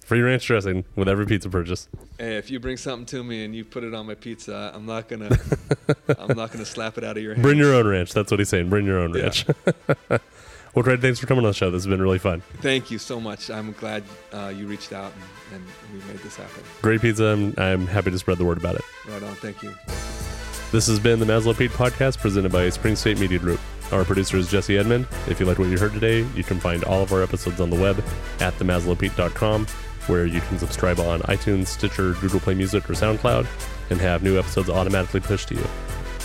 Free 0.04 0.20
ranch 0.20 0.46
dressing 0.46 0.84
with 0.94 1.08
every 1.08 1.24
pizza 1.26 1.48
purchase. 1.48 1.88
Hey, 2.18 2.36
if 2.36 2.50
you 2.50 2.60
bring 2.60 2.76
something 2.76 3.06
to 3.06 3.24
me 3.24 3.44
and 3.44 3.54
you 3.56 3.64
put 3.64 3.82
it 3.82 3.94
on 3.94 4.06
my 4.06 4.14
pizza, 4.14 4.70
I'm 4.74 4.84
not 4.84 5.08
gonna, 5.08 5.30
I'm 6.18 6.36
not 6.36 6.52
gonna 6.52 6.66
slap 6.66 6.98
it 6.98 7.04
out 7.04 7.16
of 7.16 7.22
your 7.22 7.32
hand. 7.34 7.42
Bring 7.42 7.56
your 7.56 7.72
own 7.74 7.86
ranch. 7.88 8.12
That's 8.12 8.30
what 8.30 8.38
he's 8.38 8.48
saying. 8.50 8.68
Bring 8.68 8.84
your 8.84 8.98
own 8.98 9.14
Yeah. 9.14 9.22
ranch. 9.22 9.46
well, 10.10 10.82
Craig, 10.82 11.00
thanks 11.00 11.18
for 11.18 11.26
coming 11.26 11.44
on 11.44 11.50
the 11.50 11.54
show. 11.54 11.70
This 11.70 11.84
has 11.84 11.86
been 11.88 12.02
really 12.02 12.18
fun. 12.18 12.42
Thank 12.60 12.90
you 12.90 12.98
so 12.98 13.18
much. 13.20 13.48
I'm 13.48 13.72
glad 13.72 14.02
uh, 14.32 14.52
you 14.54 14.66
reached 14.66 14.92
out 14.92 15.12
and, 15.14 15.22
and 15.52 15.64
we 15.92 15.98
made 16.08 16.18
this 16.18 16.36
happen. 16.36 16.62
Great 16.80 17.00
pizza. 17.00 17.26
and 17.26 17.58
I'm 17.58 17.86
happy 17.86 18.10
to 18.10 18.18
spread 18.18 18.38
the 18.38 18.44
word 18.44 18.58
about 18.58 18.76
it. 18.76 18.82
Right 19.08 19.22
on. 19.22 19.34
Thank 19.36 19.62
you. 19.62 19.74
This 20.72 20.86
has 20.86 20.98
been 20.98 21.18
the 21.18 21.26
Maslow 21.26 21.56
Pete 21.56 21.70
podcast 21.70 22.18
presented 22.18 22.50
by 22.50 22.68
Spring 22.70 22.96
State 22.96 23.18
Media 23.20 23.38
Group. 23.38 23.60
Our 23.92 24.04
producer 24.04 24.38
is 24.38 24.50
Jesse 24.50 24.78
Edmond. 24.78 25.06
If 25.28 25.38
you 25.38 25.44
liked 25.44 25.58
what 25.58 25.68
you 25.68 25.78
heard 25.78 25.92
today, 25.92 26.26
you 26.34 26.42
can 26.42 26.58
find 26.58 26.82
all 26.84 27.02
of 27.02 27.12
our 27.12 27.22
episodes 27.22 27.60
on 27.60 27.68
the 27.68 27.76
web 27.78 28.02
at 28.40 28.54
themaslowpete.com, 28.54 29.66
where 30.06 30.24
you 30.24 30.40
can 30.40 30.58
subscribe 30.58 30.98
on 30.98 31.20
iTunes, 31.22 31.66
Stitcher, 31.66 32.14
Google 32.14 32.40
Play 32.40 32.54
Music, 32.54 32.88
or 32.88 32.94
SoundCloud, 32.94 33.46
and 33.90 34.00
have 34.00 34.22
new 34.22 34.38
episodes 34.38 34.70
automatically 34.70 35.20
pushed 35.20 35.48
to 35.48 35.56
you. 35.56 35.64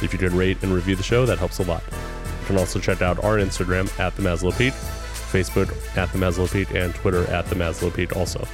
If 0.02 0.14
you 0.14 0.20
could 0.20 0.32
rate 0.32 0.64
and 0.64 0.74
review 0.74 0.96
the 0.96 1.04
show, 1.04 1.26
that 1.26 1.40
helps 1.40 1.60
a 1.60 1.64
lot. 1.64 1.84
You 1.88 2.48
can 2.48 2.58
also 2.58 2.80
check 2.80 3.02
out 3.02 3.22
our 3.26 3.36
Instagram 3.36 4.00
at 4.00 4.16
the 4.16 4.22
Maslow 4.22 4.58
Pete, 4.58 4.74
Facebook 4.74 5.70
at 5.98 6.10
the 6.14 6.20
Maslow 6.20 6.50
Pete, 6.50 6.72
and 6.72 6.96
Twitter 6.96 7.30
at 7.32 7.48
the 7.48 7.56
Maslow 7.56 7.94
Pete 7.94 8.14
also. 8.14 8.48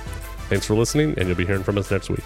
Thanks 0.54 0.68
for 0.68 0.76
listening, 0.76 1.16
and 1.18 1.28
you'll 1.28 1.36
be 1.36 1.48
hearing 1.48 1.64
from 1.64 1.80
us 1.80 1.90
next 1.90 2.12
week. 2.12 2.24